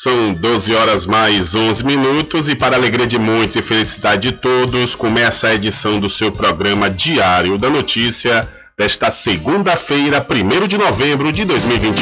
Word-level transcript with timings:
São 0.00 0.32
12 0.32 0.76
horas 0.76 1.06
mais 1.06 1.56
11 1.56 1.84
minutos 1.84 2.48
e 2.48 2.54
para 2.54 2.76
alegria 2.76 3.04
de 3.04 3.18
muitos 3.18 3.56
e 3.56 3.62
felicidade 3.62 4.30
de 4.30 4.36
todos, 4.36 4.94
começa 4.94 5.48
a 5.48 5.56
edição 5.56 5.98
do 5.98 6.08
seu 6.08 6.30
programa 6.30 6.88
Diário 6.88 7.58
da 7.58 7.68
Notícia 7.68 8.48
desta 8.78 9.10
segunda-feira, 9.10 10.24
1 10.24 10.68
de 10.68 10.78
novembro 10.78 11.32
de 11.32 11.44
2021. 11.44 11.98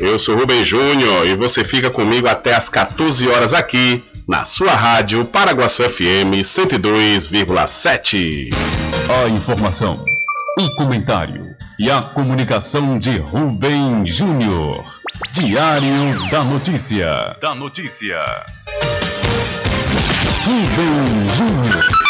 Eu 0.00 0.18
sou 0.18 0.36
Rubem 0.36 0.64
Júnior 0.64 1.24
e 1.24 1.36
você 1.36 1.62
fica 1.62 1.88
comigo 1.88 2.26
até 2.26 2.56
às 2.56 2.68
14 2.68 3.28
horas 3.28 3.54
aqui 3.54 4.02
na 4.26 4.44
sua 4.44 4.72
rádio 4.72 5.24
Paraguaçu 5.24 5.88
FM 5.88 6.42
102,7. 6.42 8.50
A 9.08 9.28
informação, 9.28 10.04
o 10.58 10.74
comentário 10.74 11.56
e 11.78 11.90
a 11.90 12.02
comunicação 12.02 12.98
de 12.98 13.16
Rubem 13.18 14.04
Júnior. 14.04 14.84
Diário 15.32 16.30
da 16.30 16.44
Notícia. 16.44 17.36
Da 17.40 17.54
Notícia. 17.54 18.18
Rubem 20.44 21.28
Júnior. 21.36 22.01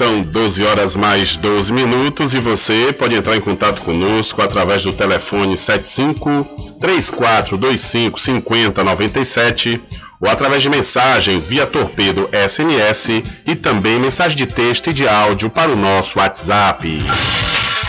São 0.00 0.22
12 0.22 0.64
horas 0.64 0.96
mais 0.96 1.36
12 1.36 1.74
minutos 1.74 2.32
e 2.32 2.40
você 2.40 2.90
pode 2.90 3.14
entrar 3.14 3.36
em 3.36 3.40
contato 3.42 3.82
conosco 3.82 4.40
através 4.40 4.82
do 4.82 4.94
telefone 4.94 5.58
75 5.58 6.78
3425 6.80 8.18
5097 8.18 9.78
ou 10.18 10.30
através 10.30 10.62
de 10.62 10.70
mensagens 10.70 11.46
via 11.46 11.66
torpedo 11.66 12.30
SMS 12.32 13.22
e 13.46 13.54
também 13.54 14.00
mensagem 14.00 14.38
de 14.38 14.46
texto 14.46 14.88
e 14.88 14.94
de 14.94 15.06
áudio 15.06 15.50
para 15.50 15.70
o 15.70 15.76
nosso 15.76 16.18
WhatsApp. 16.18 16.98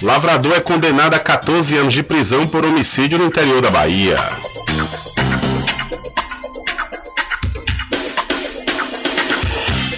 Lavrador 0.00 0.54
é 0.54 0.60
condenado 0.60 1.12
a 1.12 1.18
14 1.18 1.76
anos 1.76 1.92
de 1.92 2.02
prisão 2.02 2.46
por 2.46 2.64
homicídio 2.64 3.18
no 3.18 3.26
interior 3.26 3.60
da 3.60 3.70
Bahia. 3.70 4.16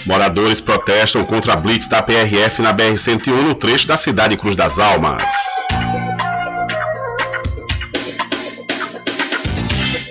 Moradores 0.09 0.59
protestam 0.59 1.23
contra 1.23 1.53
a 1.53 1.57
blitz 1.57 1.87
da 1.87 2.01
PRF 2.01 2.63
na 2.63 2.73
BR-101 2.73 3.43
no 3.43 3.55
trecho 3.55 3.87
da 3.87 3.95
cidade 3.95 4.39
Cruz 4.39 4.57
das 4.57 4.79
Almas. 4.79 5.23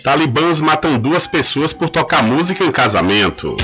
Talibãs 0.03 0.61
matam 0.61 0.99
duas 0.99 1.25
pessoas 1.25 1.73
por 1.73 1.89
tocar 1.89 2.21
música 2.21 2.63
em 2.63 2.71
casamento. 2.71 3.57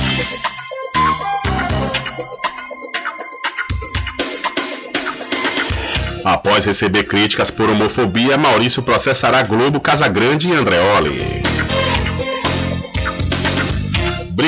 Após 6.26 6.66
receber 6.66 7.04
críticas 7.04 7.52
por 7.52 7.70
homofobia, 7.70 8.40
Maurício 8.40 8.82
processará 8.82 9.44
Globo, 9.44 9.80
Casagrande 9.80 10.50
e 10.50 10.54
Andreoli. 10.56 11.44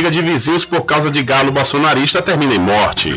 Briga 0.05 0.21
de 0.21 0.21
vizinhos 0.21 0.65
por 0.65 0.81
causa 0.81 1.09
de 1.09 1.23
galo 1.23 1.51
bolsonarista 1.51 2.21
termina 2.21 2.53
em 2.53 2.59
morte. 2.59 3.09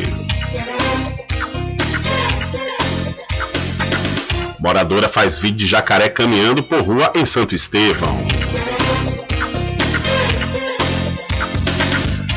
Moradora 4.59 5.07
faz 5.07 5.39
vídeo 5.39 5.59
de 5.59 5.67
jacaré 5.67 6.09
caminhando 6.09 6.63
por 6.63 6.81
rua 6.81 7.13
em 7.15 7.27
Santo 7.27 7.55
Estevão. 7.55 8.17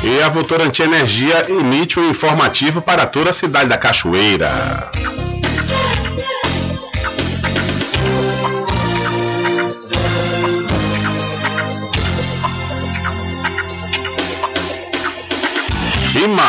E 0.02 0.22
a 0.22 0.28
Votorantim 0.28 0.82
Energia 0.82 1.46
emite 1.48 1.98
um 1.98 2.10
informativo 2.10 2.82
para 2.82 3.06
toda 3.06 3.30
a 3.30 3.32
cidade 3.32 3.70
da 3.70 3.78
Cachoeira. 3.78 4.50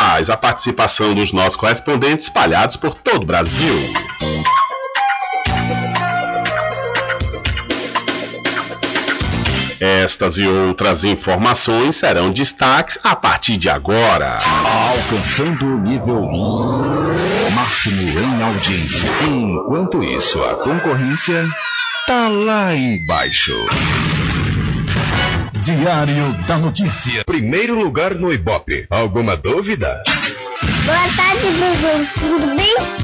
Mais 0.06 0.28
a 0.28 0.36
participação 0.36 1.14
dos 1.14 1.32
nossos 1.32 1.56
correspondentes 1.56 2.26
espalhados 2.26 2.76
por 2.76 2.94
todo 2.94 3.22
o 3.22 3.26
Brasil. 3.26 3.74
Estas 9.80 10.36
e 10.36 10.46
outras 10.46 11.04
informações 11.04 11.96
serão 11.96 12.30
destaques 12.30 12.98
a 13.02 13.16
partir 13.16 13.56
de 13.56 13.70
agora. 13.70 14.38
Alcançando 14.42 15.64
o 15.64 15.80
nível 15.80 16.22
máximo 17.54 18.18
em 18.18 18.42
audiência. 18.42 19.10
Enquanto 19.26 20.02
isso, 20.04 20.42
a 20.44 20.54
concorrência 20.56 21.48
tá 22.06 22.28
lá 22.28 22.74
embaixo. 22.74 23.54
Diário 25.64 26.30
da 26.46 26.58
Notícia. 26.58 27.24
Primeiro 27.24 27.74
lugar 27.74 28.14
no 28.16 28.30
Ibope. 28.30 28.86
Alguma 28.90 29.34
dúvida? 29.34 30.02
Boa 30.84 30.98
tarde, 31.16 31.46
Bruno. 31.56 32.06
Tudo 32.20 32.54
bem? 32.54 33.03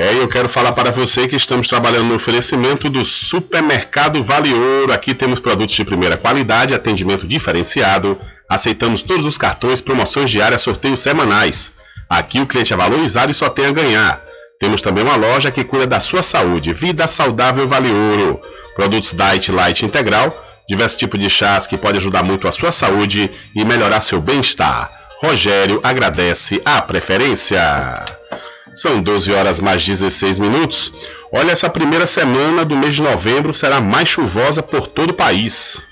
É, 0.00 0.14
eu 0.14 0.26
quero 0.26 0.48
falar 0.48 0.72
para 0.72 0.90
você 0.90 1.28
que 1.28 1.36
estamos 1.36 1.68
trabalhando 1.68 2.06
no 2.06 2.14
oferecimento 2.14 2.88
do 2.88 3.04
Supermercado 3.04 4.22
Vale 4.22 4.50
Ouro. 4.50 4.94
Aqui 4.94 5.12
temos 5.12 5.38
produtos 5.40 5.74
de 5.74 5.84
primeira 5.84 6.16
qualidade, 6.16 6.72
atendimento 6.72 7.26
diferenciado. 7.26 8.18
Aceitamos 8.48 9.02
todos 9.02 9.26
os 9.26 9.36
cartões, 9.36 9.82
promoções 9.82 10.30
diárias, 10.30 10.62
sorteios 10.62 11.00
semanais. 11.00 11.70
Aqui 12.08 12.40
o 12.40 12.46
cliente 12.46 12.72
é 12.72 12.76
valorizado 12.78 13.30
e 13.30 13.34
só 13.34 13.50
tem 13.50 13.66
a 13.66 13.72
ganhar. 13.72 14.22
Temos 14.58 14.80
também 14.80 15.04
uma 15.04 15.16
loja 15.16 15.50
que 15.50 15.64
cuida 15.64 15.86
da 15.86 16.00
sua 16.00 16.22
saúde. 16.22 16.72
Vida 16.72 17.06
Saudável 17.06 17.68
Vale 17.68 17.90
Ouro. 17.90 18.40
Produtos 18.74 19.12
Diet 19.12 19.52
Light 19.52 19.84
Integral, 19.84 20.34
diversos 20.66 20.96
tipos 20.96 21.20
de 21.20 21.28
chás 21.28 21.66
que 21.66 21.76
pode 21.76 21.98
ajudar 21.98 22.22
muito 22.22 22.48
a 22.48 22.52
sua 22.52 22.72
saúde 22.72 23.30
e 23.54 23.64
melhorar 23.66 24.00
seu 24.00 24.18
bem-estar. 24.18 24.90
Rogério 25.22 25.78
agradece 25.82 26.58
a 26.64 26.80
preferência. 26.80 28.02
São 28.74 29.02
12 29.02 29.32
horas 29.32 29.60
mais 29.60 29.84
16 29.84 30.38
minutos. 30.38 30.92
Olha, 31.32 31.52
essa 31.52 31.68
primeira 31.68 32.06
semana 32.06 32.64
do 32.64 32.76
mês 32.76 32.94
de 32.94 33.02
novembro 33.02 33.52
será 33.52 33.80
mais 33.80 34.08
chuvosa 34.08 34.62
por 34.62 34.86
todo 34.86 35.10
o 35.10 35.14
país. 35.14 35.82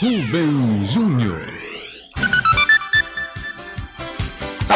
Rubem 0.00 0.84
Júnior. 0.84 1.60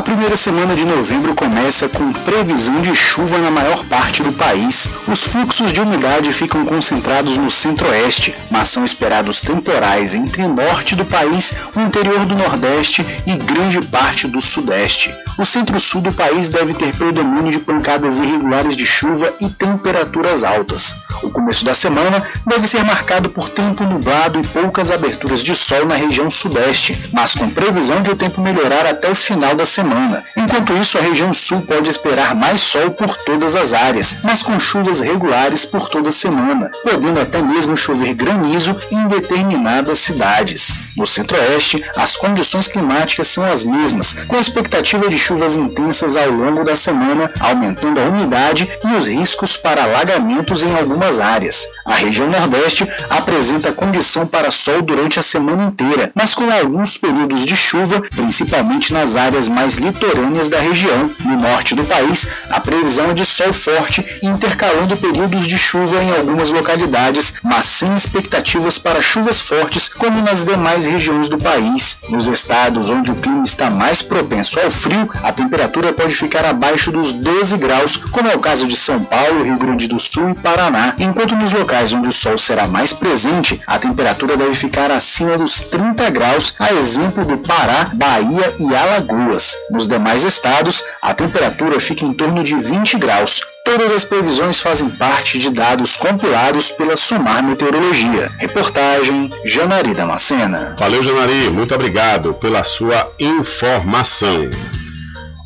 Primeira 0.05 0.37
semana 0.37 0.75
de 0.75 0.85
novembro 0.85 1.35
começa 1.35 1.89
com 1.89 2.13
previsão 2.13 2.83
de 2.83 2.95
chuva 2.95 3.39
na 3.39 3.51
maior 3.51 3.83
parte 3.87 4.23
do 4.23 4.33
país. 4.35 4.89
Os 5.09 5.25
fluxos 5.25 5.73
de 5.73 5.81
umidade 5.81 6.31
ficam 6.33 6.65
concentrados 6.67 7.39
no 7.39 7.51
centro-oeste, 7.51 8.35
mas 8.51 8.69
são 8.69 8.85
esperados 8.85 9.41
temporais 9.41 10.15
entre 10.15 10.43
o 10.43 10.55
norte 10.55 10.95
do 10.95 11.07
país, 11.07 11.55
o 11.75 11.81
interior 11.81 12.27
do 12.27 12.37
nordeste 12.37 13.05
e 13.27 13.35
grande 13.35 13.81
parte 13.87 14.29
do 14.29 14.43
sudeste. 14.43 15.15
O 15.39 15.45
centro-sul 15.45 16.03
do 16.03 16.13
país 16.13 16.51
deve 16.51 16.75
ter 16.75 16.95
predomínio 16.95 17.51
de 17.51 17.59
pancadas 17.59 18.19
irregulares 18.19 18.77
de 18.77 18.87
chuva 18.87 19.33
e 19.41 19.49
temperaturas 19.49 20.45
altas. 20.45 20.95
O 21.23 21.31
começo 21.31 21.65
da 21.65 21.75
semana 21.75 22.23
deve 22.47 22.69
ser 22.69 22.85
marcado 22.85 23.31
por 23.31 23.49
tempo 23.49 23.85
nublado 23.85 24.39
e 24.39 24.47
poucas 24.47 24.91
aberturas 24.91 25.43
de 25.43 25.55
sol 25.55 25.87
na 25.87 25.95
região 25.95 26.31
sudeste, 26.31 27.11
mas 27.13 27.35
com 27.35 27.49
previsão 27.49 28.03
de 28.03 28.11
o 28.11 28.17
tempo 28.17 28.43
melhorar 28.43 28.87
até 28.87 29.11
o 29.11 29.15
final 29.15 29.55
da 29.55 29.65
semana. 29.65 29.95
Enquanto 30.37 30.73
isso, 30.75 30.99
a 30.99 31.01
região 31.01 31.33
sul 31.33 31.63
pode 31.63 31.91
esperar 31.91 32.35
mais 32.35 32.61
sol 32.61 32.91
por 32.91 33.17
todas 33.17 33.57
as 33.57 33.73
áreas, 33.73 34.19
mas 34.23 34.43
com 34.43 34.59
chuvas 34.59 35.01
regulares 35.01 35.65
por 35.65 35.89
toda 35.89 36.09
a 36.09 36.13
semana, 36.13 36.71
podendo 36.83 37.21
até 37.21 37.41
mesmo 37.43 37.77
chover 37.77 38.15
granizo 38.15 38.77
em 38.91 39.07
determinadas 39.07 39.99
cidades. 39.99 40.79
No 40.97 41.07
centro-oeste, 41.07 41.85
as 41.97 42.17
condições 42.17 42.69
climáticas 42.69 43.29
são 43.29 43.45
as 43.51 43.65
mesmas, 43.65 44.15
com 44.29 44.37
expectativa 44.37 45.09
de 45.09 45.19
chuvas 45.19 45.57
intensas 45.57 46.17
ao 46.17 46.31
longo 46.31 46.65
da 46.65 46.77
semana, 46.77 47.33
aumentando 47.41 48.01
a 48.01 48.05
umidade 48.05 48.69
e 48.85 48.97
os 48.97 49.07
riscos 49.07 49.57
para 49.57 49.85
alagamentos 49.85 50.63
em 50.63 50.75
algumas 50.77 51.19
áreas. 51.19 51.67
A 51.85 51.95
região 51.95 52.31
nordeste 52.31 52.89
apresenta 53.11 53.73
condição 53.73 54.27
para 54.27 54.51
sol 54.51 54.83
durante 54.83 55.19
a 55.19 55.23
semana 55.23 55.65
inteira, 55.65 56.13
mas 56.15 56.35
com 56.35 56.51
alguns 56.51 56.97
períodos 56.97 57.45
de 57.45 57.57
chuva, 57.57 58.01
principalmente 58.15 58.93
nas 58.93 59.17
áreas 59.17 59.49
mais 59.49 59.77
litorâneas 59.85 60.49
da 60.49 60.59
região. 60.59 61.11
No 61.21 61.37
norte 61.37 61.75
do 61.75 61.85
país, 61.85 62.27
a 62.49 62.59
previsão 62.61 63.11
é 63.11 63.15
de 63.15 63.25
sol 63.25 63.53
forte, 63.53 64.05
intercalando 64.23 64.97
períodos 64.97 65.47
de 65.47 65.59
chuva 65.59 66.03
em 66.03 66.11
algumas 66.11 66.51
localidades, 66.53 67.35
mas 67.43 67.67
sem 67.67 67.95
expectativas 67.95 68.79
para 68.79 69.03
chuvas 69.03 69.41
fortes 69.41 69.89
como 69.89 70.23
nas 70.23 70.45
demais 70.45 70.87
regiões 70.87 71.29
do 71.29 71.39
país. 71.39 71.99
Nos 72.09 72.27
estados 72.27 72.89
onde 72.91 73.13
o 73.13 73.15
clima 73.15 73.43
está 73.43 73.71
mais 73.71 74.03
propenso 74.03 74.59
ao 74.59 74.71
frio, 74.71 75.11
a 75.23 75.33
temperatura 75.33 75.93
pode 75.93 76.15
ficar 76.15 76.45
abaixo 76.45 76.91
dos 76.91 77.13
12 77.13 77.57
graus, 77.59 77.97
como 77.97 78.29
é 78.29 78.35
o 78.35 78.41
caso 78.41 78.67
de 78.67 78.77
São 78.77 79.05
Paulo, 79.05 79.45
Rio 79.45 79.59
Grande 79.59 79.89
do 79.89 80.01
Sul 80.01 80.31
e 80.31 80.35
Paraná, 80.35 80.95
enquanto 80.99 81.37
nos 81.37 81.53
locais 81.53 81.93
onde 81.93 82.09
o 82.09 82.13
sol 82.13 82.39
será 82.39 82.67
mais 82.67 82.93
presente, 82.93 83.61
a 83.67 83.79
temperatura 83.79 84.37
deve 84.37 84.55
ficar 84.55 84.91
acima 84.91 85.37
dos 85.37 85.61
30 85.61 86.11
graus, 86.11 86.55
a 86.59 86.73
exemplo 86.73 87.25
do 87.25 87.37
Pará, 87.39 87.91
Bahia 87.93 88.55
e 88.59 88.75
Alagoas. 88.75 89.57
Nos 89.75 89.89
demais 89.89 90.23
estados, 90.23 90.85
a 91.03 91.13
temperatura 91.13 91.81
fica 91.81 92.05
em 92.05 92.15
torno 92.15 92.45
de 92.45 92.55
20 92.55 92.97
graus. 92.97 93.41
Todas 93.65 93.91
as 93.91 94.05
previsões 94.05 94.61
fazem 94.61 94.89
parte 94.89 95.37
de 95.37 95.51
dados 95.51 95.97
compilados 95.97 96.71
pela 96.71 96.95
Sumar 96.95 97.43
Meteorologia. 97.43 98.31
Reportagem 98.39 99.31
Janari 99.45 99.93
Damascena. 99.93 100.77
Valeu, 100.79 101.03
Janari. 101.03 101.51
Muito 101.51 101.75
obrigado 101.75 102.35
pela 102.35 102.63
sua 102.63 103.05
informação. 103.19 104.49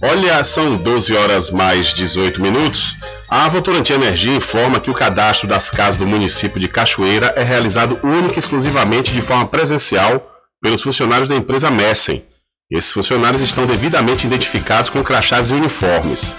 Olha, 0.02 0.44
são 0.44 0.76
12 0.76 1.16
horas 1.16 1.50
mais 1.50 1.94
18 1.94 2.42
minutos. 2.42 2.96
A 3.30 3.48
Votorantim 3.48 3.94
Energia 3.94 4.36
informa 4.36 4.78
que 4.78 4.90
o 4.90 4.94
cadastro 4.94 5.48
das 5.48 5.70
casas 5.70 5.96
do 5.96 6.06
município 6.06 6.60
de 6.60 6.68
Cachoeira 6.68 7.32
é 7.34 7.42
realizado 7.42 7.98
única 8.04 8.34
e 8.34 8.38
exclusivamente 8.38 9.10
de 9.10 9.22
forma 9.22 9.46
presencial 9.46 10.22
pelos 10.60 10.82
funcionários 10.82 11.30
da 11.30 11.36
empresa 11.36 11.70
Messen. 11.70 12.22
Esses 12.70 12.92
funcionários 12.92 13.40
estão 13.40 13.64
devidamente 13.64 14.26
identificados 14.26 14.90
com 14.90 15.02
crachás 15.02 15.48
e 15.48 15.54
uniformes. 15.54 16.36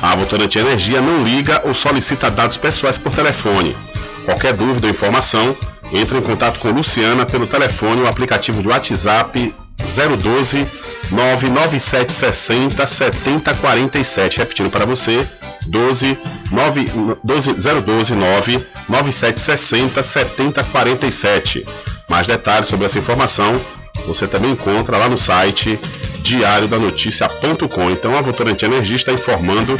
A 0.00 0.14
Votorantim 0.14 0.60
Energia 0.60 1.00
não 1.00 1.24
liga 1.24 1.60
ou 1.64 1.74
solicita 1.74 2.30
dados 2.30 2.56
pessoais 2.56 2.98
por 2.98 3.12
telefone. 3.12 3.76
Qualquer 4.24 4.52
dúvida 4.52 4.86
ou 4.86 4.92
informação, 4.92 5.56
entre 5.92 6.18
em 6.18 6.22
contato 6.22 6.60
com 6.60 6.70
Luciana 6.70 7.26
pelo 7.26 7.48
telefone 7.48 8.00
ou 8.00 8.06
aplicativo 8.06 8.62
de 8.62 8.68
WhatsApp 8.68 9.52
012 10.22 10.68
99760 11.10 12.86
7047. 12.86 14.38
Repetindo 14.38 14.70
para 14.70 14.86
você, 14.86 15.28
12, 15.66 16.16
9, 16.52 16.86
12 17.24 17.54
012 17.54 18.14
9 18.14 18.66
9760 18.88 20.00
7047. 20.00 21.66
Mais 22.08 22.28
detalhes 22.28 22.68
sobre 22.68 22.86
essa 22.86 23.00
informação 23.00 23.60
você 24.06 24.26
também 24.26 24.52
encontra 24.52 24.96
lá 24.98 25.08
no 25.08 25.18
site 25.18 25.78
diariodanoticia.com. 26.20 27.90
Então 27.90 28.16
a 28.16 28.20
Votorantim 28.20 28.66
Energia 28.66 28.96
está 28.96 29.12
informando 29.12 29.76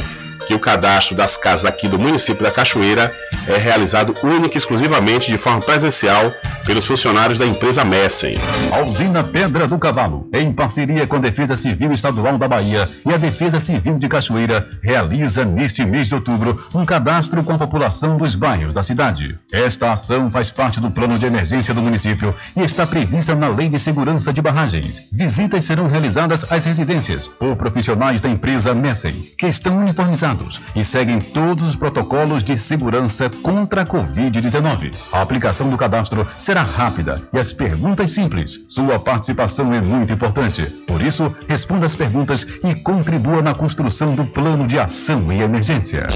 que 0.46 0.54
o 0.54 0.58
cadastro 0.58 1.16
das 1.16 1.36
casas 1.36 1.64
aqui 1.64 1.88
do 1.88 1.98
município 1.98 2.42
da 2.42 2.50
Cachoeira 2.50 3.12
é 3.46 3.56
realizado 3.56 4.14
única 4.22 4.56
e 4.56 4.58
exclusivamente 4.58 5.30
de 5.30 5.38
forma 5.38 5.60
presencial 5.60 6.32
pelos 6.64 6.86
funcionários 6.86 7.38
da 7.38 7.46
empresa 7.46 7.84
Messen. 7.84 8.36
A 8.72 8.82
usina 8.82 9.24
Pedra 9.24 9.66
do 9.66 9.78
Cavalo, 9.78 10.28
em 10.32 10.52
parceria 10.52 11.06
com 11.06 11.16
a 11.16 11.20
Defesa 11.20 11.56
Civil 11.56 11.92
Estadual 11.92 12.38
da 12.38 12.48
Bahia 12.48 12.88
e 13.04 13.12
a 13.12 13.16
Defesa 13.16 13.58
Civil 13.60 13.98
de 13.98 14.08
Cachoeira, 14.08 14.68
realiza 14.82 15.44
neste 15.44 15.84
mês 15.84 16.08
de 16.08 16.14
outubro 16.14 16.60
um 16.74 16.84
cadastro 16.84 17.42
com 17.42 17.52
a 17.52 17.58
população 17.58 18.16
dos 18.16 18.34
bairros 18.34 18.72
da 18.72 18.82
cidade. 18.82 19.38
Esta 19.52 19.92
ação 19.92 20.30
faz 20.30 20.50
parte 20.50 20.80
do 20.80 20.90
plano 20.90 21.18
de 21.18 21.26
emergência 21.26 21.74
do 21.74 21.82
município 21.82 22.34
e 22.56 22.62
está 22.62 22.86
prevista 22.86 23.34
na 23.34 23.48
Lei 23.48 23.68
de 23.68 23.78
Segurança 23.78 24.32
de 24.32 24.40
Barragens. 24.40 25.02
Visitas 25.12 25.64
serão 25.64 25.88
realizadas 25.88 26.50
às 26.50 26.64
residências 26.64 27.26
por 27.26 27.56
profissionais 27.56 28.20
da 28.20 28.28
empresa 28.28 28.74
Messen, 28.74 29.32
que 29.36 29.46
estão 29.46 29.78
uniformizados 29.78 30.31
e 30.74 30.84
seguem 30.84 31.20
todos 31.20 31.68
os 31.68 31.76
protocolos 31.76 32.42
de 32.42 32.56
segurança 32.56 33.30
contra 33.42 33.82
a 33.82 33.86
Covid-19. 33.86 34.94
A 35.12 35.20
aplicação 35.20 35.68
do 35.68 35.76
cadastro 35.76 36.26
será 36.38 36.62
rápida 36.62 37.22
e 37.32 37.38
as 37.38 37.52
perguntas 37.52 38.12
simples. 38.12 38.64
Sua 38.68 38.98
participação 38.98 39.72
é 39.72 39.80
muito 39.80 40.12
importante. 40.12 40.62
Por 40.86 41.02
isso, 41.02 41.34
responda 41.48 41.86
as 41.86 41.94
perguntas 41.94 42.46
e 42.64 42.74
contribua 42.74 43.42
na 43.42 43.54
construção 43.54 44.14
do 44.14 44.24
plano 44.24 44.66
de 44.66 44.78
ação 44.78 45.32
e 45.32 45.42
emergência. 45.42 46.06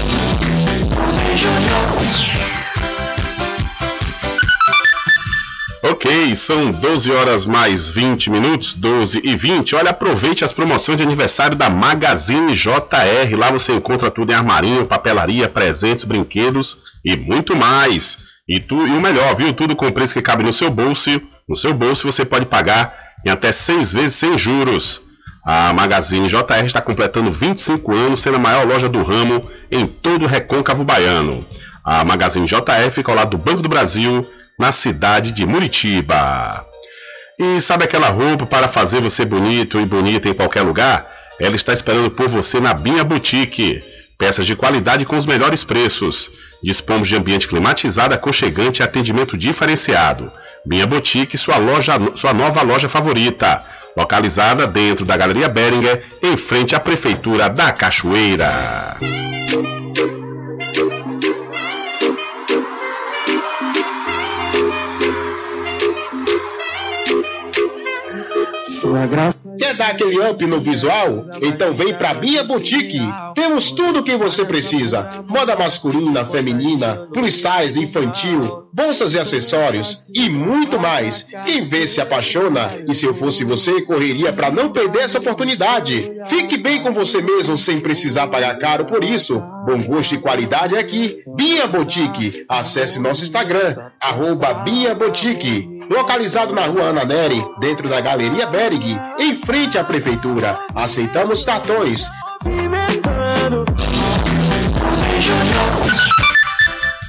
Ok, 5.89 6.35
são 6.35 6.69
12 6.69 7.11
horas 7.13 7.45
mais 7.45 7.87
20 7.87 8.29
minutos, 8.29 8.73
12 8.73 9.21
e 9.23 9.37
20. 9.37 9.73
Olha, 9.73 9.91
aproveite 9.91 10.43
as 10.43 10.51
promoções 10.51 10.97
de 10.97 11.03
aniversário 11.03 11.55
da 11.55 11.69
Magazine 11.69 12.53
JR. 12.53 13.37
Lá 13.37 13.49
você 13.51 13.71
encontra 13.71 14.11
tudo 14.11 14.33
em 14.33 14.35
armarinho, 14.35 14.85
papelaria, 14.85 15.47
presentes, 15.47 16.03
brinquedos 16.03 16.77
e 17.05 17.15
muito 17.15 17.55
mais. 17.55 18.17
E, 18.49 18.59
tu, 18.59 18.85
e 18.85 18.91
o 18.91 19.01
melhor, 19.01 19.33
viu? 19.33 19.53
Tudo 19.53 19.77
com 19.77 19.89
preço 19.89 20.13
que 20.13 20.21
cabe 20.21 20.43
no 20.43 20.51
seu 20.51 20.69
bolso. 20.69 21.21
No 21.47 21.55
seu 21.55 21.73
bolso 21.73 22.11
você 22.11 22.25
pode 22.25 22.47
pagar 22.47 22.93
em 23.25 23.29
até 23.29 23.53
seis 23.53 23.93
vezes 23.93 24.15
sem 24.15 24.37
juros. 24.37 25.01
A 25.45 25.71
Magazine 25.73 26.27
JR 26.27 26.65
está 26.65 26.81
completando 26.81 27.31
25 27.31 27.93
anos, 27.93 28.19
sendo 28.19 28.35
a 28.35 28.41
maior 28.41 28.67
loja 28.67 28.89
do 28.89 29.01
ramo 29.01 29.41
em 29.71 29.87
todo 29.87 30.25
o 30.25 30.27
recôncavo 30.27 30.83
baiano. 30.83 31.45
A 31.81 32.03
Magazine 32.03 32.45
JR 32.45 32.91
fica 32.91 33.09
ao 33.09 33.15
lado 33.15 33.37
do 33.37 33.37
Banco 33.37 33.61
do 33.61 33.69
Brasil, 33.69 34.27
na 34.57 34.71
cidade 34.71 35.31
de 35.31 35.45
Muritiba. 35.45 36.65
E 37.39 37.61
sabe 37.61 37.83
aquela 37.83 38.09
roupa 38.09 38.45
para 38.45 38.67
fazer 38.67 38.99
você 38.99 39.23
bonito 39.23 39.79
e 39.79 39.85
bonita 39.85 40.27
em 40.27 40.33
qualquer 40.33 40.63
lugar? 40.63 41.07
Ela 41.39 41.55
está 41.55 41.71
esperando 41.71 42.09
por 42.09 42.27
você 42.27 42.59
na 42.59 42.73
Binha 42.73 43.03
Boutique. 43.03 43.83
Peças 44.17 44.47
de 44.47 44.55
qualidade 44.55 45.05
com 45.05 45.15
os 45.15 45.27
melhores 45.27 45.63
preços. 45.63 46.31
Dispomos 46.63 47.07
de 47.07 47.15
ambiente 47.15 47.47
climatizado, 47.47 48.15
aconchegante 48.15 48.81
e 48.81 48.83
atendimento 48.83 49.37
diferenciado. 49.37 50.31
Binha 50.65 50.87
Boutique, 50.87 51.37
sua, 51.37 51.57
loja, 51.57 51.93
sua 52.15 52.33
nova 52.33 52.63
loja 52.63 52.89
favorita. 52.89 53.63
Localizada 53.95 54.65
dentro 54.65 55.05
da 55.05 55.15
Galeria 55.15 55.47
Beringer, 55.47 56.03
em 56.23 56.35
frente 56.35 56.75
à 56.75 56.79
Prefeitura 56.79 57.47
da 57.47 57.71
Cachoeira. 57.71 58.97
Quer 69.57 69.73
dar 69.75 69.89
aquele 69.89 70.19
up 70.19 70.45
no 70.45 70.59
visual? 70.59 71.25
Então 71.41 71.73
vem 71.73 71.93
pra 71.93 72.13
Bia 72.13 72.43
Boutique. 72.43 72.99
Temos 73.33 73.71
tudo 73.71 73.99
o 73.99 74.03
que 74.03 74.15
você 74.15 74.45
precisa: 74.45 75.09
moda 75.27 75.55
masculina, 75.55 76.25
feminina, 76.25 77.07
plus 77.13 77.35
size, 77.35 77.79
infantil, 77.79 78.67
bolsas 78.73 79.13
e 79.13 79.19
acessórios 79.19 80.09
e 80.13 80.29
muito 80.29 80.79
mais. 80.79 81.25
Quem 81.45 81.65
vê 81.65 81.87
se 81.87 81.99
apaixona 81.99 82.69
e 82.87 82.93
se 82.93 83.05
eu 83.05 83.13
fosse 83.13 83.43
você, 83.43 83.81
correria 83.81 84.31
para 84.31 84.51
não 84.51 84.71
perder 84.71 85.01
essa 85.01 85.19
oportunidade. 85.19 86.11
Fique 86.27 86.57
bem 86.57 86.81
com 86.81 86.91
você 86.91 87.21
mesmo 87.21 87.57
sem 87.57 87.79
precisar 87.79 88.27
pagar 88.27 88.57
caro 88.59 88.85
por 88.85 89.03
isso. 89.03 89.41
Bom 89.65 89.77
gosto 89.85 90.15
e 90.15 90.19
qualidade 90.19 90.75
é 90.75 90.79
aqui. 90.79 91.23
Bia 91.35 91.67
Boutique. 91.67 92.45
Acesse 92.47 92.99
nosso 92.99 93.23
Instagram, 93.23 93.75
arroba 93.99 94.53
Bia 94.53 94.93
Boutique 94.93 95.76
localizado 95.89 96.53
na 96.53 96.65
rua 96.65 96.85
Ana 96.85 97.05
Neri, 97.05 97.43
dentro 97.59 97.87
da 97.87 98.01
Galeria 98.01 98.47
Berg, 98.47 98.99
em 99.19 99.35
frente 99.37 99.77
à 99.77 99.83
Prefeitura. 99.83 100.57
Aceitamos 100.75 101.45
cartões. 101.45 102.07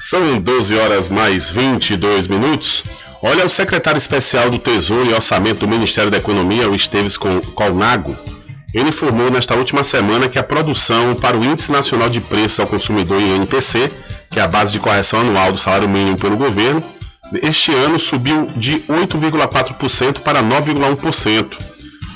São 0.00 0.40
12 0.40 0.78
horas 0.78 1.08
mais 1.08 1.50
22 1.50 2.26
minutos. 2.26 2.84
Olha, 3.22 3.44
o 3.44 3.48
secretário 3.48 3.98
especial 3.98 4.48
do 4.48 4.58
Tesouro 4.58 5.10
e 5.10 5.14
Orçamento 5.14 5.60
do 5.60 5.68
Ministério 5.68 6.10
da 6.10 6.18
Economia, 6.18 6.68
o 6.68 6.74
Esteves 6.74 7.16
Colnago, 7.16 8.16
ele 8.74 8.90
informou 8.90 9.30
nesta 9.30 9.54
última 9.54 9.82
semana 9.82 10.28
que 10.28 10.38
a 10.38 10.42
produção 10.42 11.14
para 11.14 11.36
o 11.36 11.44
Índice 11.44 11.72
Nacional 11.72 12.08
de 12.10 12.20
Preços 12.20 12.60
ao 12.60 12.66
Consumidor 12.66 13.20
INPC, 13.20 13.90
que 14.30 14.38
é 14.38 14.42
a 14.42 14.46
base 14.46 14.72
de 14.72 14.78
correção 14.78 15.20
anual 15.20 15.52
do 15.52 15.58
salário 15.58 15.88
mínimo 15.88 16.18
pelo 16.18 16.36
governo, 16.36 16.82
este 17.42 17.72
ano 17.74 17.98
subiu 17.98 18.50
de 18.56 18.80
8,4% 18.80 20.20
para 20.20 20.42
9,1%. 20.42 21.58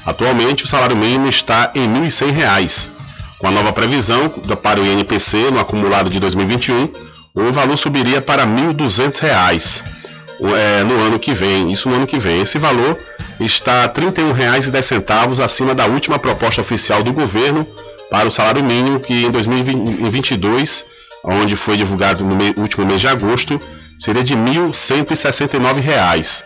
Atualmente, 0.07 0.65
o 0.65 0.69
salário 0.69 0.97
mínimo 0.97 1.29
está 1.29 1.71
em 1.75 1.87
R$ 1.87 2.09
1.100. 2.09 2.91
Com 3.39 3.49
a 3.49 3.51
nova 3.51 3.73
previsão 3.73 4.29
para 4.63 4.81
o 4.81 4.87
INPC 4.87 5.51
no 5.51 5.61
acumulado 5.61 6.09
de 6.09 6.19
2021, 6.21 6.89
o 7.35 7.53
valor 7.53 7.77
subiria 7.77 8.21
para 8.21 8.45
R$ 8.45 8.51
1.200 8.51 9.83
é, 10.41 10.85
no 10.85 10.95
ano 11.01 11.19
que 11.19 11.35
vem. 11.35 11.71
Isso 11.73 11.89
no 11.89 11.97
ano 11.97 12.07
que 12.07 12.19
vem. 12.19 12.43
Esse 12.43 12.59
valor 12.59 12.99
está 13.41 13.83
R$ 13.83 13.89
31,10 13.89 15.43
acima 15.43 15.75
da 15.75 15.87
última 15.87 16.19
proposta 16.19 16.61
oficial 16.61 17.03
do 17.03 17.13
governo 17.13 17.67
para 18.11 18.29
o 18.29 18.31
salário 18.31 18.63
mínimo, 18.63 19.01
que 19.01 19.25
em 19.25 19.31
2022, 19.31 20.85
onde 21.25 21.57
foi 21.57 21.77
divulgado 21.77 22.25
no 22.25 22.37
último 22.61 22.85
mês 22.85 23.01
de 23.01 23.09
agosto, 23.09 23.61
seria 24.03 24.25
de 24.25 24.35
R$ 24.35 24.41
1.169. 24.41 26.43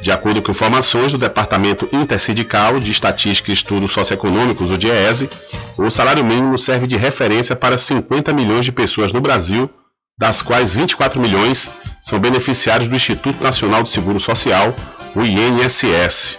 De 0.00 0.10
acordo 0.10 0.42
com 0.42 0.50
informações 0.50 1.12
do 1.12 1.18
Departamento 1.18 1.88
Intersindical 1.92 2.80
de 2.80 2.90
Estatística 2.90 3.52
e 3.52 3.54
Estudos 3.54 3.92
Socioeconômicos, 3.92 4.72
o 4.72 4.76
DIESE, 4.76 5.30
o 5.76 5.88
salário 5.90 6.24
mínimo 6.24 6.58
serve 6.58 6.88
de 6.88 6.96
referência 6.96 7.54
para 7.54 7.78
50 7.78 8.32
milhões 8.32 8.64
de 8.64 8.72
pessoas 8.72 9.12
no 9.12 9.20
Brasil, 9.20 9.70
das 10.18 10.42
quais 10.42 10.74
24 10.74 11.20
milhões 11.20 11.70
são 12.02 12.18
beneficiários 12.18 12.88
do 12.88 12.96
Instituto 12.96 13.44
Nacional 13.44 13.84
do 13.84 13.88
Seguro 13.88 14.18
Social, 14.18 14.74
o 15.14 15.22
INSS. 15.22 16.36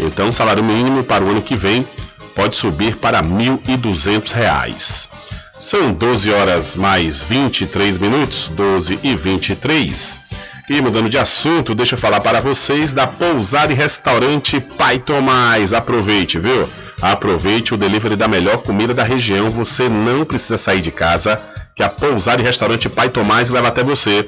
Então, 0.00 0.30
o 0.30 0.32
salário 0.32 0.64
mínimo 0.64 1.04
para 1.04 1.22
o 1.22 1.30
ano 1.30 1.42
que 1.42 1.54
vem 1.54 1.86
pode 2.34 2.56
subir 2.56 2.96
para 2.96 3.20
R$ 3.20 3.28
1.200. 3.28 5.21
São 5.62 5.92
12 5.92 6.28
horas 6.32 6.74
mais 6.74 7.22
23 7.22 7.96
minutos, 7.96 8.48
12 8.48 8.98
e 9.00 9.14
23. 9.14 10.20
E 10.68 10.82
mudando 10.82 11.08
de 11.08 11.16
assunto, 11.16 11.72
deixa 11.72 11.94
eu 11.94 11.98
falar 12.00 12.20
para 12.20 12.40
vocês 12.40 12.92
da 12.92 13.06
pousada 13.06 13.72
e 13.72 13.76
restaurante 13.76 14.58
Pai 14.58 14.98
Tomás. 14.98 15.72
Aproveite, 15.72 16.36
viu? 16.36 16.68
Aproveite 17.00 17.72
o 17.72 17.76
delivery 17.76 18.16
da 18.16 18.26
melhor 18.26 18.58
comida 18.58 18.92
da 18.92 19.04
região. 19.04 19.48
Você 19.50 19.88
não 19.88 20.24
precisa 20.24 20.58
sair 20.58 20.80
de 20.80 20.90
casa, 20.90 21.40
que 21.76 21.82
a 21.84 21.88
pousada 21.88 22.42
e 22.42 22.44
restaurante 22.44 22.88
Pai 22.88 23.08
Tomás 23.08 23.48
leva 23.48 23.68
até 23.68 23.84
você. 23.84 24.26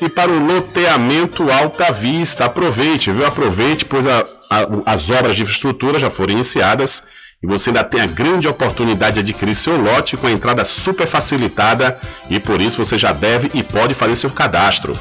E 0.00 0.08
para 0.08 0.30
o 0.30 0.44
loteamento 0.44 1.50
Alta 1.50 1.92
Vista, 1.92 2.46
aproveite, 2.46 3.12
viu? 3.12 3.24
Aproveite, 3.24 3.84
pois 3.84 4.06
a, 4.06 4.24
a, 4.50 4.66
as 4.86 5.08
obras 5.08 5.36
de 5.36 5.42
infraestrutura 5.42 5.98
já 5.98 6.10
foram 6.10 6.32
iniciadas 6.32 7.02
e 7.42 7.46
você 7.46 7.70
ainda 7.70 7.84
tem 7.84 8.00
a 8.00 8.06
grande 8.06 8.48
oportunidade 8.48 9.14
de 9.14 9.20
adquirir 9.20 9.54
seu 9.54 9.80
lote 9.80 10.16
com 10.16 10.26
a 10.26 10.32
entrada 10.32 10.64
super 10.64 11.06
facilitada 11.06 11.98
e 12.28 12.40
por 12.40 12.60
isso 12.60 12.84
você 12.84 12.98
já 12.98 13.12
deve 13.12 13.50
e 13.54 13.62
pode 13.62 13.94
fazer 13.94 14.16
seu 14.16 14.30
cadastro. 14.30 14.96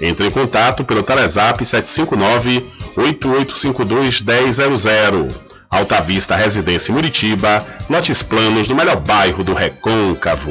Entre 0.00 0.26
em 0.26 0.30
contato 0.30 0.84
pelo 0.84 1.02
Telezap 1.02 1.64
759 1.64 2.64
8852 2.96 4.22
1000. 4.22 5.28
Alta 5.70 6.00
Vista 6.00 6.36
Residência 6.36 6.94
Muritiba, 6.94 7.64
lotes 7.90 8.22
planos 8.22 8.68
no 8.68 8.76
melhor 8.76 8.96
bairro 8.96 9.42
do 9.42 9.52
Recôncavo. 9.52 10.50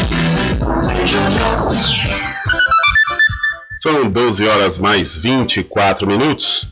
São 3.81 4.09
12 4.09 4.47
horas 4.47 4.77
mais 4.77 5.15
24 5.15 6.05
minutos. 6.05 6.67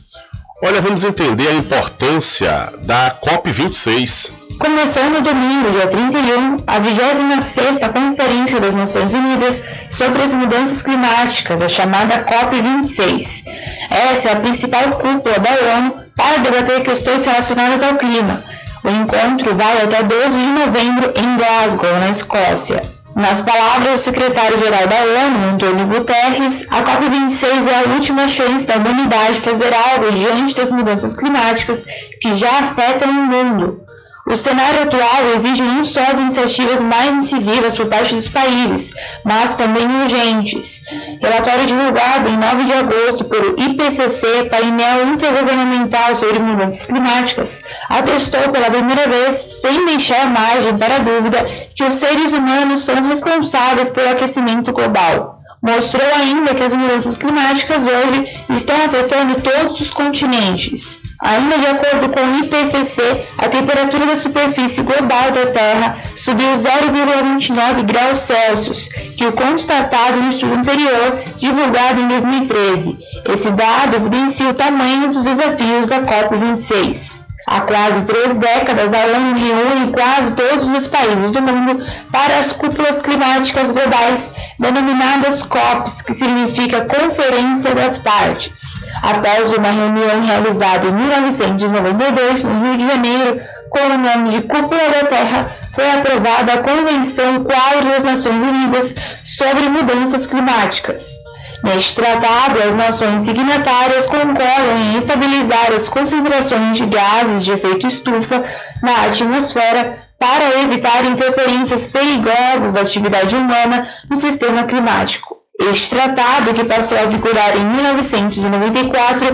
Olha, 0.62 0.80
vamos 0.80 1.02
entender 1.02 1.48
a 1.48 1.54
importância 1.54 2.72
da 2.84 3.16
COP26. 3.20 4.30
Começou 4.58 5.04
no 5.10 5.22
domingo, 5.22 5.70
dia 5.70 5.86
31, 5.86 6.56
a 6.66 6.78
26ª 6.78 7.92
Conferência 7.92 8.60
das 8.60 8.74
Nações 8.74 9.14
Unidas 9.14 9.64
sobre 9.88 10.22
as 10.22 10.34
Mudanças 10.34 10.82
Climáticas, 10.82 11.62
a 11.62 11.68
chamada 11.68 12.24
COP26. 12.26 13.44
Essa 13.90 14.28
é 14.28 14.32
a 14.32 14.36
principal 14.36 14.90
cúpula 14.90 15.38
da 15.38 15.78
ONU 15.78 16.04
para 16.14 16.38
debater 16.38 16.82
questões 16.82 17.24
relacionadas 17.24 17.82
ao 17.82 17.96
clima. 17.96 18.44
O 18.84 18.88
encontro 18.88 19.54
vai 19.54 19.82
até 19.82 20.02
12 20.02 20.38
de 20.38 20.46
novembro 20.46 21.12
em 21.16 21.36
Glasgow, 21.38 21.92
na 21.98 22.10
Escócia. 22.10 22.82
Nas 23.16 23.42
palavras 23.42 23.92
do 23.92 23.98
secretário-geral 23.98 24.86
da 24.86 25.26
ONU, 25.26 25.54
Antônio 25.54 25.86
Guterres, 25.86 26.66
a 26.70 26.82
COP26 26.82 27.66
é 27.66 27.84
a 27.84 27.94
última 27.94 28.28
chance 28.28 28.66
da 28.66 28.76
humanidade 28.76 29.40
fazer 29.40 29.72
algo 29.74 30.12
diante 30.12 30.54
das 30.54 30.70
mudanças 30.70 31.14
climáticas 31.14 31.86
que 32.20 32.32
já 32.34 32.60
afetam 32.60 33.10
o 33.10 33.26
mundo. 33.26 33.84
O 34.26 34.36
cenário 34.36 34.82
atual 34.82 35.34
exige 35.34 35.62
não 35.62 35.84
só 35.84 36.00
as 36.02 36.18
iniciativas 36.18 36.80
mais 36.82 37.14
incisivas 37.14 37.74
por 37.74 37.88
parte 37.88 38.14
dos 38.14 38.28
países, 38.28 38.92
mas 39.24 39.56
também 39.56 39.86
urgentes. 40.02 40.82
Relatório 41.20 41.66
divulgado 41.66 42.28
em 42.28 42.36
9 42.36 42.64
de 42.64 42.72
agosto 42.72 43.24
pelo 43.24 43.58
IPCC, 43.58 44.44
painel 44.50 45.08
intergovernamental 45.14 46.14
sobre 46.14 46.38
mudanças 46.38 46.86
climáticas, 46.86 47.64
atestou 47.88 48.48
pela 48.50 48.70
primeira 48.70 49.08
vez, 49.08 49.34
sem 49.34 49.84
deixar 49.86 50.28
margem 50.28 50.76
para 50.76 50.98
dúvida, 50.98 51.44
que 51.74 51.84
os 51.84 51.94
seres 51.94 52.32
humanos 52.32 52.82
são 52.82 53.02
responsáveis 53.02 53.90
pelo 53.90 54.10
aquecimento 54.10 54.72
global 54.72 55.39
mostrou 55.62 56.06
ainda 56.14 56.54
que 56.54 56.62
as 56.62 56.74
mudanças 56.74 57.16
climáticas 57.16 57.82
hoje 57.82 58.28
estão 58.56 58.76
afetando 58.84 59.40
todos 59.40 59.80
os 59.80 59.90
continentes. 59.90 61.00
Ainda 61.20 61.58
de 61.58 61.66
acordo 61.66 62.08
com 62.08 62.20
o 62.20 62.38
IPCC, 62.44 63.02
a 63.38 63.48
temperatura 63.48 64.06
da 64.06 64.16
superfície 64.16 64.82
global 64.82 65.30
da 65.32 65.46
Terra 65.46 65.96
subiu 66.16 66.54
0,29 66.54 67.84
graus 67.84 68.18
Celsius, 68.18 68.88
que 69.16 69.26
o 69.26 69.32
constatado 69.32 70.20
no 70.22 70.30
estudo 70.30 70.54
anterior, 70.54 71.22
divulgado 71.36 72.00
em 72.00 72.08
2013. 72.08 72.98
Esse 73.32 73.50
dado 73.50 73.96
evidencia 73.96 74.48
o 74.48 74.54
tamanho 74.54 75.08
dos 75.08 75.24
desafios 75.24 75.88
da 75.88 76.00
COP26. 76.00 77.29
Há 77.50 77.62
quase 77.62 78.04
três 78.04 78.36
décadas, 78.36 78.92
a 78.92 79.06
ONU 79.06 79.34
reúne 79.34 79.92
quase 79.92 80.36
todos 80.36 80.68
os 80.68 80.86
países 80.86 81.32
do 81.32 81.42
mundo 81.42 81.84
para 82.12 82.38
as 82.38 82.52
cúpulas 82.52 83.02
climáticas 83.02 83.72
globais, 83.72 84.30
denominadas 84.56 85.42
COPs, 85.42 86.00
que 86.00 86.14
significa 86.14 86.86
Conferência 86.86 87.74
das 87.74 87.98
Partes. 87.98 88.78
Após 89.02 89.52
uma 89.52 89.68
reunião 89.68 90.24
realizada 90.24 90.86
em 90.86 90.92
1992, 90.92 92.44
no 92.44 92.62
Rio 92.62 92.78
de 92.78 92.86
Janeiro, 92.86 93.40
com 93.68 93.80
o 93.80 93.98
nome 93.98 94.30
de 94.30 94.42
Cúpula 94.42 94.88
da 94.88 95.08
Terra, 95.08 95.50
foi 95.74 95.90
aprovada 95.90 96.52
a 96.52 96.58
Convenção 96.58 97.42
Quadro 97.42 97.90
das 97.90 98.04
Nações 98.04 98.40
Unidas 98.40 98.94
sobre 99.24 99.68
Mudanças 99.68 100.24
Climáticas. 100.24 101.18
Neste 101.62 101.94
tratado, 101.94 102.62
as 102.66 102.74
nações 102.74 103.22
signatárias 103.22 104.06
concordam 104.06 104.76
em 104.78 104.96
estabilizar 104.96 105.72
as 105.74 105.88
concentrações 105.88 106.78
de 106.78 106.86
gases 106.86 107.44
de 107.44 107.52
efeito 107.52 107.86
estufa 107.86 108.42
na 108.82 109.06
atmosfera 109.06 109.98
para 110.18 110.60
evitar 110.60 111.04
interferências 111.04 111.86
perigosas 111.86 112.74
da 112.74 112.80
atividade 112.80 113.34
humana 113.34 113.86
no 114.08 114.16
sistema 114.16 114.64
climático. 114.64 115.38
Este 115.58 115.94
tratado, 115.94 116.54
que 116.54 116.64
passou 116.64 116.96
a 116.96 117.04
vigorar 117.04 117.54
em 117.54 117.66
1994, 117.66 119.26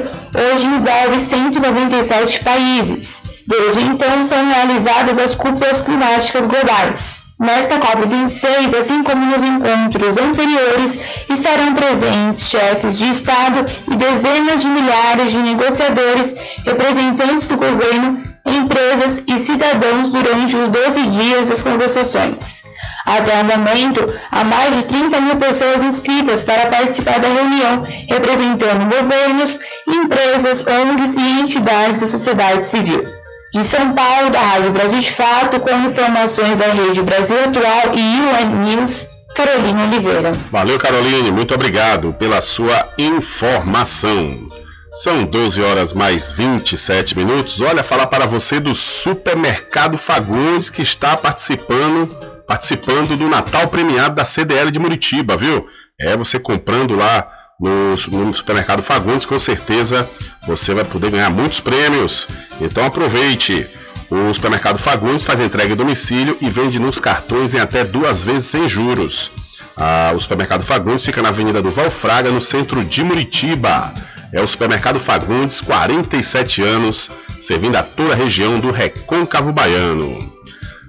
hoje 0.53 0.67
envolve 0.67 1.21
197 1.21 2.43
países. 2.43 3.23
Desde 3.47 3.83
então, 3.83 4.25
são 4.25 4.45
realizadas 4.45 5.19
as 5.19 5.37
cúpulas 5.37 5.81
climáticas 5.81 6.47
globais. 6.47 7.26
Nesta 7.39 7.79
COP26, 7.79 8.75
assim 8.79 9.03
como 9.03 9.27
nos 9.27 9.43
encontros 9.43 10.17
anteriores, 10.17 10.99
estarão 11.29 11.75
presentes 11.75 12.49
chefes 12.49 12.97
de 12.97 13.11
Estado 13.11 13.67
e 13.93 13.95
dezenas 13.95 14.63
de 14.63 14.69
milhares 14.69 15.33
de 15.33 15.39
negociadores, 15.43 16.35
representantes 16.65 17.47
do 17.49 17.59
governo, 17.59 18.23
empresas 18.47 19.23
e 19.27 19.37
cidadãos 19.37 20.09
durante 20.09 20.57
os 20.57 20.71
12 20.71 21.03
dias 21.09 21.51
das 21.51 21.61
conversações. 21.61 22.65
Até 23.05 23.43
o 23.43 23.45
momento, 23.45 24.07
há 24.31 24.43
mais 24.43 24.75
de 24.75 24.85
30 24.85 25.21
mil 25.21 25.37
pessoas 25.37 25.83
inscritas 25.83 26.43
para 26.43 26.71
participar 26.71 27.21
da 27.21 27.29
reunião, 27.29 27.83
representando 28.09 28.87
governos, 28.87 29.61
empresas, 29.87 30.67
ONGs 30.67 31.17
e 31.17 31.41
entidades 31.41 32.01
da 32.01 32.07
sociedade 32.07 32.65
civil. 32.65 33.16
De 33.57 33.65
São 33.65 33.95
Paulo, 33.95 34.29
da 34.29 34.39
Rádio 34.39 34.71
Brasil 34.71 35.01
de 35.01 35.11
Fato, 35.11 35.59
com 35.61 35.71
informações 35.71 36.59
da 36.59 36.67
Rede 36.67 37.01
Brasil 37.01 37.43
Atual 37.43 37.95
e 37.95 38.21
UN 38.21 38.57
News, 38.61 39.09
Carolina 39.35 39.85
Oliveira. 39.85 40.33
Valeu, 40.53 40.79
Caroline, 40.79 41.31
muito 41.31 41.55
obrigado 41.55 42.13
pela 42.19 42.43
sua 42.43 42.87
informação. 42.99 44.47
São 44.93 45.25
12 45.25 45.63
horas 45.63 45.95
mais 45.95 46.35
27 46.35 47.17
minutos. 47.17 47.59
Olha, 47.63 47.83
falar 47.83 48.09
para 48.09 48.27
você 48.27 48.61
do 48.61 48.75
Supermercado 48.75 49.97
Fagundes 49.97 50.69
que 50.69 50.83
está 50.83 51.17
participando 51.17 52.15
participando 52.47 53.17
do 53.17 53.27
Natal 53.27 53.69
Premiado 53.69 54.17
da 54.17 54.25
CDL 54.27 54.71
de 54.71 54.79
Muritiba, 54.79 55.35
viu? 55.35 55.67
É 55.99 56.15
você 56.15 56.39
comprando 56.39 56.95
lá 56.95 57.27
no, 57.59 58.33
supermercado 58.35 58.83
Fagundes, 58.83 59.27
com 59.27 59.39
certeza 59.39 60.09
você 60.47 60.75
vai 60.75 60.85
poder 60.85 61.11
ganhar 61.11 61.31
muitos 61.31 61.61
prêmios. 61.61 62.29
Então 62.61 62.85
aproveite! 62.85 63.67
O 64.09 64.33
supermercado 64.33 64.79
Fagundes 64.79 65.25
faz 65.25 65.41
entrega 65.41 65.73
em 65.73 65.77
domicílio 65.77 66.37
e 66.41 66.49
vende 66.49 66.79
nos 66.79 67.01
cartões 67.01 67.55
em 67.55 67.59
até 67.59 67.83
duas 67.83 68.23
vezes 68.23 68.47
sem 68.47 68.69
juros. 68.69 69.33
Ah, 69.77 70.13
o 70.15 70.21
supermercado 70.21 70.63
Fagundes 70.63 71.05
fica 71.05 71.21
na 71.21 71.31
Avenida 71.31 71.61
do 71.61 71.71
Valfraga, 71.71 72.31
no 72.31 72.41
centro 72.41 72.85
de 72.85 73.03
Muritiba. 73.03 73.93
É 74.33 74.41
o 74.41 74.47
supermercado 74.47 75.01
Fagundes, 75.01 75.61
47 75.61 76.63
anos, 76.63 77.11
servindo 77.41 77.77
a 77.77 77.83
toda 77.83 78.13
a 78.13 78.17
região 78.17 78.61
do 78.61 78.71
Recôncavo 78.71 79.53
Baiano. 79.53 80.19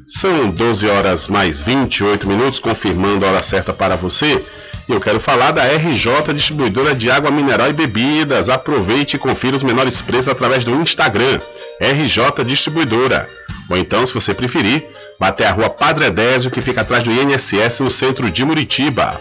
São 0.06 0.50
12 0.50 0.88
horas 0.88 1.28
mais 1.28 1.62
28 1.64 2.28
minutos, 2.28 2.60
confirmando 2.60 3.26
a 3.26 3.30
hora 3.30 3.44
certa 3.44 3.74
para 3.74 3.96
você. 3.96 4.46
E 4.88 4.94
eu 4.94 5.02
quero 5.02 5.20
falar 5.20 5.52
da 5.52 5.66
RJ 5.66 6.34
Distribuidora 6.34 6.96
de 6.96 7.12
Água 7.12 7.30
Mineral 7.30 7.70
e 7.70 7.74
Bebidas. 7.74 8.48
Aproveite 8.48 9.18
e 9.18 9.20
confira 9.20 9.58
os 9.58 9.64
menores 9.64 10.02
preços 10.02 10.30
através 10.30 10.64
do 10.64 10.74
Instagram, 10.76 11.42
RJ 11.82 12.46
Distribuidora. 12.46 13.30
Ou 13.70 13.78
então, 13.78 14.06
se 14.06 14.14
você 14.14 14.34
preferir, 14.34 14.88
vá 15.20 15.28
até 15.28 15.46
a 15.46 15.52
rua 15.52 15.70
Padre 15.70 16.06
Edésio, 16.06 16.50
que 16.50 16.62
fica 16.62 16.82
atrás 16.82 17.04
do 17.04 17.12
INSS 17.12 17.82
no 17.82 17.92
centro 17.92 18.32
de 18.32 18.46
Muritiba. 18.46 19.20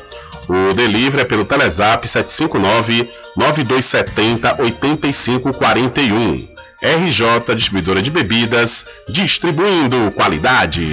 O 0.49 0.73
delivery 0.73 1.23
é 1.23 1.25
pelo 1.25 1.45
Telezap 1.45 2.07
759 2.07 3.11
9270 3.37 4.63
8541. 4.63 6.49
RJ 6.81 7.55
Distribuidora 7.57 8.01
de 8.01 8.11
Bebidas, 8.13 8.87
distribuindo 9.09 10.13
qualidade. 10.15 10.93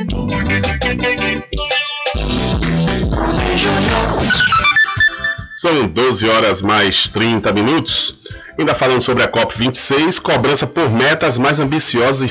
São 5.61 5.85
12 5.85 6.27
horas 6.27 6.59
mais 6.59 7.07
30 7.07 7.53
minutos. 7.53 8.17
Ainda 8.57 8.73
falando 8.73 9.01
sobre 9.01 9.21
a 9.21 9.27
COP26, 9.27 10.19
cobrança 10.19 10.65
por 10.65 10.89
metas 10.89 11.37
mais 11.37 11.59
ambiciosas 11.59 12.27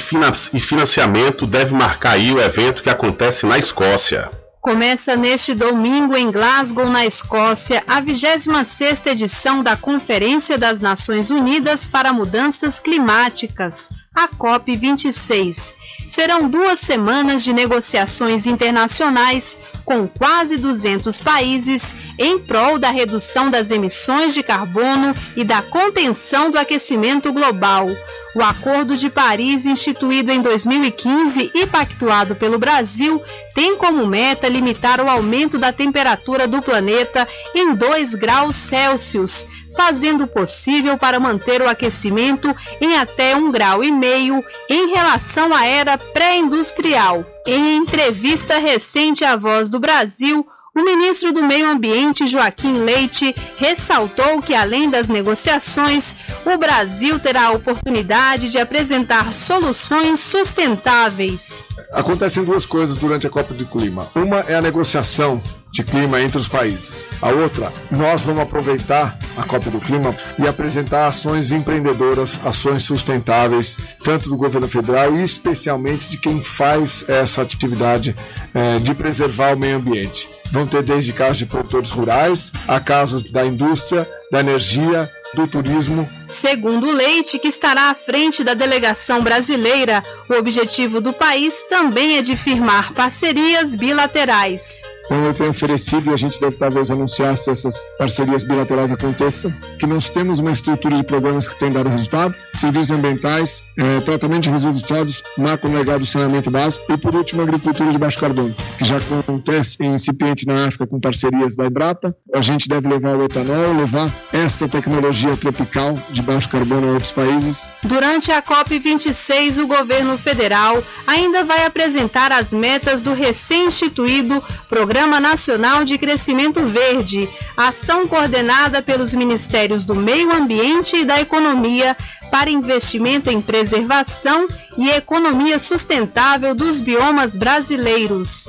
e 0.52 0.58
financiamento 0.58 1.46
deve 1.46 1.72
marcar 1.72 2.14
aí 2.14 2.32
o 2.32 2.40
evento 2.40 2.82
que 2.82 2.90
acontece 2.90 3.46
na 3.46 3.56
Escócia. 3.56 4.28
Começa 4.60 5.14
neste 5.14 5.54
domingo 5.54 6.16
em 6.16 6.28
Glasgow, 6.28 6.90
na 6.90 7.06
Escócia, 7.06 7.84
a 7.86 8.02
26ª 8.02 9.12
edição 9.12 9.62
da 9.62 9.76
Conferência 9.76 10.58
das 10.58 10.80
Nações 10.80 11.30
Unidas 11.30 11.86
para 11.86 12.12
Mudanças 12.12 12.80
Climáticas, 12.80 13.90
a 14.12 14.26
COP26 14.26 15.74
serão 16.10 16.48
duas 16.48 16.80
semanas 16.80 17.44
de 17.44 17.52
negociações 17.52 18.44
internacionais 18.44 19.56
com 19.90 20.06
quase 20.06 20.56
200 20.56 21.20
países 21.20 21.96
em 22.16 22.38
prol 22.38 22.78
da 22.78 22.92
redução 22.92 23.50
das 23.50 23.72
emissões 23.72 24.32
de 24.32 24.40
carbono 24.40 25.12
e 25.34 25.42
da 25.42 25.62
contenção 25.62 26.48
do 26.48 26.56
aquecimento 26.56 27.32
global. 27.32 27.88
O 28.36 28.40
Acordo 28.40 28.96
de 28.96 29.10
Paris, 29.10 29.66
instituído 29.66 30.30
em 30.30 30.40
2015 30.40 31.50
e 31.52 31.66
pactuado 31.66 32.36
pelo 32.36 32.56
Brasil, 32.56 33.20
tem 33.52 33.76
como 33.76 34.06
meta 34.06 34.48
limitar 34.48 35.00
o 35.00 35.10
aumento 35.10 35.58
da 35.58 35.72
temperatura 35.72 36.46
do 36.46 36.62
planeta 36.62 37.26
em 37.52 37.74
2 37.74 38.14
graus 38.14 38.54
Celsius, 38.54 39.44
fazendo 39.76 40.24
o 40.24 40.28
possível 40.28 40.96
para 40.96 41.20
manter 41.20 41.62
o 41.62 41.68
aquecimento 41.68 42.54
em 42.80 42.96
até 42.96 43.36
um 43.36 43.50
grau 43.50 43.82
e 43.82 43.90
meio 43.90 44.44
em 44.68 44.90
relação 44.94 45.54
à 45.54 45.66
era 45.66 45.96
pré-industrial. 45.96 47.24
Em 47.46 47.76
entrevista 47.76 48.58
recente 48.58 49.24
à 49.24 49.36
Voz 49.36 49.68
do 49.68 49.78
Brasil, 49.78 50.46
o 50.74 50.82
ministro 50.82 51.32
do 51.32 51.42
Meio 51.42 51.68
Ambiente, 51.68 52.28
Joaquim 52.28 52.74
Leite, 52.84 53.34
ressaltou 53.56 54.40
que, 54.40 54.54
além 54.54 54.88
das 54.88 55.08
negociações, 55.08 56.14
o 56.46 56.56
Brasil 56.56 57.18
terá 57.18 57.46
a 57.46 57.52
oportunidade 57.52 58.50
de 58.50 58.58
apresentar 58.58 59.36
soluções 59.36 60.20
sustentáveis. 60.20 61.64
Acontecem 61.92 62.44
duas 62.44 62.64
coisas 62.64 62.98
durante 62.98 63.26
a 63.26 63.30
Copa 63.30 63.52
de 63.52 63.64
Clima. 63.64 64.06
Uma 64.14 64.40
é 64.40 64.54
a 64.54 64.62
negociação 64.62 65.42
de 65.70 65.84
clima 65.84 66.20
entre 66.20 66.38
os 66.38 66.48
países. 66.48 67.08
A 67.22 67.30
outra, 67.30 67.72
nós 67.90 68.22
vamos 68.22 68.42
aproveitar 68.42 69.16
a 69.36 69.42
Copa 69.44 69.70
do 69.70 69.80
Clima 69.80 70.14
e 70.38 70.46
apresentar 70.46 71.06
ações 71.06 71.52
empreendedoras, 71.52 72.40
ações 72.44 72.82
sustentáveis, 72.82 73.76
tanto 74.02 74.28
do 74.28 74.36
governo 74.36 74.66
federal 74.66 75.16
e 75.16 75.22
especialmente 75.22 76.08
de 76.08 76.18
quem 76.18 76.42
faz 76.42 77.04
essa 77.08 77.42
atividade 77.42 78.14
é, 78.52 78.78
de 78.78 78.94
preservar 78.94 79.54
o 79.54 79.58
meio 79.58 79.76
ambiente. 79.76 80.28
Vão 80.50 80.66
ter 80.66 80.82
desde 80.82 81.12
casos 81.12 81.38
de 81.38 81.46
produtores 81.46 81.90
rurais 81.90 82.52
a 82.66 82.80
casos 82.80 83.22
da 83.30 83.46
indústria, 83.46 84.08
da 84.32 84.40
energia, 84.40 85.08
do 85.34 85.46
turismo. 85.46 86.08
Segundo 86.26 86.90
Leite, 86.90 87.38
que 87.38 87.48
estará 87.48 87.90
à 87.90 87.94
frente 87.94 88.42
da 88.42 88.54
delegação 88.54 89.22
brasileira, 89.22 90.02
o 90.28 90.34
objetivo 90.34 91.00
do 91.00 91.12
país 91.12 91.62
também 91.64 92.18
é 92.18 92.22
de 92.22 92.36
firmar 92.36 92.92
parcerias 92.94 93.76
bilaterais. 93.76 94.82
Como 95.10 95.26
eu 95.26 95.34
tenho 95.34 95.50
oferecido, 95.50 96.08
e 96.08 96.14
a 96.14 96.16
gente 96.16 96.40
deve 96.40 96.54
talvez 96.54 96.88
anunciar 96.88 97.36
se 97.36 97.50
essas 97.50 97.74
parcerias 97.98 98.44
bilaterais 98.44 98.92
aconteçam, 98.92 99.52
que 99.76 99.84
nós 99.84 100.08
temos 100.08 100.38
uma 100.38 100.52
estrutura 100.52 100.94
de 100.94 101.02
programas 101.02 101.48
que 101.48 101.58
tem 101.58 101.68
dado 101.68 101.88
resultado, 101.88 102.32
serviços 102.54 102.92
ambientais, 102.92 103.64
eh, 103.76 104.00
tratamento 104.02 104.44
de 104.44 104.50
resíduos 104.50 104.84
sólidos, 104.86 105.24
macro 105.36 105.68
legado 105.68 106.06
saneamento 106.06 106.48
básico 106.48 106.92
e, 106.92 106.96
por 106.96 107.12
último, 107.12 107.42
agricultura 107.42 107.90
de 107.90 107.98
baixo 107.98 108.20
carbono, 108.20 108.54
que 108.78 108.84
já 108.84 108.98
acontece 108.98 109.78
em 109.80 109.94
incipiente 109.94 110.46
na 110.46 110.68
África 110.68 110.86
com 110.86 111.00
parcerias 111.00 111.56
da 111.56 111.66
Embrapa. 111.66 112.14
A 112.32 112.40
gente 112.40 112.68
deve 112.68 112.88
levar 112.88 113.16
o 113.16 113.24
etanol, 113.24 113.76
levar 113.76 114.08
essa 114.32 114.68
tecnologia 114.68 115.36
tropical 115.36 115.92
de 116.10 116.22
baixo 116.22 116.48
carbono 116.48 116.88
a 116.88 116.92
outros 116.92 117.10
países. 117.10 117.68
Durante 117.82 118.30
a 118.30 118.40
COP26, 118.40 119.60
o 119.60 119.66
governo 119.66 120.16
federal 120.16 120.80
ainda 121.04 121.42
vai 121.42 121.66
apresentar 121.66 122.30
as 122.30 122.52
metas 122.52 123.02
do 123.02 123.12
recém-instituído 123.12 124.40
Programa 124.68 124.99
Nacional 125.06 125.84
de 125.84 125.96
Crescimento 125.96 126.60
Verde, 126.66 127.28
ação 127.56 128.06
coordenada 128.06 128.82
pelos 128.82 129.14
Ministérios 129.14 129.84
do 129.84 129.94
Meio 129.94 130.32
Ambiente 130.32 130.96
e 130.96 131.04
da 131.04 131.20
Economia 131.20 131.96
para 132.30 132.50
investimento 132.50 133.30
em 133.30 133.40
preservação 133.40 134.46
e 134.76 134.90
economia 134.90 135.58
sustentável 135.58 136.54
dos 136.54 136.80
biomas 136.80 137.36
brasileiros. 137.36 138.48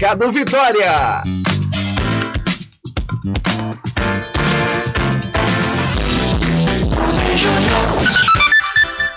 Vitória. 0.33 1.21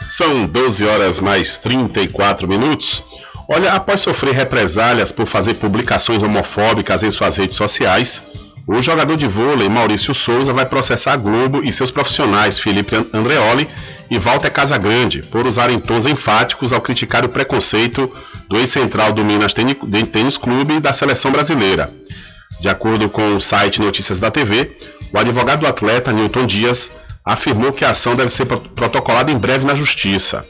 São 0.06 0.44
12 0.44 0.84
horas 0.84 1.20
mais 1.20 1.56
34 1.56 2.46
minutos. 2.46 3.02
Olha, 3.48 3.72
após 3.72 4.00
sofrer 4.00 4.34
represálias 4.34 5.10
por 5.10 5.26
fazer 5.26 5.54
publicações 5.54 6.22
homofóbicas 6.22 7.02
em 7.02 7.10
suas 7.10 7.38
redes 7.38 7.56
sociais, 7.56 8.22
o 8.66 8.80
jogador 8.80 9.16
de 9.16 9.26
vôlei 9.26 9.68
Maurício 9.68 10.14
Souza 10.14 10.52
vai 10.52 10.64
processar 10.64 11.12
a 11.12 11.16
Globo 11.16 11.62
e 11.62 11.72
seus 11.72 11.90
profissionais 11.90 12.58
Felipe 12.58 12.96
Andreoli 13.12 13.68
e 14.10 14.18
Walter 14.18 14.50
Casagrande 14.50 15.22
por 15.22 15.46
usarem 15.46 15.78
tons 15.78 16.06
enfáticos 16.06 16.72
ao 16.72 16.80
criticar 16.80 17.24
o 17.24 17.28
preconceito 17.28 18.10
do 18.48 18.56
ex-central 18.56 19.12
do 19.12 19.24
Minas 19.24 19.52
Tênis 19.52 20.38
Clube 20.38 20.74
e 20.74 20.80
da 20.80 20.92
seleção 20.92 21.30
brasileira. 21.30 21.92
De 22.60 22.68
acordo 22.68 23.08
com 23.10 23.36
o 23.36 23.40
site 23.40 23.80
Notícias 23.80 24.18
da 24.18 24.30
TV, 24.30 24.78
o 25.12 25.18
advogado 25.18 25.60
do 25.60 25.66
atleta 25.66 26.12
Newton 26.12 26.46
Dias 26.46 26.90
afirmou 27.22 27.72
que 27.72 27.84
a 27.84 27.90
ação 27.90 28.14
deve 28.14 28.32
ser 28.32 28.46
protocolada 28.46 29.30
em 29.30 29.36
breve 29.36 29.66
na 29.66 29.74
justiça. 29.74 30.44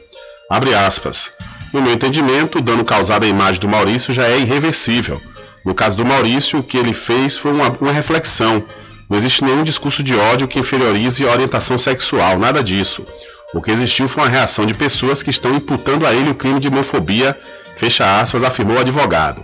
Abre 0.49 0.73
aspas. 0.73 1.31
No 1.73 1.81
meu 1.81 1.91
entendimento, 1.91 2.59
o 2.59 2.61
dano 2.61 2.85
causado 2.85 3.25
à 3.25 3.27
imagem 3.27 3.59
do 3.59 3.67
Maurício 3.67 4.13
já 4.13 4.27
é 4.27 4.39
irreversível 4.39 5.21
no 5.65 5.73
caso 5.73 5.97
do 5.97 6.05
Maurício, 6.05 6.59
o 6.59 6.63
que 6.63 6.77
ele 6.77 6.93
fez 6.93 7.35
foi 7.35 7.51
uma, 7.51 7.69
uma 7.81 7.91
reflexão. 7.91 8.63
Não 9.09 9.17
existe 9.17 9.43
nenhum 9.43 9.63
discurso 9.63 10.03
de 10.03 10.15
ódio 10.15 10.47
que 10.47 10.59
inferiorize 10.59 11.27
a 11.27 11.31
orientação 11.31 11.79
sexual, 11.79 12.37
nada 12.37 12.63
disso. 12.63 13.03
O 13.51 13.61
que 13.61 13.71
existiu 13.71 14.07
foi 14.07 14.23
uma 14.23 14.29
reação 14.29 14.65
de 14.65 14.75
pessoas 14.75 15.23
que 15.23 15.31
estão 15.31 15.55
imputando 15.55 16.05
a 16.05 16.13
ele 16.13 16.29
o 16.29 16.35
crime 16.35 16.59
de 16.59 16.67
homofobia, 16.67 17.35
fecha 17.77 18.19
aspas, 18.19 18.43
afirmou 18.43 18.77
o 18.77 18.79
advogado. 18.79 19.43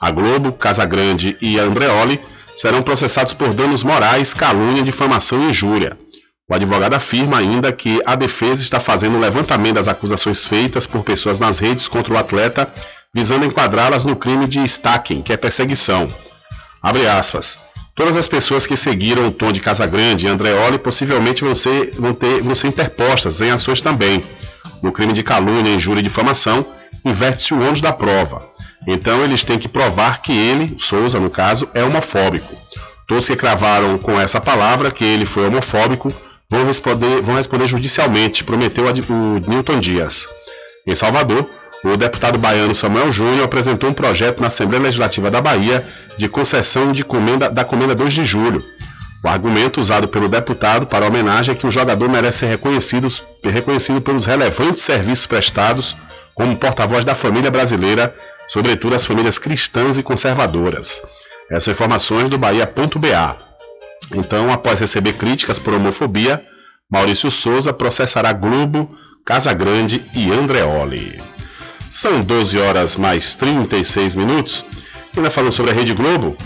A 0.00 0.10
Globo, 0.10 0.52
Casagrande 0.52 1.36
e 1.40 1.58
Andreoli 1.58 2.18
serão 2.56 2.82
processados 2.82 3.34
por 3.34 3.52
danos 3.52 3.82
morais, 3.82 4.32
calúnia, 4.32 4.82
difamação 4.82 5.40
e 5.42 5.50
injúria. 5.50 5.98
O 6.48 6.54
advogado 6.54 6.94
afirma 6.94 7.38
ainda 7.38 7.70
que 7.72 8.00
a 8.06 8.14
defesa 8.14 8.62
está 8.62 8.80
fazendo 8.80 9.16
um 9.16 9.20
levantamento 9.20 9.74
das 9.74 9.88
acusações 9.88 10.46
feitas 10.46 10.86
por 10.86 11.04
pessoas 11.04 11.38
nas 11.38 11.58
redes 11.58 11.88
contra 11.88 12.14
o 12.14 12.16
atleta 12.16 12.72
visando 13.14 13.44
enquadrá-las 13.44 14.04
no 14.04 14.16
crime 14.16 14.46
de 14.46 14.62
stalking, 14.64 15.22
que 15.22 15.32
é 15.32 15.36
perseguição. 15.36 16.08
Abre 16.82 17.06
aspas. 17.06 17.58
Todas 17.94 18.16
as 18.16 18.28
pessoas 18.28 18.66
que 18.66 18.76
seguiram 18.76 19.26
o 19.26 19.32
tom 19.32 19.50
de 19.50 19.58
Casagrande 19.58 20.26
e 20.26 20.28
Andreoli 20.28 20.78
possivelmente 20.78 21.42
vão 21.42 21.56
ser, 21.56 21.90
vão, 21.96 22.14
ter, 22.14 22.42
vão 22.42 22.54
ser 22.54 22.68
interpostas 22.68 23.40
em 23.40 23.50
ações 23.50 23.82
também. 23.82 24.22
No 24.82 24.92
crime 24.92 25.12
de 25.12 25.24
calúnia, 25.24 25.74
injúria 25.74 26.00
e 26.00 26.04
difamação, 26.04 26.64
inverte-se 27.04 27.52
o 27.54 27.60
ônus 27.60 27.80
da 27.80 27.92
prova. 27.92 28.40
Então 28.86 29.24
eles 29.24 29.42
têm 29.42 29.58
que 29.58 29.68
provar 29.68 30.22
que 30.22 30.32
ele, 30.32 30.76
Souza 30.78 31.18
no 31.18 31.28
caso, 31.28 31.68
é 31.74 31.82
homofóbico. 31.82 32.54
Todos 33.08 33.26
que 33.26 33.34
cravaram 33.34 33.98
com 33.98 34.20
essa 34.20 34.40
palavra 34.40 34.90
que 34.90 35.02
ele 35.02 35.26
foi 35.26 35.46
homofóbico 35.46 36.12
vão 36.48 36.64
responder, 36.64 37.20
vão 37.20 37.34
responder 37.34 37.66
judicialmente, 37.66 38.44
prometeu 38.44 38.84
o 38.86 39.50
Newton 39.50 39.80
Dias. 39.80 40.28
Em 40.86 40.94
Salvador, 40.94 41.48
o 41.84 41.96
deputado 41.96 42.38
baiano 42.38 42.74
Samuel 42.74 43.12
Júnior 43.12 43.44
apresentou 43.44 43.90
um 43.90 43.94
projeto 43.94 44.40
na 44.40 44.48
Assembleia 44.48 44.82
Legislativa 44.82 45.30
da 45.30 45.40
Bahia 45.40 45.86
de 46.16 46.28
concessão 46.28 46.90
de 46.90 47.04
comenda, 47.04 47.50
da 47.50 47.64
comenda 47.64 47.94
2 47.94 48.12
de 48.12 48.24
julho. 48.24 48.64
O 49.24 49.28
argumento 49.28 49.80
usado 49.80 50.08
pelo 50.08 50.28
deputado 50.28 50.86
para 50.86 51.04
a 51.04 51.08
homenagem 51.08 51.52
é 51.52 51.56
que 51.56 51.66
o 51.66 51.70
jogador 51.70 52.08
merece 52.08 52.38
ser 52.38 52.46
reconhecido, 52.46 53.08
reconhecido 53.44 54.00
pelos 54.00 54.26
relevantes 54.26 54.82
serviços 54.82 55.26
prestados 55.26 55.96
como 56.34 56.56
porta-voz 56.56 57.04
da 57.04 57.14
família 57.14 57.50
brasileira, 57.50 58.14
sobretudo 58.48 58.94
as 58.94 59.04
famílias 59.04 59.38
cristãs 59.38 59.98
e 59.98 60.02
conservadoras. 60.02 61.02
Essas 61.50 61.74
informações 61.74 62.30
do 62.30 62.38
Bahia.ba. 62.38 63.36
Então, 64.14 64.52
após 64.52 64.80
receber 64.80 65.14
críticas 65.14 65.58
por 65.58 65.74
homofobia, 65.74 66.44
Maurício 66.90 67.30
Souza 67.30 67.72
processará 67.72 68.32
Globo, 68.32 68.96
Casa 69.24 69.52
Grande 69.52 70.02
e 70.14 70.32
Andreoli. 70.32 71.20
São 71.90 72.20
12 72.20 72.58
horas 72.58 72.96
mais 72.96 73.34
36 73.34 74.14
minutos. 74.14 74.64
Ainda 75.16 75.30
falando 75.30 75.52
sobre 75.52 75.72
a 75.72 75.74
Rede 75.74 75.94
Globo. 75.94 76.36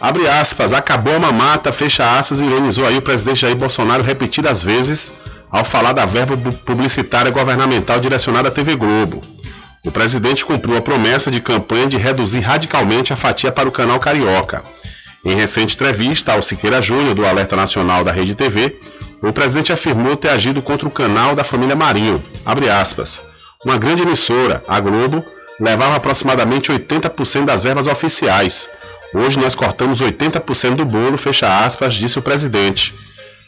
Abre 0.00 0.28
aspas, 0.28 0.72
acabou 0.72 1.14
a 1.14 1.20
mamata, 1.20 1.72
fecha 1.72 2.18
aspas, 2.18 2.40
ironizou 2.40 2.86
aí 2.86 2.98
o 2.98 3.02
presidente 3.02 3.40
Jair 3.40 3.56
Bolsonaro 3.56 4.02
repetidas 4.02 4.62
vezes 4.62 5.12
ao 5.50 5.64
falar 5.64 5.92
da 5.92 6.04
verba 6.04 6.36
publicitária 6.64 7.30
governamental 7.30 8.00
direcionada 8.00 8.48
à 8.48 8.50
TV 8.50 8.74
Globo. 8.74 9.20
O 9.84 9.90
presidente 9.90 10.44
cumpriu 10.44 10.76
a 10.76 10.82
promessa 10.82 11.30
de 11.30 11.40
campanha 11.40 11.86
de 11.86 11.96
reduzir 11.96 12.40
radicalmente 12.40 13.12
a 13.12 13.16
fatia 13.16 13.52
para 13.52 13.68
o 13.68 13.72
canal 13.72 13.98
Carioca. 13.98 14.62
Em 15.24 15.36
recente 15.36 15.74
entrevista 15.74 16.32
ao 16.32 16.42
Siqueira 16.42 16.82
Júnior, 16.82 17.14
do 17.14 17.24
Alerta 17.24 17.54
Nacional 17.54 18.02
da 18.02 18.10
Rede 18.10 18.34
TV, 18.34 18.78
o 19.22 19.32
presidente 19.32 19.72
afirmou 19.72 20.16
ter 20.16 20.30
agido 20.30 20.60
contra 20.62 20.88
o 20.88 20.90
canal 20.90 21.36
da 21.36 21.44
família 21.44 21.76
Marinho. 21.76 22.20
Abre 22.44 22.68
aspas. 22.68 23.31
Uma 23.64 23.78
grande 23.78 24.02
emissora, 24.02 24.60
a 24.66 24.80
Globo, 24.80 25.24
levava 25.60 25.94
aproximadamente 25.94 26.72
80% 26.72 27.44
das 27.44 27.62
verbas 27.62 27.86
oficiais. 27.86 28.68
Hoje 29.14 29.38
nós 29.38 29.54
cortamos 29.54 30.00
80% 30.00 30.74
do 30.74 30.84
bolo, 30.84 31.16
fecha 31.16 31.64
aspas, 31.64 31.94
disse 31.94 32.18
o 32.18 32.22
presidente, 32.22 32.92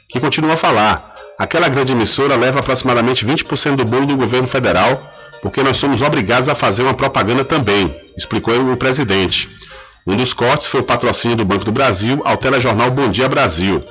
que 0.09 0.21
continua 0.21 0.55
a 0.55 0.57
falar. 0.57 1.15
Aquela 1.37 1.69
grande 1.69 1.93
emissora 1.93 2.37
leva 2.37 2.61
aproximadamente 2.61 3.27
20% 3.27 3.75
do 3.75 3.85
bolo 3.85 4.07
do 4.07 4.17
governo 4.17 4.47
federal, 4.47 5.11
porque 5.43 5.65
nós 5.65 5.79
somos 5.79 6.01
obrigados 6.01 6.49
a 6.49 6.55
fazer 6.55 6.83
uma 6.83 6.95
propaganda 6.95 7.45
também, 7.45 8.01
explicou 8.17 8.55
o 8.73 8.77
presidente. 8.77 9.49
Um 10.07 10.17
dos 10.17 10.33
cortes 10.33 10.69
foi 10.69 10.81
o 10.81 10.85
patrocínio 10.85 11.39
do 11.39 11.45
Banco 11.45 11.65
do 11.65 11.73
Brasil 11.73 12.21
ao 12.25 12.37
telejornal 12.37 12.91
Bom 12.91 13.09
Dia 13.09 13.29
Brasil. 13.29 13.83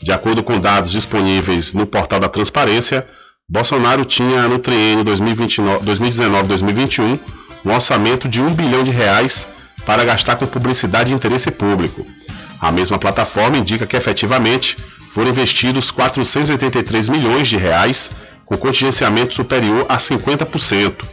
De 0.00 0.10
acordo 0.10 0.42
com 0.42 0.58
dados 0.58 0.90
disponíveis 0.90 1.74
no 1.74 1.86
portal 1.86 2.18
da 2.18 2.28
Transparência, 2.28 3.06
Bolsonaro 3.48 4.04
tinha 4.04 4.48
no 4.48 4.58
triênio 4.58 5.04
2019-2021 5.04 7.16
um 7.64 7.72
orçamento 7.72 8.28
de 8.28 8.42
1 8.42 8.52
bilhão 8.52 8.82
de 8.82 8.90
reais 8.90 9.46
para 9.84 10.04
gastar 10.04 10.34
com 10.34 10.46
publicidade 10.46 11.10
de 11.10 11.14
interesse 11.14 11.52
público. 11.52 12.04
A 12.60 12.72
mesma 12.72 12.98
plataforma 12.98 13.56
indica 13.56 13.86
que 13.86 13.96
efetivamente 13.96 14.76
foram 15.12 15.30
investidos 15.30 15.92
483 15.92 17.08
milhões 17.08 17.46
de 17.46 17.56
reais, 17.56 18.10
com 18.44 18.56
contingenciamento 18.56 19.32
superior 19.32 19.86
a 19.88 19.96
50%. 19.96 21.04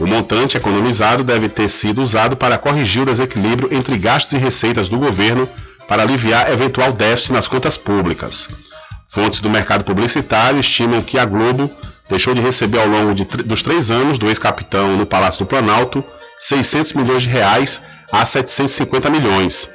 O 0.00 0.06
montante 0.06 0.56
economizado 0.56 1.22
deve 1.22 1.50
ter 1.50 1.68
sido 1.68 2.02
usado 2.02 2.38
para 2.38 2.56
corrigir 2.56 3.02
o 3.02 3.06
desequilíbrio 3.06 3.68
entre 3.70 3.98
gastos 3.98 4.32
e 4.32 4.38
receitas 4.38 4.88
do 4.88 4.98
governo 4.98 5.46
para 5.86 6.02
aliviar 6.02 6.50
eventual 6.50 6.90
déficit 6.92 7.34
nas 7.34 7.46
contas 7.46 7.76
públicas. 7.76 8.65
Fontes 9.08 9.40
do 9.40 9.48
mercado 9.48 9.84
publicitário 9.84 10.60
estimam 10.60 11.00
que 11.00 11.18
a 11.18 11.24
Globo 11.24 11.70
deixou 12.08 12.34
de 12.34 12.40
receber 12.40 12.80
ao 12.80 12.86
longo 12.86 13.14
de, 13.14 13.24
dos 13.24 13.62
três 13.62 13.90
anos 13.90 14.18
do 14.18 14.28
ex-capitão 14.28 14.96
no 14.96 15.06
Palácio 15.06 15.44
do 15.44 15.48
Planalto 15.48 16.04
600 16.38 16.92
milhões 16.92 17.22
de 17.22 17.28
reais 17.28 17.80
a 18.12 18.24
750 18.24 19.10
milhões. 19.10 19.68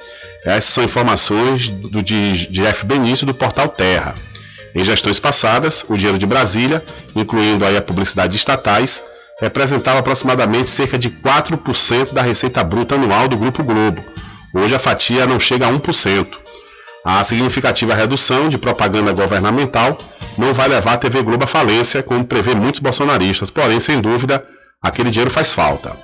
Essas 0.46 0.74
são 0.74 0.84
informações 0.84 1.70
do, 1.70 2.02
de, 2.02 2.48
de 2.48 2.66
F. 2.66 2.86
Benício 2.86 3.26
do 3.26 3.34
portal 3.34 3.68
Terra. 3.68 4.16
Em 4.74 4.84
gestões 4.84 5.20
passadas, 5.20 5.86
o 5.90 5.96
dinheiro 5.96 6.18
de 6.18 6.26
Brasília, 6.26 6.84
incluindo 7.16 7.66
aí 7.66 7.76
a 7.76 7.82
publicidade 7.82 8.32
de 8.32 8.38
estatais, 8.40 9.04
representava 9.40 10.00
aproximadamente 10.00 10.70
cerca 10.70 10.98
de 10.98 11.10
4% 11.10 12.14
da 12.14 12.22
receita 12.22 12.64
bruta 12.64 12.96
anual 12.96 13.28
do 13.28 13.38
Grupo 13.38 13.64
Globo. 13.64 14.04
Hoje 14.54 14.76
a 14.76 14.80
fatia 14.80 15.26
não 15.26 15.40
chega 15.40 15.68
a 15.68 15.72
1%. 15.72 16.28
A 17.04 17.24
significativa 17.24 17.96
redução 17.96 18.48
de 18.48 18.58
propaganda 18.58 19.12
governamental 19.12 19.98
não 20.38 20.54
vai 20.54 20.68
levar 20.68 20.94
a 20.94 20.98
TV 20.98 21.24
Globo 21.24 21.44
à 21.44 21.48
falência, 21.48 22.04
como 22.04 22.24
prevê 22.26 22.54
muitos 22.54 22.80
bolsonaristas, 22.80 23.50
porém, 23.50 23.80
sem 23.80 24.00
dúvida, 24.00 24.46
aquele 24.82 25.10
dinheiro 25.10 25.32
faz 25.32 25.52
falta. 25.52 25.98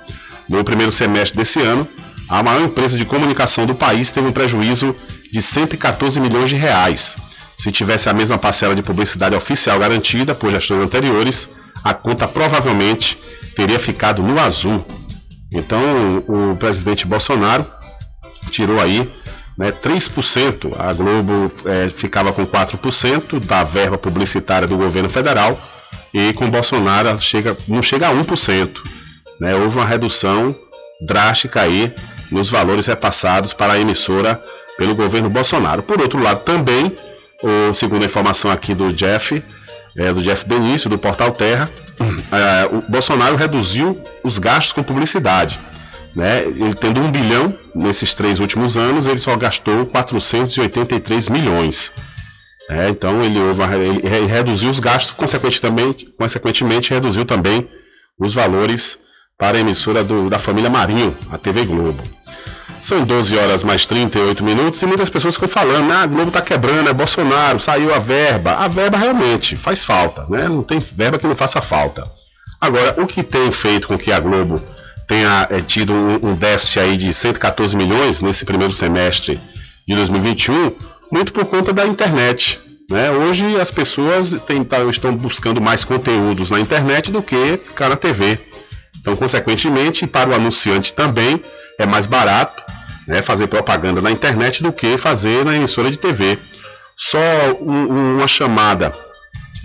No 0.48 0.64
primeiro 0.64 0.90
semestre 0.90 1.38
desse 1.38 1.60
ano, 1.60 1.86
a 2.28 2.42
maior 2.42 2.62
empresa 2.62 2.98
de 2.98 3.04
comunicação 3.04 3.64
do 3.64 3.74
país 3.74 4.10
teve 4.10 4.26
um 4.26 4.32
prejuízo 4.32 4.94
de 5.32 5.40
114 5.40 6.20
milhões 6.20 6.50
de 6.50 6.56
reais. 6.56 7.16
Se 7.56 7.70
tivesse 7.70 8.08
a 8.08 8.12
mesma 8.12 8.36
parcela 8.36 8.74
de 8.74 8.82
publicidade 8.82 9.34
oficial 9.34 9.78
garantida 9.78 10.34
por 10.34 10.50
gestões 10.50 10.80
anteriores, 10.80 11.48
a 11.84 11.94
conta 11.94 12.26
provavelmente 12.26 13.18
teria 13.54 13.78
ficado 13.78 14.22
no 14.22 14.38
azul. 14.38 14.84
Então 15.52 16.24
o 16.28 16.56
presidente 16.56 17.06
Bolsonaro 17.06 17.64
tirou 18.50 18.80
aí 18.80 19.08
né, 19.58 19.72
3%, 19.72 20.72
a 20.78 20.92
Globo 20.92 21.52
é, 21.64 21.88
ficava 21.88 22.32
com 22.32 22.46
4% 22.46 23.44
da 23.44 23.64
verba 23.64 23.98
publicitária 23.98 24.68
do 24.68 24.76
governo 24.76 25.10
federal 25.10 25.58
e 26.14 26.32
com 26.34 26.48
Bolsonaro 26.48 27.18
chega, 27.18 27.56
não 27.66 27.82
chega 27.82 28.08
a 28.08 28.14
1%. 28.14 28.78
Né, 29.40 29.56
houve 29.56 29.76
uma 29.76 29.84
redução 29.84 30.54
drástica 31.00 31.62
aí 31.62 31.92
nos 32.30 32.50
valores 32.50 32.86
repassados 32.86 33.52
para 33.52 33.72
a 33.72 33.80
emissora 33.80 34.40
pelo 34.76 34.94
governo 34.94 35.28
Bolsonaro. 35.28 35.82
Por 35.82 36.00
outro 36.00 36.22
lado, 36.22 36.44
também, 36.44 36.96
o, 37.42 37.74
segundo 37.74 38.02
a 38.02 38.06
informação 38.06 38.50
aqui 38.50 38.74
do 38.74 38.92
Jeff, 38.92 39.42
é, 39.96 40.12
do 40.12 40.22
Jeff 40.22 40.46
Benício, 40.46 40.88
do 40.88 40.98
Portal 40.98 41.32
Terra, 41.32 41.68
é, 42.00 42.76
o 42.76 42.82
Bolsonaro 42.88 43.34
reduziu 43.34 44.00
os 44.22 44.38
gastos 44.38 44.72
com 44.72 44.84
publicidade. 44.84 45.58
Né? 46.14 46.44
Ele 46.44 46.74
tendo 46.74 47.00
um 47.00 47.10
bilhão 47.10 47.56
nesses 47.74 48.14
três 48.14 48.40
últimos 48.40 48.76
anos, 48.76 49.06
ele 49.06 49.18
só 49.18 49.36
gastou 49.36 49.86
483 49.86 51.28
milhões. 51.28 51.92
É, 52.68 52.88
então 52.90 53.22
ele, 53.22 53.38
ele, 53.38 54.26
reduziu 54.26 54.70
os 54.70 54.78
gastos, 54.78 55.10
consequentemente, 55.12 56.06
consequentemente 56.18 56.92
reduziu 56.92 57.24
também 57.24 57.66
os 58.18 58.34
valores 58.34 58.98
para 59.38 59.56
a 59.56 59.60
emissora 59.60 60.04
do, 60.04 60.28
da 60.28 60.38
família 60.38 60.68
Marinho, 60.68 61.16
a 61.30 61.38
TV 61.38 61.64
Globo. 61.64 62.02
São 62.80 63.04
12 63.04 63.36
horas 63.38 63.64
mais 63.64 63.86
38 63.86 64.44
minutos 64.44 64.82
e 64.82 64.86
muitas 64.86 65.08
pessoas 65.08 65.34
ficam 65.34 65.48
falando, 65.48 65.90
ah, 65.90 66.02
a 66.02 66.06
Globo 66.06 66.28
está 66.28 66.42
quebrando, 66.42 66.90
é 66.90 66.92
Bolsonaro, 66.92 67.58
saiu 67.58 67.92
a 67.92 67.98
verba. 67.98 68.52
A 68.52 68.68
verba 68.68 68.98
realmente 68.98 69.56
faz 69.56 69.82
falta, 69.82 70.26
né? 70.28 70.48
Não 70.48 70.62
tem 70.62 70.78
verba 70.78 71.18
que 71.18 71.26
não 71.26 71.34
faça 71.34 71.60
falta. 71.60 72.04
Agora, 72.60 73.02
o 73.02 73.06
que 73.06 73.22
tem 73.22 73.50
feito 73.50 73.88
com 73.88 73.98
que 73.98 74.12
a 74.12 74.20
Globo 74.20 74.60
tenha 75.08 75.48
é, 75.50 75.60
tido 75.62 75.94
um, 75.94 76.30
um, 76.30 76.34
déficit 76.34 76.78
aí 76.80 76.96
de 76.96 77.12
114 77.12 77.74
milhões 77.74 78.20
nesse 78.20 78.44
primeiro 78.44 78.74
semestre 78.74 79.40
de 79.88 79.96
2021, 79.96 80.72
muito 81.10 81.32
por 81.32 81.46
conta 81.46 81.72
da 81.72 81.86
internet. 81.86 82.60
Né? 82.90 83.10
Hoje 83.10 83.58
as 83.58 83.70
pessoas 83.70 84.32
tem, 84.46 84.62
tá, 84.62 84.84
estão 84.84 85.16
buscando 85.16 85.60
mais 85.60 85.82
conteúdos 85.82 86.50
na 86.50 86.60
internet 86.60 87.10
do 87.10 87.22
que 87.22 87.56
ficar 87.56 87.88
na 87.88 87.96
TV. 87.96 88.38
Então, 89.00 89.16
consequentemente, 89.16 90.06
para 90.06 90.30
o 90.30 90.34
anunciante 90.34 90.92
também 90.92 91.40
é 91.78 91.86
mais 91.86 92.06
barato 92.06 92.62
né, 93.06 93.22
fazer 93.22 93.46
propaganda 93.46 94.02
na 94.02 94.10
internet 94.10 94.62
do 94.62 94.72
que 94.72 94.98
fazer 94.98 95.42
na 95.44 95.56
emissora 95.56 95.90
de 95.90 95.98
TV. 95.98 96.38
Só 96.96 97.18
um, 97.62 98.16
uma 98.16 98.28
chamada 98.28 98.92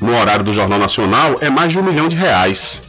no 0.02 0.16
horário 0.18 0.46
do 0.46 0.54
Jornal 0.54 0.80
Nacional 0.80 1.38
é 1.42 1.50
mais 1.50 1.74
de 1.74 1.80
um 1.80 1.84
milhão 1.84 2.08
de 2.08 2.16
reais 2.16 2.82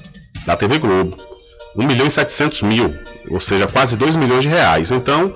da 0.47 0.57
TV 0.57 0.79
Globo. 0.79 1.34
1 1.77 1.87
milhão 1.87 2.07
e 2.07 2.11
700 2.11 2.63
mil, 2.63 2.97
ou 3.31 3.41
seja, 3.41 3.67
quase 3.67 3.97
2 3.97 4.17
milhões 4.17 4.43
de 4.43 4.49
reais. 4.49 4.91
Então, 4.91 5.33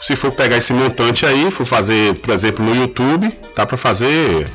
se 0.00 0.16
for 0.16 0.32
pegar 0.32 0.56
esse 0.56 0.72
montante 0.72 1.24
aí, 1.24 1.50
for 1.50 1.66
fazer, 1.66 2.14
por 2.16 2.34
exemplo, 2.34 2.64
no 2.64 2.74
YouTube, 2.74 3.30
tá 3.54 3.64
para 3.64 3.76
fazer 3.76 4.46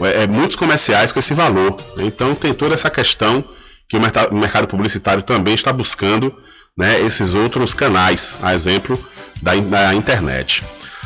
é, 0.00 0.22
é, 0.22 0.26
muitos 0.26 0.56
comerciais 0.56 1.12
com 1.12 1.18
esse 1.18 1.34
valor. 1.34 1.76
Então, 1.98 2.34
tem 2.34 2.54
toda 2.54 2.74
essa 2.74 2.90
questão 2.90 3.44
que 3.88 3.96
o 3.96 4.34
mercado 4.34 4.66
publicitário 4.66 5.22
também 5.22 5.54
está 5.54 5.72
buscando 5.72 6.34
né, 6.76 7.00
esses 7.00 7.34
outros 7.34 7.74
canais, 7.74 8.38
a 8.42 8.54
exemplo 8.54 8.98
da, 9.42 9.54
da 9.56 9.94
internet. 9.94 10.62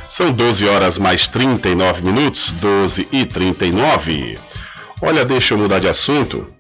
São 0.09 0.31
12 0.31 0.69
horas 0.69 0.99
mais 0.99 1.27
39 1.27 2.03
minutos, 2.03 2.53
12 2.53 3.09
e 3.11 3.25
39. 3.25 4.39
Olha, 5.01 5.25
deixa 5.25 5.55
eu 5.55 5.59
mudar 5.59 5.79
de 5.79 5.89
assunto 5.89 6.52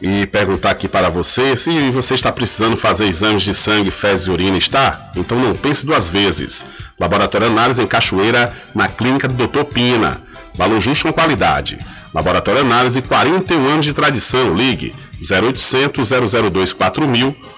e 0.00 0.26
perguntar 0.26 0.70
aqui 0.70 0.86
para 0.88 1.08
você 1.08 1.56
se 1.56 1.90
você 1.90 2.14
está 2.14 2.30
precisando 2.30 2.76
fazer 2.76 3.06
exames 3.06 3.42
de 3.42 3.54
sangue, 3.54 3.90
fezes 3.90 4.26
e 4.26 4.30
urina, 4.30 4.56
está? 4.56 5.10
Então 5.16 5.38
não 5.38 5.54
pense 5.54 5.84
duas 5.84 6.08
vezes. 6.08 6.64
Laboratório 6.98 7.46
Análise 7.46 7.82
em 7.82 7.86
Cachoeira, 7.86 8.52
na 8.74 8.88
clínica 8.88 9.28
do 9.28 9.46
Dr. 9.46 9.64
Pina. 9.64 10.22
Valor 10.54 10.80
justo 10.80 11.06
com 11.06 11.12
qualidade. 11.12 11.78
Laboratório 12.12 12.62
Análise, 12.62 13.00
41 13.02 13.66
anos 13.66 13.84
de 13.84 13.92
tradição. 13.92 14.54
Ligue 14.54 14.94
0800 15.20 16.10
002 16.50 16.72
4000 16.72 17.36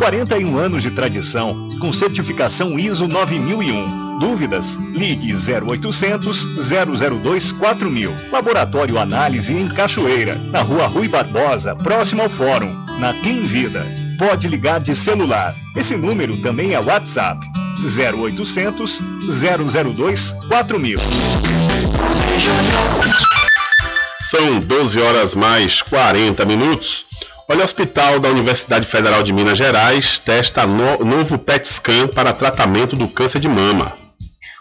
41 0.00 0.56
anos 0.56 0.82
de 0.82 0.90
tradição, 0.90 1.68
com 1.78 1.92
certificação 1.92 2.78
ISO 2.78 3.06
9001 3.06 4.18
Dúvidas? 4.18 4.76
Ligue 4.94 5.30
0800 5.30 6.48
002 7.22 7.52
4000. 7.52 8.10
Laboratório 8.32 8.98
Análise 8.98 9.52
em 9.52 9.68
Cachoeira, 9.68 10.36
na 10.36 10.62
Rua 10.62 10.86
Rui 10.86 11.06
Barbosa, 11.06 11.76
próximo 11.76 12.22
ao 12.22 12.30
Fórum, 12.30 12.74
na 12.98 13.12
Clean 13.12 13.42
Vida. 13.42 13.94
Pode 14.18 14.48
ligar 14.48 14.80
de 14.80 14.94
celular. 14.96 15.54
Esse 15.76 15.94
número 15.98 16.34
também 16.38 16.72
é 16.72 16.80
WhatsApp. 16.80 17.46
0800 17.84 19.02
002 19.28 20.32
4000. 20.48 20.96
São 24.22 24.60
12 24.60 24.98
horas 24.98 25.34
mais 25.34 25.82
40 25.82 26.46
minutos. 26.46 27.09
Olha, 27.52 27.62
o 27.62 27.64
Hospital 27.64 28.20
da 28.20 28.28
Universidade 28.28 28.86
Federal 28.86 29.24
de 29.24 29.32
Minas 29.32 29.58
Gerais 29.58 30.20
testa 30.20 30.68
no, 30.68 31.04
novo 31.04 31.36
PET 31.36 31.66
scan 31.66 32.06
para 32.06 32.32
tratamento 32.32 32.94
do 32.94 33.08
câncer 33.08 33.40
de 33.40 33.48
mama. 33.48 33.92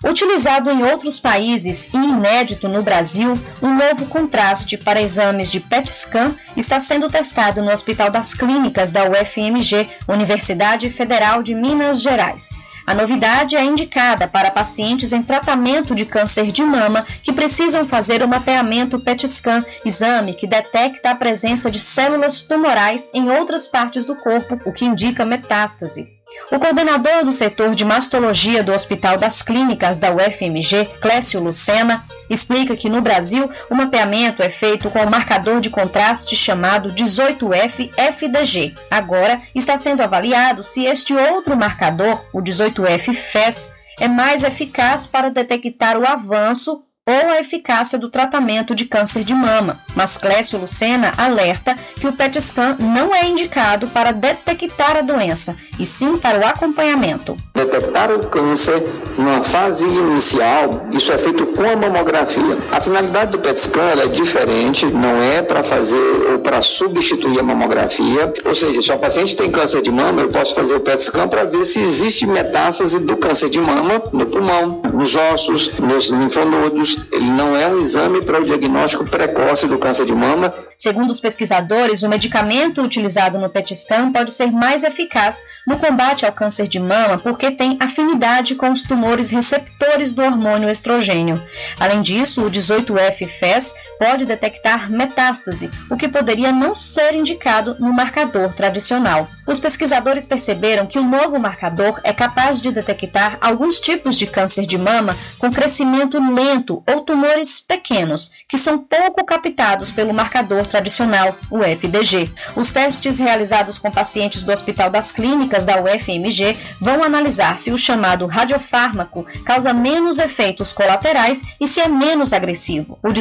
Utilizado 0.03 0.71
em 0.71 0.81
outros 0.81 1.19
países 1.19 1.87
e 1.93 1.97
inédito 1.97 2.67
no 2.67 2.81
Brasil, 2.81 3.35
um 3.61 3.75
novo 3.75 4.07
contraste 4.07 4.75
para 4.75 4.99
exames 4.99 5.51
de 5.51 5.59
PET 5.59 5.87
scan 5.87 6.33
está 6.57 6.79
sendo 6.79 7.07
testado 7.09 7.61
no 7.61 7.71
Hospital 7.71 8.09
das 8.09 8.33
Clínicas 8.33 8.89
da 8.89 9.03
UFMG, 9.03 9.87
Universidade 10.07 10.89
Federal 10.89 11.43
de 11.43 11.53
Minas 11.53 12.01
Gerais. 12.01 12.49
A 12.89 12.93
novidade 12.95 13.55
é 13.55 13.63
indicada 13.63 14.27
para 14.27 14.49
pacientes 14.49 15.13
em 15.13 15.21
tratamento 15.21 15.93
de 15.93 16.05
câncer 16.05 16.51
de 16.51 16.63
mama 16.63 17.05
que 17.21 17.31
precisam 17.31 17.85
fazer 17.85 18.23
o 18.23 18.27
mapeamento 18.27 18.99
PET 18.99 19.27
scan, 19.27 19.63
exame 19.85 20.33
que 20.33 20.47
detecta 20.47 21.11
a 21.11 21.15
presença 21.15 21.69
de 21.69 21.79
células 21.79 22.41
tumorais 22.41 23.11
em 23.13 23.29
outras 23.29 23.67
partes 23.67 24.05
do 24.05 24.15
corpo, 24.15 24.57
o 24.65 24.73
que 24.73 24.85
indica 24.85 25.23
metástase. 25.23 26.18
O 26.51 26.57
coordenador 26.59 27.23
do 27.23 27.31
setor 27.31 27.75
de 27.75 27.85
mastologia 27.85 28.63
do 28.63 28.73
Hospital 28.73 29.17
das 29.17 29.41
Clínicas 29.41 29.97
da 29.99 30.11
UFMG, 30.11 30.85
Clécio 30.99 31.39
Lucena, 31.39 32.03
explica 32.29 32.75
que 32.75 32.89
no 32.89 33.01
Brasil 33.01 33.49
o 33.69 33.75
mapeamento 33.75 34.41
é 34.41 34.49
feito 34.49 34.89
com 34.89 34.99
o 34.99 35.09
marcador 35.09 35.61
de 35.61 35.69
contraste 35.69 36.35
chamado 36.35 36.89
18F-FDG. 36.93 38.75
Agora 38.89 39.39
está 39.53 39.77
sendo 39.77 40.01
avaliado 40.01 40.63
se 40.63 40.85
este 40.85 41.13
outro 41.13 41.55
marcador, 41.55 42.19
o 42.33 42.41
18F-FES, 42.41 43.69
é 43.99 44.07
mais 44.07 44.43
eficaz 44.43 45.05
para 45.05 45.29
detectar 45.29 45.97
o 45.97 46.07
avanço 46.07 46.83
ou 47.09 47.31
a 47.31 47.39
eficácia 47.39 47.97
do 47.97 48.07
tratamento 48.07 48.75
de 48.75 48.85
câncer 48.85 49.23
de 49.23 49.33
mama, 49.33 49.79
mas 49.95 50.15
Clécio 50.15 50.59
Lucena 50.59 51.11
alerta 51.17 51.75
que 51.95 52.07
o 52.07 52.13
PET 52.13 52.39
scan 52.39 52.77
não 52.79 53.15
é 53.15 53.27
indicado 53.27 53.87
para 53.87 54.11
detectar 54.11 54.95
a 54.95 55.01
doença, 55.01 55.55
e 55.79 55.85
sim 55.87 56.17
para 56.17 56.39
o 56.39 56.45
acompanhamento. 56.45 57.35
Detectar 57.55 58.11
o 58.11 58.19
câncer 58.27 58.83
numa 59.17 59.41
fase 59.41 59.85
inicial, 59.85 60.87
isso 60.91 61.11
é 61.11 61.17
feito 61.17 61.47
com 61.47 61.67
a 61.67 61.75
mamografia. 61.75 62.57
A 62.71 62.79
finalidade 62.79 63.31
do 63.31 63.39
PET 63.39 63.59
scan 63.59 64.01
é 64.03 64.07
diferente, 64.07 64.85
não 64.85 65.21
é 65.21 65.41
para 65.41 65.63
fazer 65.63 65.97
ou 66.31 66.39
para 66.39 66.61
substituir 66.61 67.39
a 67.39 67.43
mamografia, 67.43 68.31
ou 68.45 68.53
seja, 68.53 68.81
se 68.81 68.91
o 68.91 68.99
paciente 68.99 69.35
tem 69.35 69.51
câncer 69.51 69.81
de 69.81 69.91
mama, 69.91 70.21
eu 70.21 70.29
posso 70.29 70.53
fazer 70.53 70.75
o 70.75 70.79
PET 70.79 71.01
scan 71.01 71.27
para 71.27 71.43
ver 71.43 71.65
se 71.65 71.79
existe 71.79 72.27
metástase 72.27 72.99
do 72.99 73.17
câncer 73.17 73.49
de 73.49 73.59
mama 73.59 74.01
no 74.13 74.27
pulmão, 74.27 74.81
nos 74.93 75.15
ossos, 75.15 75.71
nos 75.79 76.09
linfonodos, 76.09 76.98
ele 77.11 77.29
não 77.29 77.55
é 77.55 77.67
um 77.67 77.79
exame 77.79 78.23
para 78.23 78.39
o 78.39 78.45
diagnóstico 78.45 79.09
precoce 79.09 79.67
do 79.67 79.77
câncer 79.77 80.05
de 80.05 80.13
mama. 80.13 80.53
Segundo 80.77 81.09
os 81.09 81.19
pesquisadores, 81.19 82.03
o 82.03 82.09
medicamento 82.09 82.81
utilizado 82.81 83.37
no 83.37 83.49
PET 83.49 83.75
scan 83.75 84.11
pode 84.11 84.31
ser 84.31 84.51
mais 84.51 84.83
eficaz 84.83 85.41
no 85.67 85.77
combate 85.77 86.25
ao 86.25 86.31
câncer 86.31 86.67
de 86.67 86.79
mama 86.79 87.17
porque 87.17 87.51
tem 87.51 87.77
afinidade 87.79 88.55
com 88.55 88.71
os 88.71 88.83
tumores 88.83 89.29
receptores 89.29 90.13
do 90.13 90.21
hormônio 90.21 90.69
estrogênio. 90.69 91.41
Além 91.79 92.01
disso, 92.01 92.41
o 92.41 92.49
18F-FES 92.49 93.73
pode 93.99 94.25
detectar 94.25 94.89
metástase, 94.89 95.69
o 95.91 95.97
que 95.97 96.07
poderia 96.07 96.53
não 96.53 96.73
ser 96.73 97.13
indicado 97.13 97.75
no 97.79 97.91
marcador 97.91 98.53
tradicional. 98.53 99.27
Os 99.45 99.59
pesquisadores 99.59 100.25
perceberam 100.25 100.87
que 100.87 100.97
o 100.97 101.03
novo 101.03 101.37
marcador 101.37 101.99
é 102.03 102.13
capaz 102.13 102.61
de 102.61 102.71
detectar 102.71 103.37
alguns 103.41 103.79
tipos 103.79 104.15
de 104.15 104.25
câncer 104.25 104.65
de 104.65 104.77
mama 104.77 105.17
com 105.37 105.51
crescimento 105.51 106.17
lento 106.19 106.81
ou 106.87 107.01
tumores 107.01 107.59
pequenos, 107.59 108.31
que 108.47 108.57
são 108.57 108.77
pouco 108.77 109.25
captados 109.25 109.91
pelo 109.91 110.13
marcador 110.13 110.65
tradicional, 110.65 111.35
o 111.51 111.61
FDG. 111.61 112.31
Os 112.55 112.71
testes 112.71 113.19
realizados 113.19 113.77
com 113.77 113.91
pacientes 113.91 114.43
do 114.43 114.51
Hospital 114.51 114.89
das 114.89 115.11
Clínicas 115.11 115.65
da 115.65 115.81
UFMG 115.81 116.55
vão 116.79 117.03
analisar 117.03 117.57
se 117.57 117.71
o 117.71 117.77
chamado 117.77 118.27
radiofármaco 118.27 119.25
causa 119.43 119.73
menos 119.73 120.19
efeitos 120.19 120.71
colaterais 120.71 121.41
e 121.59 121.67
se 121.67 121.81
é 121.81 121.87
menos 121.87 122.31
agressivo. 122.31 122.97
O 123.03 123.11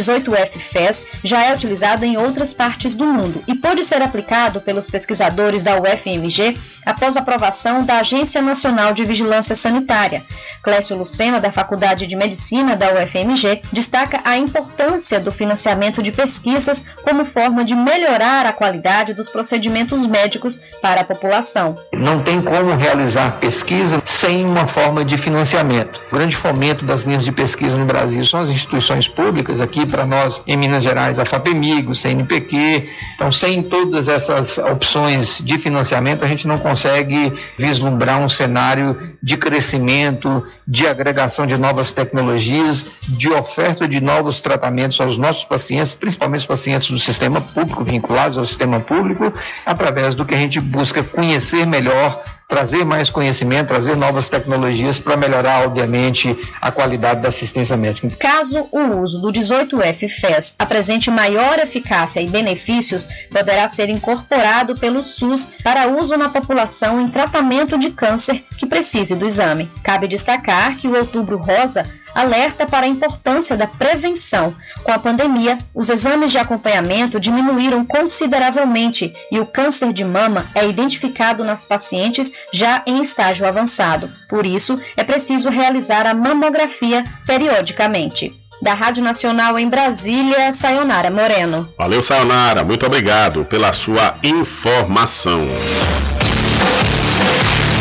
18F-FES 0.68 1.04
já 1.24 1.44
é 1.44 1.54
utilizado 1.54 2.04
em 2.04 2.16
outras 2.16 2.52
partes 2.52 2.94
do 2.94 3.06
mundo 3.06 3.42
e 3.46 3.54
pode 3.54 3.84
ser 3.84 4.02
aplicado 4.02 4.60
pelos 4.60 4.90
pesquisadores 4.90 5.62
da 5.62 5.80
UFMG 5.80 6.56
após 6.84 7.16
aprovação 7.16 7.84
da 7.84 7.98
Agência 7.98 8.40
Nacional 8.40 8.92
de 8.92 9.04
Vigilância 9.04 9.54
Sanitária. 9.54 10.22
Clécio 10.62 10.96
Lucena, 10.96 11.40
da 11.40 11.52
Faculdade 11.52 12.06
de 12.06 12.16
Medicina 12.16 12.76
da 12.76 12.92
UFMG, 12.92 13.62
destaca 13.72 14.20
a 14.24 14.36
importância 14.36 15.20
do 15.20 15.30
financiamento 15.30 16.02
de 16.02 16.12
pesquisas 16.12 16.84
como 17.02 17.24
forma 17.24 17.64
de 17.64 17.74
melhorar 17.74 18.46
a 18.46 18.52
qualidade 18.52 19.14
dos 19.14 19.28
procedimentos 19.28 20.06
médicos 20.06 20.60
para 20.82 21.02
a 21.02 21.04
população. 21.04 21.74
Não 21.92 22.22
tem 22.22 22.40
como 22.42 22.76
realizar 22.76 23.38
pesquisa 23.38 24.02
sem 24.04 24.44
uma 24.44 24.66
forma 24.66 25.04
de 25.04 25.16
financiamento. 25.16 26.00
O 26.10 26.16
grande 26.16 26.36
fomento 26.36 26.84
das 26.84 27.02
linhas 27.02 27.24
de 27.24 27.32
pesquisa 27.32 27.76
no 27.76 27.84
Brasil 27.84 28.24
são 28.24 28.40
as 28.40 28.48
instituições 28.48 29.08
públicas, 29.08 29.60
aqui 29.60 29.86
para 29.86 30.04
nós 30.04 30.42
em 30.46 30.56
Minas 30.58 30.82
Gerais, 30.82 31.18
a 31.18 31.24
FAPEMIG, 31.24 31.88
o 31.88 31.94
CNPq. 31.94 32.90
Então, 33.14 33.32
sem 33.32 33.62
todas 33.62 34.08
essas 34.08 34.58
opções 34.58 35.40
de 35.42 35.58
financiamento, 35.58 36.24
a 36.24 36.28
gente 36.28 36.46
não 36.46 36.58
consegue 36.58 37.32
vislumbrar 37.58 38.18
um 38.18 38.28
cenário 38.28 39.14
de 39.22 39.36
crescimento, 39.36 40.46
de 40.66 40.86
agregação 40.86 41.46
de 41.46 41.56
novas 41.56 41.92
tecnologias, 41.92 42.84
de 43.08 43.30
oferta 43.30 43.88
de 43.88 44.00
novos 44.00 44.40
tratamentos 44.40 45.00
aos 45.00 45.16
nossos 45.16 45.44
pacientes, 45.44 45.94
principalmente 45.94 46.40
os 46.40 46.46
pacientes 46.46 46.90
do 46.90 46.98
sistema 46.98 47.40
público, 47.40 47.84
vinculados 47.84 48.36
ao 48.36 48.44
sistema 48.44 48.80
público, 48.80 49.32
através 49.64 50.14
do 50.14 50.24
que 50.24 50.34
a 50.34 50.38
gente 50.38 50.60
busca 50.60 51.02
conhecer 51.02 51.66
melhor 51.66 52.22
trazer 52.48 52.82
mais 52.82 53.10
conhecimento, 53.10 53.68
trazer 53.68 53.94
novas 53.94 54.28
tecnologias 54.28 54.98
para 54.98 55.18
melhorar, 55.18 55.66
obviamente, 55.66 56.34
a 56.62 56.70
qualidade 56.70 57.20
da 57.20 57.28
assistência 57.28 57.76
médica. 57.76 58.08
Caso 58.18 58.66
o 58.72 59.02
uso 59.02 59.20
do 59.20 59.30
18F-FES 59.30 60.54
apresente 60.58 61.10
maior 61.10 61.58
eficácia 61.58 62.20
e 62.20 62.28
benefícios, 62.28 63.06
poderá 63.30 63.68
ser 63.68 63.90
incorporado 63.90 64.74
pelo 64.74 65.02
SUS 65.02 65.50
para 65.62 65.88
uso 65.88 66.16
na 66.16 66.30
população 66.30 67.00
em 67.02 67.08
tratamento 67.10 67.76
de 67.76 67.90
câncer 67.90 68.42
que 68.56 68.66
precise 68.66 69.14
do 69.14 69.26
exame. 69.26 69.70
Cabe 69.82 70.08
destacar 70.08 70.76
que 70.76 70.88
o 70.88 70.96
Outubro 70.96 71.36
Rosa 71.36 71.84
alerta 72.18 72.66
para 72.66 72.84
a 72.84 72.88
importância 72.88 73.56
da 73.56 73.66
prevenção. 73.66 74.54
Com 74.82 74.90
a 74.90 74.98
pandemia, 74.98 75.56
os 75.72 75.88
exames 75.88 76.32
de 76.32 76.38
acompanhamento 76.38 77.20
diminuíram 77.20 77.84
consideravelmente 77.84 79.12
e 79.30 79.38
o 79.38 79.46
câncer 79.46 79.92
de 79.92 80.04
mama 80.04 80.44
é 80.54 80.68
identificado 80.68 81.44
nas 81.44 81.64
pacientes 81.64 82.32
já 82.52 82.82
em 82.86 83.00
estágio 83.00 83.46
avançado. 83.46 84.10
Por 84.28 84.44
isso, 84.44 84.80
é 84.96 85.04
preciso 85.04 85.48
realizar 85.48 86.06
a 86.06 86.14
mamografia 86.14 87.04
periodicamente. 87.24 88.34
Da 88.60 88.74
Rádio 88.74 89.04
Nacional 89.04 89.56
em 89.56 89.68
Brasília, 89.68 90.50
Sayonara 90.50 91.12
Moreno. 91.12 91.72
Valeu, 91.78 92.02
Sayonara. 92.02 92.64
Muito 92.64 92.84
obrigado 92.84 93.44
pela 93.44 93.72
sua 93.72 94.16
informação. 94.24 95.46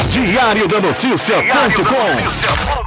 Diário 0.09 0.67
da 0.67 0.79
Notícia.com 0.79 2.86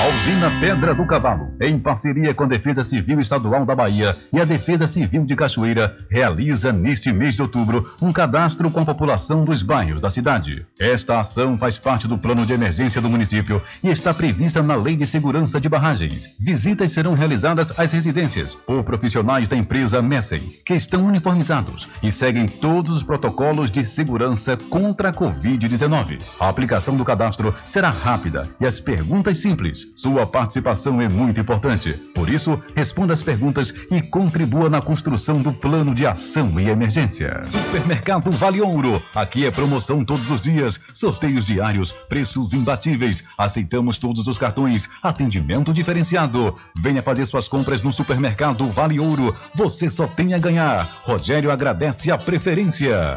A 0.00 0.06
usina 0.06 0.48
Pedra 0.60 0.94
do 0.94 1.04
Cavalo, 1.04 1.48
em 1.60 1.76
parceria 1.76 2.32
com 2.32 2.44
a 2.44 2.46
Defesa 2.46 2.84
Civil 2.84 3.18
Estadual 3.18 3.66
da 3.66 3.74
Bahia 3.74 4.16
e 4.32 4.40
a 4.40 4.44
Defesa 4.44 4.86
Civil 4.86 5.26
de 5.26 5.34
Cachoeira, 5.34 5.96
realiza 6.08 6.72
neste 6.72 7.10
mês 7.10 7.34
de 7.34 7.42
outubro 7.42 7.84
um 8.00 8.12
cadastro 8.12 8.70
com 8.70 8.78
a 8.78 8.84
população 8.84 9.44
dos 9.44 9.60
bairros 9.60 10.00
da 10.00 10.08
cidade. 10.08 10.64
Esta 10.78 11.18
ação 11.18 11.58
faz 11.58 11.78
parte 11.78 12.06
do 12.06 12.16
plano 12.16 12.46
de 12.46 12.52
emergência 12.52 13.00
do 13.00 13.08
município 13.08 13.60
e 13.82 13.88
está 13.88 14.14
prevista 14.14 14.62
na 14.62 14.76
Lei 14.76 14.94
de 14.96 15.04
Segurança 15.04 15.60
de 15.60 15.68
Barragens. 15.68 16.28
Visitas 16.38 16.92
serão 16.92 17.14
realizadas 17.14 17.76
às 17.76 17.92
residências 17.92 18.54
por 18.54 18.84
profissionais 18.84 19.48
da 19.48 19.56
empresa 19.56 20.00
Messen, 20.00 20.60
que 20.64 20.74
estão 20.74 21.06
uniformizados 21.06 21.88
e 22.04 22.12
seguem 22.12 22.46
todos 22.46 22.94
os 22.94 23.02
protocolos 23.02 23.68
de 23.68 23.84
segurança 23.84 24.56
contra 24.56 25.08
a 25.08 25.12
Covid-19. 25.12 26.20
A 26.38 26.48
aplicação 26.48 26.96
do 26.96 27.04
cadastro 27.04 27.52
será 27.64 27.90
rápida 27.90 28.48
e 28.60 28.64
as 28.64 28.78
perguntas 28.78 29.38
simples. 29.38 29.87
Sua 29.94 30.26
participação 30.26 31.00
é 31.00 31.08
muito 31.08 31.40
importante. 31.40 31.92
Por 32.14 32.28
isso, 32.28 32.60
responda 32.74 33.12
as 33.12 33.22
perguntas 33.22 33.72
e 33.90 34.00
contribua 34.00 34.70
na 34.70 34.80
construção 34.80 35.40
do 35.40 35.52
plano 35.52 35.94
de 35.94 36.06
ação 36.06 36.58
e 36.60 36.68
emergência. 36.68 37.42
Supermercado 37.42 38.30
Vale 38.30 38.60
Ouro. 38.60 39.02
Aqui 39.14 39.44
é 39.44 39.50
promoção 39.50 40.04
todos 40.04 40.30
os 40.30 40.42
dias, 40.42 40.78
sorteios 40.92 41.46
diários, 41.46 41.92
preços 41.92 42.52
imbatíveis. 42.52 43.24
Aceitamos 43.36 43.98
todos 43.98 44.26
os 44.26 44.38
cartões, 44.38 44.88
atendimento 45.02 45.72
diferenciado. 45.72 46.54
Venha 46.76 47.02
fazer 47.02 47.26
suas 47.26 47.48
compras 47.48 47.82
no 47.82 47.92
Supermercado 47.92 48.68
Vale 48.70 49.00
Ouro. 49.00 49.34
Você 49.54 49.88
só 49.88 50.06
tem 50.06 50.34
a 50.34 50.38
ganhar. 50.38 50.88
Rogério 51.04 51.50
agradece 51.50 52.10
a 52.10 52.18
preferência. 52.18 53.16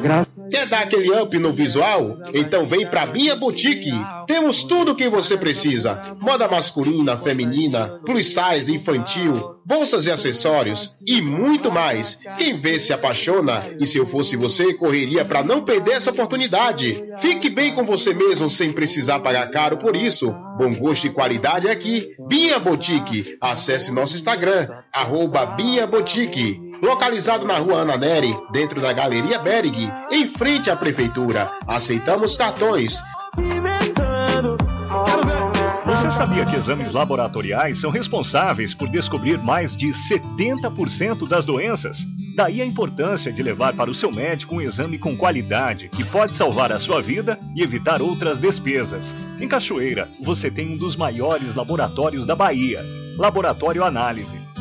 Graça. 0.00 0.36
Quer 0.50 0.66
dar 0.66 0.82
aquele 0.82 1.10
up 1.10 1.36
no 1.38 1.52
visual? 1.52 2.16
Então 2.32 2.66
vem 2.66 2.86
pra 2.86 3.06
Bia 3.06 3.36
Boutique. 3.36 3.90
Temos 4.26 4.64
tudo 4.64 4.92
o 4.92 4.96
que 4.96 5.08
você 5.08 5.36
precisa: 5.36 6.00
moda 6.20 6.48
masculina, 6.48 7.16
feminina, 7.18 8.00
plus 8.04 8.34
size, 8.34 8.74
infantil, 8.74 9.56
bolsas 9.64 10.06
e 10.06 10.10
acessórios 10.10 11.00
e 11.06 11.20
muito 11.20 11.70
mais. 11.70 12.18
Quem 12.38 12.56
vê 12.56 12.78
se 12.78 12.92
apaixona 12.92 13.62
e 13.80 13.86
se 13.86 13.98
eu 13.98 14.06
fosse 14.06 14.36
você, 14.36 14.72
correria 14.74 15.24
para 15.24 15.42
não 15.42 15.62
perder 15.62 15.92
essa 15.92 16.10
oportunidade. 16.10 17.02
Fique 17.18 17.50
bem 17.50 17.74
com 17.74 17.84
você 17.84 18.14
mesmo 18.14 18.48
sem 18.48 18.72
precisar 18.72 19.20
pagar 19.20 19.50
caro 19.50 19.78
por 19.78 19.96
isso. 19.96 20.32
Bom 20.58 20.72
gosto 20.74 21.06
e 21.06 21.10
qualidade 21.10 21.68
aqui. 21.68 22.14
Bia 22.28 22.58
Boutique. 22.58 23.36
Acesse 23.40 23.92
nosso 23.92 24.16
Instagram, 24.16 24.68
arroba 24.92 25.44
Bia 25.44 25.86
Boutique. 25.86 26.65
Localizado 26.86 27.44
na 27.44 27.58
rua 27.58 27.80
Ana 27.80 27.96
Neri, 27.96 28.32
dentro 28.52 28.80
da 28.80 28.92
Galeria 28.92 29.40
Berg, 29.40 29.92
em 30.08 30.28
frente 30.28 30.70
à 30.70 30.76
Prefeitura. 30.76 31.50
Aceitamos 31.66 32.36
cartões. 32.36 33.02
Você 35.84 36.12
sabia 36.12 36.46
que 36.46 36.54
exames 36.54 36.92
laboratoriais 36.92 37.78
são 37.78 37.90
responsáveis 37.90 38.72
por 38.72 38.88
descobrir 38.88 39.36
mais 39.36 39.76
de 39.76 39.88
70% 39.88 41.26
das 41.26 41.44
doenças? 41.44 42.06
Daí 42.36 42.62
a 42.62 42.64
importância 42.64 43.32
de 43.32 43.42
levar 43.42 43.74
para 43.74 43.90
o 43.90 43.94
seu 43.94 44.12
médico 44.12 44.54
um 44.54 44.60
exame 44.60 44.96
com 44.96 45.16
qualidade 45.16 45.88
que 45.88 46.04
pode 46.04 46.36
salvar 46.36 46.70
a 46.70 46.78
sua 46.78 47.02
vida 47.02 47.36
e 47.56 47.64
evitar 47.64 48.00
outras 48.00 48.38
despesas. 48.38 49.12
Em 49.40 49.48
Cachoeira, 49.48 50.08
você 50.22 50.52
tem 50.52 50.72
um 50.74 50.76
dos 50.76 50.94
maiores 50.94 51.56
laboratórios 51.56 52.24
da 52.24 52.36
Bahia. 52.36 52.80
Laboratório 53.18 53.82
Análise. 53.82 54.38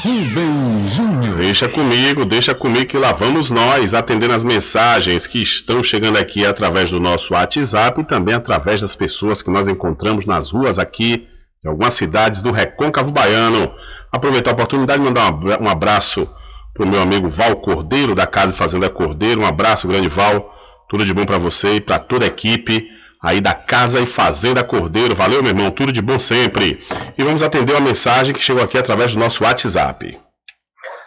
Rubem 0.02 0.88
Júnior. 0.88 1.36
Deixa 1.36 1.68
comigo, 1.68 2.24
deixa 2.24 2.52
comigo 2.52 2.86
que 2.86 2.98
lá 2.98 3.12
vamos 3.12 3.48
nós 3.48 3.94
atendendo 3.94 4.34
as 4.34 4.42
mensagens 4.42 5.28
que 5.28 5.40
estão 5.40 5.80
chegando 5.80 6.18
aqui 6.18 6.44
através 6.44 6.90
do 6.90 6.98
nosso 6.98 7.34
WhatsApp 7.34 8.00
e 8.00 8.04
também 8.04 8.34
através 8.34 8.80
das 8.80 8.96
pessoas 8.96 9.40
que 9.40 9.52
nós 9.52 9.68
encontramos 9.68 10.26
nas 10.26 10.50
ruas 10.50 10.80
aqui 10.80 11.28
em 11.64 11.68
algumas 11.68 11.92
cidades 11.92 12.40
do 12.40 12.50
Recôncavo 12.50 13.12
Baiano. 13.12 13.72
Aproveitar 14.10 14.50
a 14.50 14.54
oportunidade 14.54 15.00
de 15.00 15.04
mandar 15.04 15.32
um 15.62 15.68
abraço 15.68 16.28
para 16.74 16.84
o 16.84 16.88
meu 16.88 17.00
amigo 17.00 17.28
Val 17.28 17.56
Cordeiro, 17.56 18.14
da 18.14 18.26
Casa 18.26 18.54
Fazenda 18.54 18.88
Cordeiro. 18.88 19.40
Um 19.40 19.46
abraço, 19.46 19.88
grande 19.88 20.08
Val. 20.08 20.54
Tudo 20.88 21.04
de 21.04 21.12
bom 21.12 21.26
para 21.26 21.38
você 21.38 21.74
e 21.74 21.80
para 21.80 21.98
toda 21.98 22.24
a 22.24 22.28
equipe 22.28 22.88
aí 23.22 23.40
da 23.40 23.52
Casa 23.52 24.00
e 24.00 24.06
Fazenda 24.06 24.62
Cordeiro. 24.62 25.14
Valeu, 25.14 25.42
meu 25.42 25.50
irmão, 25.50 25.70
tudo 25.70 25.92
de 25.92 26.00
bom 26.00 26.18
sempre. 26.18 26.82
E 27.16 27.22
vamos 27.22 27.42
atender 27.42 27.72
uma 27.72 27.80
mensagem 27.80 28.34
que 28.34 28.40
chegou 28.40 28.62
aqui 28.62 28.78
através 28.78 29.12
do 29.12 29.18
nosso 29.18 29.44
WhatsApp. 29.44 30.18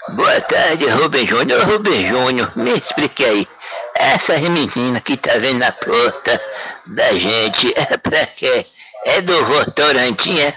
Boa 0.10 0.42
tarde, 0.42 0.88
Rubem 0.88 1.26
Júnior. 1.26 1.64
Rubem 1.64 2.08
Júnior, 2.08 2.52
me 2.56 2.72
explique 2.72 3.24
aí. 3.24 3.48
Essa 3.96 4.38
menina 4.38 5.00
que 5.00 5.16
tá 5.16 5.38
vendo 5.38 5.60
na 5.60 5.72
porta 5.72 6.42
da 6.88 7.12
gente 7.14 7.72
é 7.76 7.98
pra 7.98 8.26
quê? 8.26 8.66
É 9.06 9.22
do 9.22 9.46
Votorantim, 9.46 10.40
é? 10.40 10.54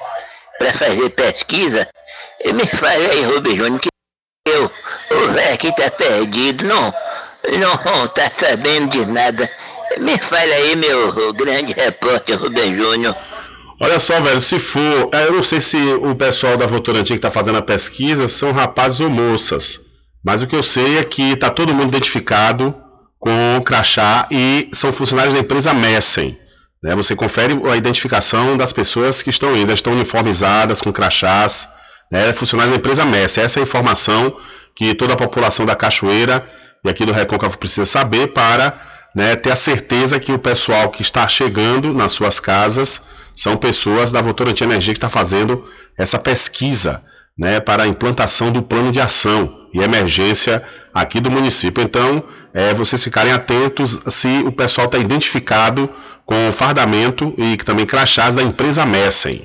Pra 0.59 0.72
fazer 0.72 1.11
pesquisa? 1.11 1.86
E 2.44 2.52
me 2.52 2.66
fale 2.66 3.07
aí, 3.07 3.22
Rubem 3.24 3.57
Júnior, 3.57 3.80
que 3.80 3.88
eu, 4.47 4.70
o 5.11 5.32
velho 5.32 5.59
que 5.59 5.74
tá 5.74 5.90
perdido, 5.90 6.64
não, 6.64 6.92
não 7.59 8.07
tá 8.09 8.30
sabendo 8.30 8.90
de 8.90 9.07
nada. 9.07 9.49
Me 9.99 10.18
fale 10.18 10.53
aí, 10.53 10.76
meu 10.76 11.32
grande 11.32 11.72
repórter 11.72 12.38
Rubem 12.38 12.76
Júnior. 12.76 13.16
Olha 13.80 13.99
só, 13.99 14.20
velho, 14.20 14.40
se 14.42 14.59
for. 14.59 15.09
É, 15.12 15.26
eu 15.26 15.32
não 15.32 15.42
sei 15.42 15.62
se 15.62 15.78
o 15.78 16.14
pessoal 16.14 16.59
da 16.59 16.66
Votorantim 16.66 17.14
que 17.14 17.18
está 17.18 17.30
fazendo 17.30 17.57
a 17.57 17.62
pesquisa 17.62 18.28
são 18.28 18.53
rapazes 18.53 19.01
ou 19.01 19.09
moças. 19.09 19.80
Mas 20.22 20.42
o 20.42 20.47
que 20.47 20.57
eu 20.57 20.62
sei 20.62 20.99
é 20.99 21.05
que 21.05 21.32
está 21.32 21.49
todo 21.49 21.74
mundo 21.74 21.88
identificado 21.88 22.74
com 23.18 23.62
crachá 23.64 24.28
e 24.30 24.68
são 24.74 24.92
funcionários 24.92 25.34
da 25.34 25.40
empresa 25.40 25.72
Messen. 25.72 26.36
Né? 26.82 26.95
Você 26.95 27.16
confere 27.16 27.59
a 27.70 27.76
identificação 27.76 28.59
das 28.59 28.74
pessoas 28.74 29.22
que 29.22 29.30
estão 29.30 29.57
indo, 29.57 29.72
estão 29.72 29.95
uniformizadas 29.95 30.82
com 30.82 30.92
crachás, 30.92 31.66
né? 32.11 32.32
funcionários 32.32 32.74
da 32.74 32.80
empresa 32.80 33.05
Messen. 33.05 33.44
Essa 33.44 33.59
é 33.59 33.62
a 33.62 33.64
informação 33.64 34.36
que 34.74 34.94
toda 34.94 35.14
a 35.14 35.16
população 35.16 35.64
da 35.64 35.74
Cachoeira 35.74 36.48
e 36.84 36.90
aqui 36.90 37.07
do 37.07 37.12
Recôncavo 37.12 37.59
precisa 37.59 37.86
saber 37.86 38.28
para 38.28 38.78
né, 39.14 39.36
ter 39.36 39.52
a 39.52 39.57
certeza 39.57 40.18
que 40.18 40.32
o 40.32 40.38
pessoal 40.38 40.90
que 40.90 41.02
está 41.02 41.26
chegando 41.28 41.94
nas 41.94 42.12
suas 42.12 42.40
casas 42.40 43.00
são 43.34 43.57
pessoas 43.57 44.12
da 44.12 44.20
Votorantim 44.20 44.64
Energia 44.64 44.92
que 44.92 44.98
está 44.98 45.09
fazendo 45.09 45.64
essa 45.96 46.18
pesquisa 46.18 47.00
né, 47.38 47.61
para 47.61 47.84
a 47.84 47.86
implantação 47.86 48.52
do 48.52 48.62
plano 48.62 48.92
de 48.92 49.00
ação 49.00 49.66
e 49.72 49.80
emergência 49.80 50.62
aqui 50.92 51.20
do 51.20 51.30
município. 51.30 51.82
Então, 51.82 52.22
é, 52.52 52.74
vocês 52.74 53.02
ficarem 53.02 53.32
atentos 53.32 54.00
se 54.07 54.42
o 54.46 54.52
pessoal 54.52 54.86
está 54.86 54.98
identificado 54.98 55.88
com 56.24 56.48
o 56.48 56.52
fardamento 56.52 57.34
e 57.36 57.57
também 57.57 57.86
crachás 57.86 58.34
da 58.34 58.42
empresa 58.42 58.86
Messen. 58.86 59.44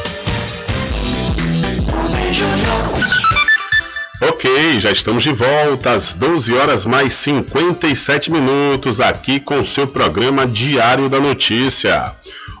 Ok, 4.43 4.79
já 4.79 4.89
estamos 4.91 5.21
de 5.21 5.31
volta 5.31 5.93
às 5.93 6.13
12 6.13 6.51
horas 6.55 6.83
mais 6.83 7.13
57 7.13 8.31
minutos 8.31 8.99
aqui 8.99 9.39
com 9.39 9.59
o 9.59 9.63
seu 9.63 9.85
programa 9.85 10.47
Diário 10.47 11.07
da 11.07 11.19
Notícia. 11.19 12.11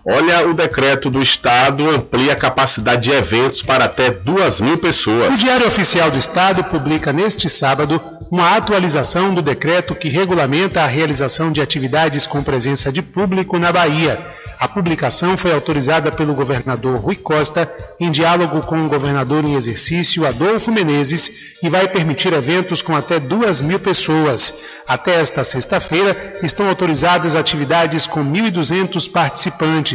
Olha, 0.05 0.47
o 0.47 0.53
decreto 0.53 1.11
do 1.11 1.21
Estado 1.21 1.87
amplia 1.87 2.33
a 2.33 2.35
capacidade 2.35 3.03
de 3.03 3.11
eventos 3.11 3.61
para 3.61 3.85
até 3.85 4.09
2 4.09 4.61
mil 4.61 4.77
pessoas. 4.77 5.39
O 5.39 5.43
Diário 5.43 5.67
Oficial 5.67 6.09
do 6.09 6.17
Estado 6.17 6.63
publica 6.63 7.13
neste 7.13 7.47
sábado 7.47 8.01
uma 8.31 8.55
atualização 8.55 9.33
do 9.33 9.41
decreto 9.41 9.93
que 9.93 10.09
regulamenta 10.09 10.81
a 10.81 10.87
realização 10.87 11.51
de 11.51 11.61
atividades 11.61 12.25
com 12.25 12.41
presença 12.41 12.91
de 12.91 13.01
público 13.01 13.59
na 13.59 13.71
Bahia. 13.71 14.17
A 14.61 14.67
publicação 14.67 15.35
foi 15.35 15.51
autorizada 15.51 16.11
pelo 16.11 16.35
governador 16.35 16.95
Rui 16.99 17.15
Costa 17.15 17.67
em 17.99 18.11
diálogo 18.11 18.61
com 18.61 18.85
o 18.85 18.87
governador 18.87 19.43
em 19.43 19.55
exercício 19.55 20.23
Adolfo 20.23 20.71
Menezes 20.71 21.57
e 21.63 21.67
vai 21.67 21.87
permitir 21.87 22.31
eventos 22.31 22.79
com 22.79 22.95
até 22.95 23.19
duas 23.19 23.59
mil 23.59 23.79
pessoas. 23.79 24.61
Até 24.87 25.19
esta 25.19 25.43
sexta-feira 25.43 26.37
estão 26.43 26.69
autorizadas 26.69 27.35
atividades 27.35 28.05
com 28.05 28.23
1.200 28.23 29.11
participantes. 29.11 29.90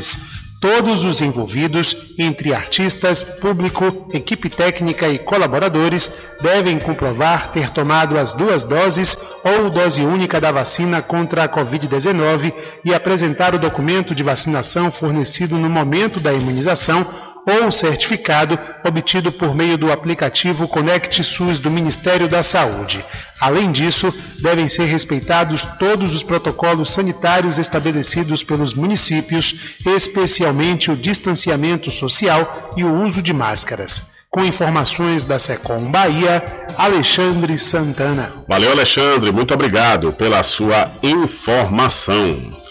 Todos 0.61 1.05
os 1.05 1.21
envolvidos, 1.21 1.95
entre 2.19 2.55
artistas, 2.55 3.23
público, 3.23 4.09
equipe 4.13 4.49
técnica 4.49 5.07
e 5.07 5.19
colaboradores, 5.19 6.11
devem 6.41 6.79
comprovar 6.79 7.53
ter 7.53 7.71
tomado 7.71 8.19
as 8.19 8.33
duas 8.33 8.65
doses 8.65 9.17
ou 9.45 9.69
dose 9.69 10.03
única 10.03 10.41
da 10.41 10.51
vacina 10.51 11.03
contra 11.03 11.45
a 11.45 11.49
Covid-19 11.49 12.55
e 12.85 12.95
apresentar 12.95 13.55
o 13.55 13.59
documento 13.59 14.15
de 14.15 14.23
vacinação 14.23 14.91
fornecido 14.91 15.59
no 15.59 15.69
momento 15.69 16.19
da 16.19 16.33
imunização 16.33 17.07
ou 17.47 17.71
certificado 17.71 18.59
obtido 18.85 19.31
por 19.31 19.55
meio 19.55 19.79
do 19.79 19.93
aplicativo 19.93 20.67
Conect 20.67 21.23
SUS 21.23 21.61
do 21.61 21.71
Ministério 21.71 22.29
da 22.29 22.43
Saúde. 22.43 23.05
Além 23.41 23.71
disso, 23.71 24.13
devem 24.41 24.69
ser 24.69 24.87
respeitados 24.87 25.65
todos 25.79 26.13
os 26.15 26.25
protocolos 26.25 26.91
sanitários 26.91 27.57
estabelecidos 27.57 28.43
pelos 28.43 28.75
municípios, 28.75 29.77
especialmente 29.87 30.91
o 30.91 30.97
distanciamento 30.97 31.91
social 31.91 32.73
e 32.77 32.83
o 32.83 33.05
uso 33.05 33.23
de 33.23 33.33
máscaras. 33.33 34.17
Com 34.29 34.45
informações 34.45 35.23
da 35.25 35.39
Secom 35.39 35.91
Bahia, 35.91 36.45
Alexandre 36.77 37.59
Santana. 37.59 38.33
Valeu, 38.49 38.73
Alexandre, 38.73 39.31
muito 39.31 39.55
obrigado 39.55 40.13
pela 40.13 40.43
sua 40.43 40.93
informação. 41.03 42.66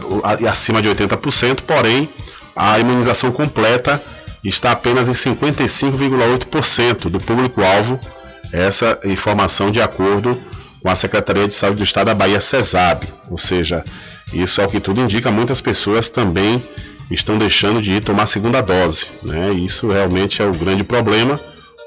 acima 0.50 0.82
de 0.82 0.88
80%, 0.88 1.60
porém 1.68 2.10
a 2.56 2.80
imunização 2.80 3.32
completa 3.32 4.02
está 4.50 4.72
apenas 4.72 5.08
em 5.08 5.12
55,8% 5.12 7.10
do 7.10 7.20
público-alvo, 7.20 8.00
essa 8.52 9.00
informação 9.06 9.72
de 9.72 9.82
acordo 9.82 10.42
com 10.82 10.90
a 10.90 10.96
Secretaria 10.96 11.48
de 11.48 11.54
Saúde 11.54 11.78
do 11.78 11.84
Estado 11.84 12.08
da 12.08 12.16
Bahia, 12.16 12.42
CESAB. 12.42 13.08
Ou 13.30 13.38
seja, 13.38 13.84
isso 14.34 14.60
é 14.62 14.66
o 14.66 14.68
que 14.68 14.80
tudo 14.80 15.02
indica, 15.02 15.32
muitas 15.32 15.62
pessoas 15.62 16.10
também 16.10 16.64
estão 17.10 17.38
deixando 17.38 17.82
de 17.82 17.94
ir 17.94 18.04
tomar 18.04 18.24
a 18.24 18.28
segunda 18.28 18.62
dose. 18.62 19.08
Né? 19.22 19.52
Isso 19.52 19.88
realmente 19.88 20.42
é 20.42 20.46
o 20.46 20.54
grande 20.54 20.84
problema, 20.84 21.40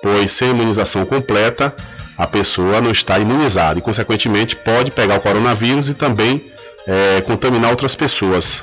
pois 0.03 0.31
sem 0.33 0.51
imunização 0.51 1.05
completa, 1.05 1.75
a 2.17 2.27
pessoa 2.27 2.81
não 2.81 2.93
está 2.93 3.19
imunizada 3.19 3.79
e, 3.79 3.83
consequentemente, 3.83 4.55
pode 4.55 4.91
pegar 4.91 5.17
o 5.17 5.21
coronavírus 5.21 5.89
e 5.89 5.95
também 5.95 6.53
é, 6.87 7.21
contaminar 7.23 7.71
outras 7.71 7.97
pessoas. 7.97 8.63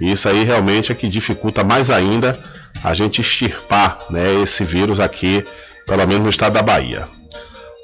Isso 0.00 0.28
aí 0.28 0.42
realmente 0.44 0.90
é 0.90 0.94
que 0.94 1.08
dificulta 1.08 1.62
mais 1.62 1.90
ainda 1.90 2.36
a 2.82 2.94
gente 2.94 3.20
extirpar 3.20 3.98
né, 4.10 4.42
esse 4.42 4.64
vírus 4.64 5.00
aqui, 5.00 5.44
pelo 5.86 6.06
menos 6.06 6.24
no 6.24 6.30
estado 6.30 6.54
da 6.54 6.62
Bahia. 6.62 7.08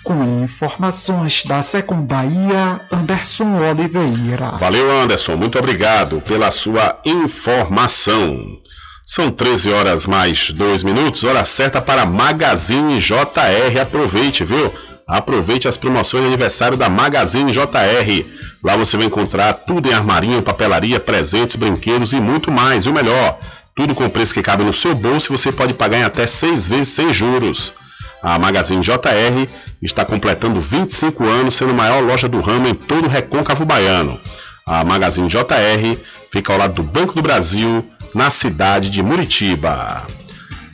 Com 0.03 0.43
informações 0.43 1.43
da 1.43 1.63
Secundaria, 1.63 2.79
Anderson 2.91 3.55
Oliveira. 3.69 4.51
Valeu, 4.57 4.91
Anderson. 4.91 5.35
Muito 5.35 5.57
obrigado 5.57 6.21
pela 6.21 6.51
sua 6.51 6.99
informação. 7.03 8.59
São 9.05 9.31
13 9.31 9.71
horas 9.71 10.05
mais 10.05 10.51
2 10.51 10.83
minutos, 10.83 11.23
hora 11.23 11.43
certa 11.45 11.81
para 11.81 12.05
Magazine 12.05 12.99
JR. 12.99 13.79
Aproveite, 13.81 14.43
viu? 14.43 14.71
Aproveite 15.07 15.69
as 15.69 15.77
promoções 15.77 16.23
de 16.23 16.27
aniversário 16.27 16.77
da 16.77 16.89
Magazine 16.89 17.51
JR. 17.51 18.25
Lá 18.61 18.75
você 18.75 18.97
vai 18.97 19.05
encontrar 19.05 19.53
tudo 19.53 19.87
em 19.87 19.93
armarinho, 19.93 20.41
papelaria, 20.41 20.99
presentes, 20.99 21.55
brinquedos 21.55 22.11
e 22.11 22.19
muito 22.19 22.51
mais. 22.51 22.85
E 22.85 22.89
o 22.89 22.93
melhor, 22.93 23.39
tudo 23.73 23.95
com 23.95 24.09
preço 24.09 24.33
que 24.33 24.41
cabe 24.41 24.65
no 24.65 24.73
seu 24.73 24.93
bolso 24.93 25.31
e 25.31 25.37
você 25.37 25.49
pode 25.51 25.73
pagar 25.73 25.99
em 25.99 26.03
até 26.03 26.27
seis 26.27 26.67
vezes 26.67 26.89
sem 26.89 27.13
juros. 27.13 27.73
A 28.21 28.37
Magazine 28.37 28.81
JR 28.81 29.47
está 29.81 30.03
completando 30.03 30.59
25 30.59 31.23
anos, 31.23 31.55
sendo 31.55 31.71
a 31.71 31.75
maior 31.75 32.03
loja 32.03 32.27
do 32.27 32.41
ramo 32.41 32.67
em 32.67 32.73
todo 32.73 33.05
o 33.05 33.09
recôncavo 33.09 33.63
baiano. 33.63 34.19
A 34.65 34.83
Magazine 34.83 35.29
JR 35.29 35.97
fica 36.31 36.51
ao 36.51 36.59
lado 36.59 36.73
do 36.73 36.83
Banco 36.83 37.13
do 37.13 37.21
Brasil, 37.21 37.89
na 38.13 38.29
cidade 38.29 38.89
de 38.89 39.01
Muritiba. 39.01 40.05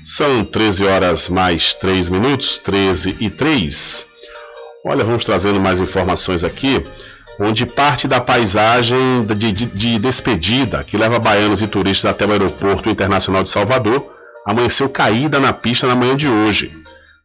São 0.03 0.43
13 0.43 0.85
horas 0.85 1.29
mais 1.29 1.73
3 1.75 2.09
minutos, 2.09 2.57
13 2.57 3.17
e 3.19 3.29
3. 3.29 4.12
Olha, 4.85 5.05
vamos 5.05 5.23
trazendo 5.23 5.61
mais 5.61 5.79
informações 5.79 6.43
aqui, 6.43 6.85
onde 7.39 7.65
parte 7.65 8.05
da 8.05 8.19
paisagem 8.19 9.25
de, 9.25 9.51
de, 9.53 9.65
de 9.65 9.97
despedida 9.97 10.83
que 10.83 10.97
leva 10.97 11.17
baianos 11.19 11.61
e 11.61 11.67
turistas 11.67 12.11
até 12.11 12.25
o 12.25 12.31
aeroporto 12.31 12.89
internacional 12.89 13.45
de 13.45 13.49
Salvador 13.49 14.11
amanheceu 14.45 14.89
caída 14.89 15.39
na 15.39 15.53
pista 15.53 15.87
na 15.87 15.95
manhã 15.95 16.17
de 16.17 16.27
hoje. 16.27 16.69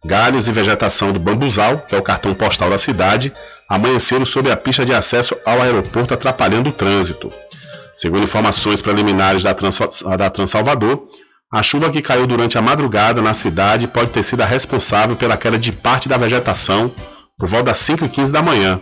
Galhos 0.04 0.46
e 0.46 0.52
vegetação 0.52 1.12
do 1.12 1.18
bambuzal, 1.18 1.78
que 1.78 1.96
é 1.96 1.98
o 1.98 2.02
cartão 2.02 2.32
postal 2.32 2.70
da 2.70 2.78
cidade, 2.78 3.32
amanheceram 3.68 4.24
sob 4.24 4.48
a 4.52 4.56
pista 4.56 4.86
de 4.86 4.94
acesso 4.94 5.36
ao 5.44 5.60
aeroporto, 5.60 6.14
atrapalhando 6.14 6.70
o 6.70 6.72
trânsito. 6.72 7.32
Segundo 7.92 8.22
informações 8.22 8.80
preliminares 8.80 9.42
da, 9.42 9.52
Trans, 9.52 9.80
da 10.16 10.30
Transalvador, 10.30 11.08
a 11.50 11.60
chuva 11.64 11.90
que 11.90 12.02
caiu 12.02 12.24
durante 12.24 12.56
a 12.56 12.62
madrugada 12.62 13.20
na 13.20 13.34
cidade 13.34 13.88
pode 13.88 14.10
ter 14.12 14.22
sido 14.22 14.42
a 14.42 14.46
responsável 14.46 15.16
pela 15.16 15.36
queda 15.36 15.58
de 15.58 15.72
parte 15.72 16.08
da 16.08 16.16
vegetação 16.16 16.92
por 17.38 17.48
volta 17.48 17.66
das 17.66 17.78
5h15 17.78 18.30
da 18.30 18.42
manhã. 18.42 18.80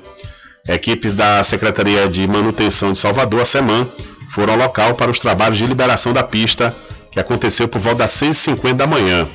Equipes 0.69 1.15
da 1.15 1.45
Secretaria 1.45 2.09
de 2.09 2.27
Manutenção 2.27 2.93
de 2.93 2.99
Salvador, 2.99 3.43
a 3.43 3.45
SEMAN, 3.45 3.87
foram 4.31 4.55
ao 4.55 4.59
local 4.59 4.95
para 4.95 5.11
os 5.11 5.21
trabalhos 5.21 5.59
de 5.59 5.67
liberação 5.67 6.13
da 6.13 6.25
pista, 6.25 6.75
que 7.13 7.21
aconteceu 7.21 7.69
por 7.69 7.81
volta 7.81 7.99
das 7.99 8.13
6h50 8.13 8.75
da 8.75 8.87
manhã. 8.87 9.29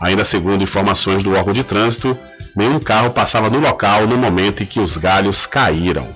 Ainda 0.00 0.24
segundo 0.24 0.62
informações 0.62 1.22
do 1.22 1.32
órgão 1.32 1.52
de 1.52 1.62
trânsito, 1.62 2.18
nenhum 2.56 2.80
carro 2.80 3.10
passava 3.10 3.48
no 3.48 3.60
local 3.60 4.06
no 4.06 4.16
momento 4.16 4.62
em 4.62 4.66
que 4.66 4.80
os 4.80 4.96
galhos 4.96 5.46
caíram. 5.46 6.08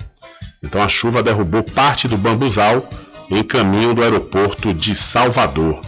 Então 0.63 0.81
a 0.81 0.89
chuva 0.89 1.23
derrubou 1.23 1.63
parte 1.63 2.07
do 2.07 2.17
bambuzal 2.17 2.87
em 3.31 3.43
caminho 3.43 3.93
do 3.93 4.03
aeroporto 4.03 4.73
de 4.73 4.93
Salvador. 4.95 5.79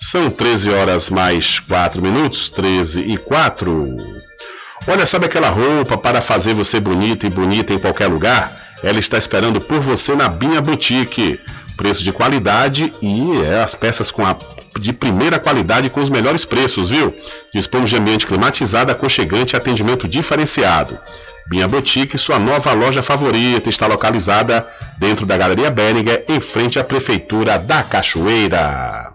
São 0.00 0.28
13 0.28 0.70
horas 0.70 1.08
mais 1.08 1.60
4 1.60 2.02
minutos, 2.02 2.50
13 2.50 3.00
e 3.00 3.16
4. 3.16 4.13
Olha, 4.86 5.06
sabe 5.06 5.24
aquela 5.24 5.48
roupa 5.48 5.96
para 5.96 6.20
fazer 6.20 6.52
você 6.52 6.78
bonita 6.78 7.26
e 7.26 7.30
bonita 7.30 7.72
em 7.72 7.78
qualquer 7.78 8.06
lugar? 8.06 8.54
Ela 8.82 8.98
está 8.98 9.16
esperando 9.16 9.58
por 9.58 9.80
você 9.80 10.14
na 10.14 10.28
Binha 10.28 10.60
Boutique. 10.60 11.40
Preço 11.74 12.04
de 12.04 12.12
qualidade 12.12 12.92
e 13.00 13.40
é, 13.42 13.62
as 13.62 13.74
peças 13.74 14.10
com 14.10 14.24
a, 14.24 14.36
de 14.78 14.92
primeira 14.92 15.38
qualidade 15.38 15.88
com 15.88 16.00
os 16.00 16.10
melhores 16.10 16.44
preços, 16.44 16.90
viu? 16.90 17.12
Dispomos 17.52 17.88
de 17.88 17.96
ambiente 17.96 18.26
climatizado, 18.26 18.92
aconchegante 18.92 19.54
e 19.54 19.56
atendimento 19.56 20.06
diferenciado. 20.06 20.98
Binha 21.48 21.66
Boutique, 21.66 22.18
sua 22.18 22.38
nova 22.38 22.72
loja 22.72 23.02
favorita, 23.02 23.70
está 23.70 23.86
localizada 23.86 24.68
dentro 24.98 25.24
da 25.24 25.36
Galeria 25.36 25.70
Berninger, 25.70 26.24
em 26.28 26.40
frente 26.40 26.78
à 26.78 26.84
Prefeitura 26.84 27.58
da 27.58 27.82
Cachoeira. 27.82 29.14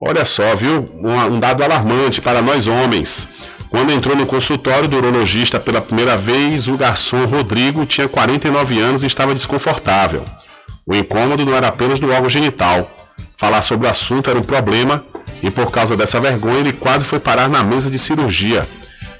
Olha 0.00 0.24
só, 0.24 0.54
viu? 0.54 0.88
Um, 0.94 1.34
um 1.34 1.40
dado 1.40 1.64
alarmante 1.64 2.20
para 2.20 2.40
nós 2.40 2.68
homens. 2.68 3.28
Quando 3.70 3.92
entrou 3.92 4.16
no 4.16 4.26
consultório 4.26 4.88
do 4.88 4.96
urologista 4.96 5.60
pela 5.60 5.80
primeira 5.80 6.16
vez, 6.16 6.68
o 6.68 6.76
garçom 6.76 7.24
Rodrigo 7.26 7.84
tinha 7.84 8.08
49 8.08 8.80
anos 8.80 9.02
e 9.02 9.06
estava 9.06 9.34
desconfortável. 9.34 10.24
O 10.86 10.94
incômodo 10.94 11.44
não 11.44 11.54
era 11.54 11.68
apenas 11.68 12.00
do 12.00 12.10
órgão 12.10 12.30
genital. 12.30 12.90
Falar 13.36 13.60
sobre 13.60 13.86
o 13.86 13.90
assunto 13.90 14.30
era 14.30 14.38
um 14.38 14.42
problema 14.42 15.04
e, 15.42 15.50
por 15.50 15.70
causa 15.70 15.96
dessa 15.96 16.18
vergonha, 16.18 16.60
ele 16.60 16.72
quase 16.72 17.04
foi 17.04 17.20
parar 17.20 17.48
na 17.48 17.62
mesa 17.62 17.90
de 17.90 17.98
cirurgia. 17.98 18.66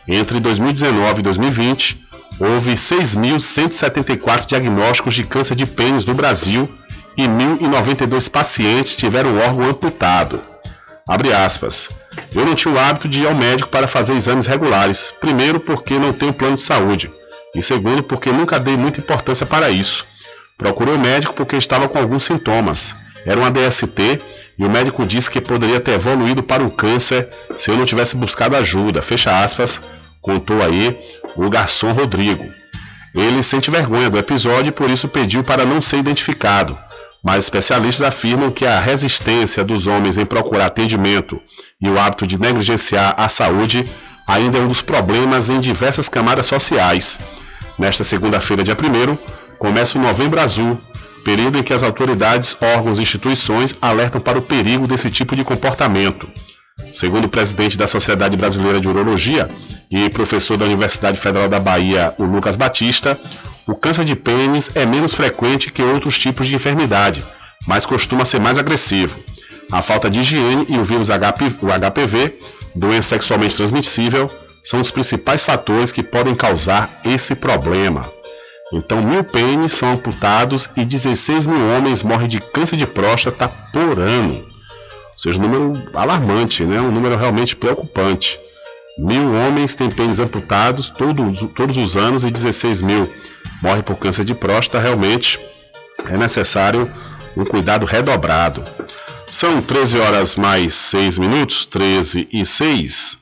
Entre 0.09 0.40
2019 0.40 1.20
e 1.20 1.22
2020, 1.22 2.09
houve 2.40 2.72
6.174 2.72 4.46
diagnósticos 4.46 5.14
de 5.14 5.24
câncer 5.24 5.55
de 5.55 5.66
pênis 5.66 6.07
no 6.07 6.14
Brasil 6.14 6.68
e 7.18 7.24
1.092 7.24 8.30
pacientes 8.30 8.96
tiveram 8.96 9.34
o 9.34 9.38
órgão 9.38 9.68
amputado. 9.68 10.40
Abre 11.07 11.32
aspas. 11.32 11.90
Eu 12.34 12.44
não 12.44 12.54
tinha 12.54 12.74
o 12.74 12.78
hábito 12.78 13.09
de 13.09 13.20
ir 13.20 13.26
ao 13.26 13.34
médico 13.34 13.68
para 13.68 13.88
fazer 13.88 14.14
exames 14.14 14.46
regulares. 14.46 15.12
Primeiro, 15.20 15.61
porque 15.61 15.98
não 15.98 16.12
tenho 16.12 16.32
plano 16.32 16.56
de 16.56 16.62
saúde. 16.62 17.11
E 17.54 17.62
segundo, 17.62 18.02
porque 18.02 18.30
nunca 18.30 18.59
dei 18.59 18.76
muita 18.76 19.00
importância 19.00 19.46
para 19.46 19.70
isso. 19.70 20.04
Procurei 20.56 20.94
o 20.94 20.98
médico 20.98 21.34
porque 21.34 21.56
estava 21.56 21.88
com 21.88 21.98
alguns 21.98 22.24
sintomas. 22.24 22.94
Era 23.24 23.38
uma 23.38 23.50
DST 23.50 24.20
e 24.59 24.64
o 24.64 24.70
médico 24.70 25.06
disse 25.06 25.30
que 25.30 25.40
poderia 25.40 25.80
ter 25.80 25.92
evoluído 25.92 26.42
para 26.42 26.62
um 26.62 26.70
câncer 26.70 27.28
se 27.56 27.70
eu 27.70 27.76
não 27.76 27.84
tivesse 27.84 28.16
buscado 28.16 28.56
ajuda. 28.56 29.00
Fecha 29.00 29.42
aspas, 29.42 29.80
contou 30.20 30.62
aí 30.62 30.98
o 31.36 31.48
garçom 31.48 31.92
Rodrigo. 31.92 32.44
Ele 33.14 33.42
sente 33.42 33.70
vergonha 33.70 34.11
do 34.11 34.18
episódio 34.18 34.68
e 34.68 34.72
por 34.72 34.90
isso 34.90 35.09
pediu 35.09 35.42
para 35.42 35.64
não 35.64 35.80
ser 35.80 35.98
identificado. 35.98 36.76
Mas 37.22 37.44
especialistas 37.44 38.06
afirmam 38.06 38.50
que 38.50 38.64
a 38.64 38.78
resistência 38.78 39.64
dos 39.64 39.86
homens 39.86 40.18
em 40.18 40.24
procurar 40.24 40.66
atendimento 40.66 41.40
e 41.80 41.88
o 41.88 41.98
hábito 41.98 42.26
de 42.26 42.38
negligenciar 42.38 43.14
a 43.16 43.28
saúde 43.28 43.84
ainda 44.26 44.58
é 44.58 44.60
um 44.60 44.68
dos 44.68 44.82
problemas 44.82 45.50
em 45.50 45.60
diversas 45.60 46.08
camadas 46.08 46.46
sociais. 46.46 47.18
Nesta 47.78 48.04
segunda-feira, 48.04 48.62
dia 48.62 48.74
1, 48.74 49.16
começa 49.58 49.98
o 49.98 50.02
Novembro 50.02 50.40
Azul, 50.40 50.78
período 51.24 51.58
em 51.58 51.62
que 51.62 51.72
as 51.72 51.82
autoridades, 51.82 52.56
órgãos 52.60 52.98
e 52.98 53.02
instituições 53.02 53.74
alertam 53.80 54.20
para 54.20 54.38
o 54.38 54.42
perigo 54.42 54.86
desse 54.86 55.10
tipo 55.10 55.34
de 55.34 55.44
comportamento. 55.44 56.28
Segundo 56.92 57.26
o 57.26 57.28
presidente 57.28 57.76
da 57.76 57.86
Sociedade 57.86 58.36
Brasileira 58.36 58.80
de 58.80 58.88
Urologia 58.88 59.48
e 59.90 60.08
professor 60.10 60.56
da 60.56 60.64
Universidade 60.64 61.18
Federal 61.18 61.48
da 61.48 61.60
Bahia, 61.60 62.14
o 62.18 62.24
Lucas 62.24 62.56
Batista, 62.56 63.18
o 63.66 63.74
câncer 63.74 64.04
de 64.04 64.16
pênis 64.16 64.70
é 64.74 64.86
menos 64.86 65.12
frequente 65.12 65.70
que 65.70 65.82
outros 65.82 66.18
tipos 66.18 66.48
de 66.48 66.54
enfermidade, 66.54 67.22
mas 67.66 67.84
costuma 67.84 68.24
ser 68.24 68.40
mais 68.40 68.56
agressivo. 68.58 69.18
A 69.70 69.82
falta 69.82 70.08
de 70.08 70.20
higiene 70.20 70.66
e 70.68 70.78
o 70.78 70.84
vírus 70.84 71.08
HPV, 71.08 72.38
doença 72.74 73.10
sexualmente 73.10 73.56
transmissível, 73.56 74.30
são 74.64 74.80
os 74.80 74.90
principais 74.90 75.44
fatores 75.44 75.92
que 75.92 76.02
podem 76.02 76.34
causar 76.34 76.90
esse 77.04 77.34
problema. 77.34 78.10
Então, 78.72 79.02
mil 79.02 79.24
pênis 79.24 79.72
são 79.72 79.92
amputados 79.92 80.68
e 80.76 80.84
16 80.84 81.46
mil 81.46 81.68
homens 81.68 82.02
morrem 82.02 82.28
de 82.28 82.40
câncer 82.40 82.76
de 82.76 82.86
próstata 82.86 83.48
por 83.72 83.98
ano. 83.98 84.46
Ou 85.18 85.22
seja, 85.22 85.36
um 85.40 85.42
número 85.42 85.90
alarmante, 85.94 86.62
né? 86.62 86.80
um 86.80 86.92
número 86.92 87.16
realmente 87.16 87.56
preocupante. 87.56 88.38
Mil 88.96 89.34
homens 89.34 89.74
têm 89.74 89.90
pênis 89.90 90.20
amputados 90.20 90.88
todos, 90.88 91.40
todos 91.56 91.76
os 91.76 91.96
anos 91.96 92.22
e 92.22 92.30
16 92.30 92.82
mil 92.82 93.12
morrem 93.60 93.82
por 93.82 93.96
câncer 93.96 94.24
de 94.24 94.32
próstata. 94.32 94.78
Realmente 94.78 95.40
é 96.08 96.16
necessário 96.16 96.88
um 97.36 97.44
cuidado 97.44 97.84
redobrado. 97.84 98.62
São 99.26 99.60
13 99.60 99.98
horas 99.98 100.36
mais 100.36 100.74
6 100.74 101.18
minutos, 101.18 101.64
13 101.64 102.28
e 102.32 102.46
6. 102.46 103.18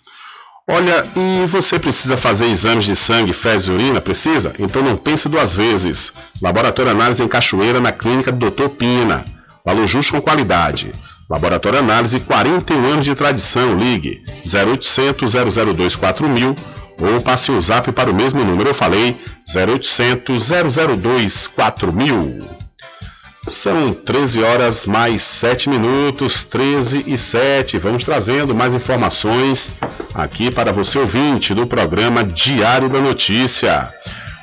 Olha, 0.68 1.03
e 1.16 1.47
você 1.47 1.78
precisa 1.78 2.18
fazer 2.18 2.47
exames 2.47 2.84
de 2.84 2.94
sangue, 2.94 3.32
fezes 3.32 3.68
e 3.68 3.72
urina? 3.72 4.03
Precisa? 4.03 4.53
Então 4.59 4.82
não 4.82 4.97
pense 4.97 5.30
duas 5.30 5.55
vezes. 5.55 6.12
Laboratório 6.42 6.92
Análise 6.92 7.22
em 7.22 7.28
Cachoeira, 7.28 7.80
na 7.80 7.92
clínica 7.92 8.30
do 8.30 8.51
Dr. 8.51 8.68
Pina. 8.68 9.24
Valor 9.64 9.86
justo 9.86 10.12
com 10.12 10.20
qualidade. 10.20 10.92
Laboratório 11.29 11.81
Análise, 11.81 12.20
41 12.20 12.85
anos 12.85 13.05
de 13.05 13.14
tradição. 13.14 13.77
Ligue 13.77 14.22
0800 14.45 15.33
002 15.33 15.97
4000 15.97 16.55
ou 17.01 17.20
passe 17.20 17.51
o 17.51 17.61
zap 17.61 17.91
para 17.93 18.11
o 18.11 18.14
mesmo 18.14 18.45
número. 18.45 18.70
Eu 18.70 18.74
falei 18.74 19.16
0800 19.55 20.49
002 20.49 21.47
4000. 21.49 22.39
São 23.49 23.95
13 23.95 24.43
horas 24.43 24.87
mais 24.87 25.22
7 25.22 25.68
minutos, 25.68 26.43
13 26.45 27.05
e 27.07 27.16
7. 27.16 27.79
Vamos 27.79 28.05
trazendo 28.05 28.55
mais 28.55 28.74
informações 28.74 29.70
aqui 30.14 30.51
para 30.51 30.72
você 30.72 30.99
ouvinte 30.99 31.55
do 31.55 31.66
programa 31.66 32.24
Diário 32.24 32.89
da 32.89 33.01
Notícia. 33.01 33.93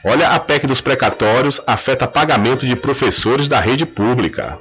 Olha, 0.06 0.30
a 0.30 0.40
PEC 0.40 0.68
dos 0.68 0.82
precatórios 0.82 1.62
afeta 1.66 2.08
pagamento 2.08 2.66
de 2.66 2.76
professores 2.76 3.48
da 3.48 3.60
rede 3.60 3.86
pública. 3.86 4.58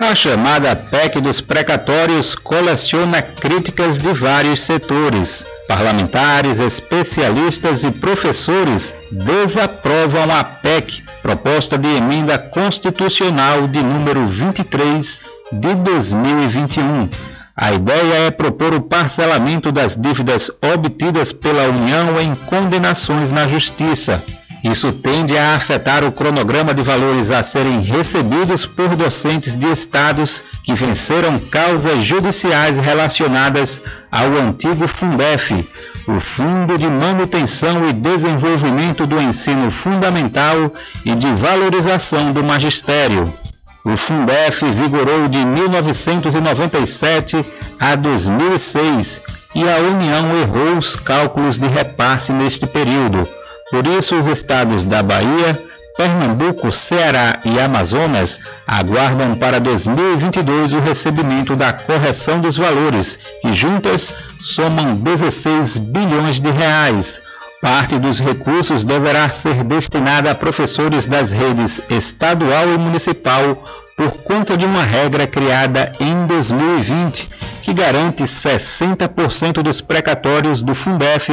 A 0.00 0.14
chamada 0.14 0.76
PEC 0.76 1.20
dos 1.20 1.40
precatórios 1.40 2.32
coleciona 2.36 3.20
críticas 3.20 3.98
de 3.98 4.12
vários 4.12 4.60
setores. 4.60 5.44
Parlamentares, 5.66 6.60
especialistas 6.60 7.82
e 7.82 7.90
professores 7.90 8.94
desaprovam 9.10 10.30
a 10.30 10.44
PEC, 10.44 11.02
proposta 11.20 11.76
de 11.76 11.88
emenda 11.88 12.38
constitucional 12.38 13.66
de 13.66 13.82
número 13.82 14.24
23 14.28 15.20
de 15.50 15.74
2021. 15.74 17.08
A 17.56 17.72
ideia 17.72 18.26
é 18.28 18.30
propor 18.30 18.72
o 18.74 18.82
parcelamento 18.82 19.72
das 19.72 19.96
dívidas 19.96 20.48
obtidas 20.76 21.32
pela 21.32 21.64
União 21.64 22.20
em 22.20 22.36
condenações 22.36 23.32
na 23.32 23.48
Justiça. 23.48 24.22
Isso 24.62 24.92
tende 24.92 25.36
a 25.38 25.54
afetar 25.54 26.02
o 26.02 26.10
cronograma 26.10 26.74
de 26.74 26.82
valores 26.82 27.30
a 27.30 27.44
serem 27.44 27.80
recebidos 27.80 28.66
por 28.66 28.96
docentes 28.96 29.54
de 29.54 29.70
estados 29.70 30.42
que 30.64 30.74
venceram 30.74 31.38
causas 31.38 32.02
judiciais 32.02 32.76
relacionadas 32.78 33.80
ao 34.10 34.26
antigo 34.36 34.88
Fundef, 34.88 35.64
o 36.08 36.18
Fundo 36.18 36.76
de 36.76 36.88
Manutenção 36.88 37.88
e 37.88 37.92
Desenvolvimento 37.92 39.06
do 39.06 39.20
Ensino 39.20 39.70
Fundamental 39.70 40.72
e 41.04 41.14
de 41.14 41.32
Valorização 41.34 42.32
do 42.32 42.42
Magistério. 42.42 43.32
O 43.84 43.96
Fundef 43.96 44.64
vigorou 44.64 45.28
de 45.28 45.44
1997 45.44 47.46
a 47.78 47.94
2006 47.94 49.22
e 49.54 49.62
a 49.62 49.76
União 49.76 50.36
errou 50.36 50.72
os 50.78 50.96
cálculos 50.96 51.60
de 51.60 51.68
repasse 51.68 52.32
neste 52.32 52.66
período 52.66 53.37
por 53.70 53.86
isso, 53.86 54.18
os 54.18 54.26
estados 54.26 54.84
da 54.84 55.02
Bahia, 55.02 55.58
Pernambuco, 55.96 56.70
Ceará 56.70 57.40
e 57.44 57.58
Amazonas 57.58 58.40
aguardam 58.66 59.34
para 59.34 59.58
2022 59.58 60.72
o 60.72 60.80
recebimento 60.80 61.56
da 61.56 61.72
correção 61.72 62.40
dos 62.40 62.56
valores, 62.56 63.18
que 63.42 63.52
juntas 63.52 64.14
somam 64.40 64.94
16 64.94 65.78
bilhões 65.78 66.40
de 66.40 66.50
reais. 66.50 67.20
Parte 67.60 67.98
dos 67.98 68.20
recursos 68.20 68.84
deverá 68.84 69.28
ser 69.28 69.64
destinada 69.64 70.30
a 70.30 70.34
professores 70.34 71.08
das 71.08 71.32
redes 71.32 71.82
estadual 71.90 72.72
e 72.72 72.78
municipal 72.78 73.64
por 73.96 74.12
conta 74.22 74.56
de 74.56 74.64
uma 74.64 74.84
regra 74.84 75.26
criada 75.26 75.90
em 75.98 76.26
2020 76.26 77.28
que 77.62 77.74
garante 77.74 78.22
60% 78.22 79.60
dos 79.60 79.80
precatórios 79.80 80.62
do 80.62 80.74
Fundef 80.74 81.28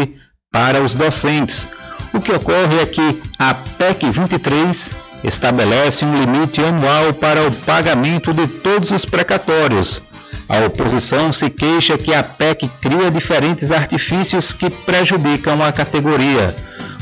para 0.52 0.82
os 0.82 0.96
docentes. 0.96 1.70
O 2.14 2.20
que 2.20 2.32
ocorre 2.32 2.80
é 2.80 2.86
que 2.86 3.22
a 3.38 3.54
PEC 3.54 4.10
23 4.10 4.92
estabelece 5.24 6.06
um 6.06 6.14
limite 6.16 6.62
anual 6.64 7.14
para 7.14 7.46
o 7.48 7.52
pagamento 7.52 8.34
de 8.34 8.48
todos 8.48 8.92
os 8.92 9.06
precatórios. 9.06 10.02
A 10.48 10.60
oposição 10.66 11.32
se 11.32 11.50
queixa 11.50 11.98
que 11.98 12.14
a 12.14 12.22
PEC 12.22 12.70
cria 12.80 13.10
diferentes 13.10 13.72
artifícios 13.72 14.54
que 14.54 14.70
prejudicam 14.70 15.64
a 15.64 15.72
categoria. 15.72 16.56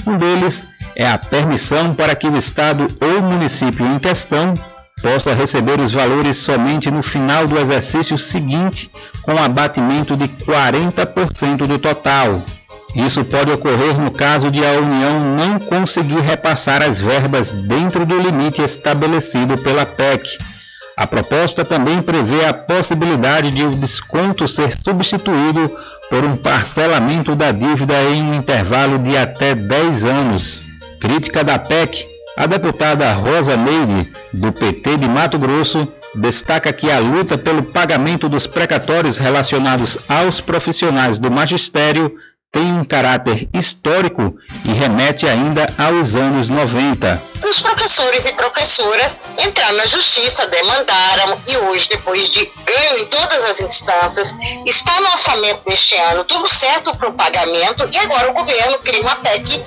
Um 0.07 0.17
deles 0.17 0.65
é 0.95 1.07
a 1.07 1.17
permissão 1.17 1.93
para 1.93 2.15
que 2.15 2.27
o 2.27 2.37
Estado 2.37 2.87
ou 3.01 3.21
município 3.21 3.85
em 3.85 3.99
questão 3.99 4.53
possa 5.01 5.33
receber 5.33 5.79
os 5.79 5.91
valores 5.91 6.37
somente 6.37 6.89
no 6.89 7.03
final 7.03 7.45
do 7.45 7.59
exercício 7.59 8.17
seguinte, 8.17 8.89
com 9.21 9.37
abatimento 9.37 10.15
de 10.15 10.29
40% 10.29 11.67
do 11.67 11.77
total. 11.77 12.41
Isso 12.95 13.25
pode 13.25 13.51
ocorrer 13.51 13.99
no 13.99 14.11
caso 14.11 14.51
de 14.51 14.63
a 14.63 14.71
União 14.73 15.19
não 15.35 15.59
conseguir 15.59 16.19
repassar 16.19 16.83
as 16.83 17.01
verbas 17.01 17.51
dentro 17.51 18.05
do 18.05 18.19
limite 18.19 18.61
estabelecido 18.61 19.57
pela 19.57 19.85
PEC. 19.85 20.37
A 20.95 21.07
proposta 21.07 21.65
também 21.65 22.03
prevê 22.03 22.45
a 22.45 22.53
possibilidade 22.53 23.49
de 23.49 23.63
o 23.63 23.71
desconto 23.71 24.47
ser 24.47 24.71
substituído 24.71 25.75
por 26.07 26.23
um 26.23 26.37
parcelamento 26.37 27.35
da 27.35 27.51
dívida 27.51 27.99
em 28.03 28.21
um 28.21 28.35
intervalo 28.35 28.99
de 28.99 29.17
até 29.17 29.55
10 29.55 30.05
anos. 30.05 30.61
Crítica 30.99 31.43
da 31.43 31.57
PEC, 31.57 32.05
a 32.37 32.45
deputada 32.45 33.11
Rosa 33.13 33.57
Meire, 33.57 34.11
do 34.31 34.51
PT 34.51 34.97
de 34.97 35.09
Mato 35.09 35.39
Grosso, 35.39 35.87
destaca 36.13 36.71
que 36.71 36.91
a 36.91 36.99
luta 36.99 37.39
pelo 37.39 37.63
pagamento 37.63 38.29
dos 38.29 38.45
precatórios 38.45 39.17
relacionados 39.17 39.97
aos 40.07 40.39
profissionais 40.39 41.17
do 41.17 41.31
magistério 41.31 42.15
tem 42.53 42.71
um 42.71 42.83
caráter 42.83 43.49
histórico 43.51 44.37
e 44.63 44.71
remete 44.71 45.27
ainda 45.27 45.65
aos 45.75 46.15
anos 46.15 46.49
90. 46.49 47.21
Os 47.49 47.61
professores 47.61 48.25
e 48.25 48.33
professoras 48.33 49.21
entraram 49.39 49.75
na 49.75 49.87
justiça, 49.87 50.45
demandaram 50.47 51.37
e 51.47 51.57
hoje, 51.57 51.89
depois 51.89 52.29
de 52.29 52.45
ganho 52.63 52.99
em 52.99 53.05
todas 53.07 53.43
as 53.45 53.59
instâncias, 53.59 54.35
está 54.67 55.01
no 55.01 55.07
orçamento 55.07 55.65
deste 55.65 55.95
ano 55.95 56.23
tudo 56.25 56.47
certo 56.47 56.95
para 56.95 57.09
o 57.09 57.13
pagamento 57.13 57.89
e 57.91 57.97
agora 57.97 58.29
o 58.29 58.33
governo 58.33 58.77
cria 58.79 59.01
uma 59.01 59.15
PEC 59.15 59.63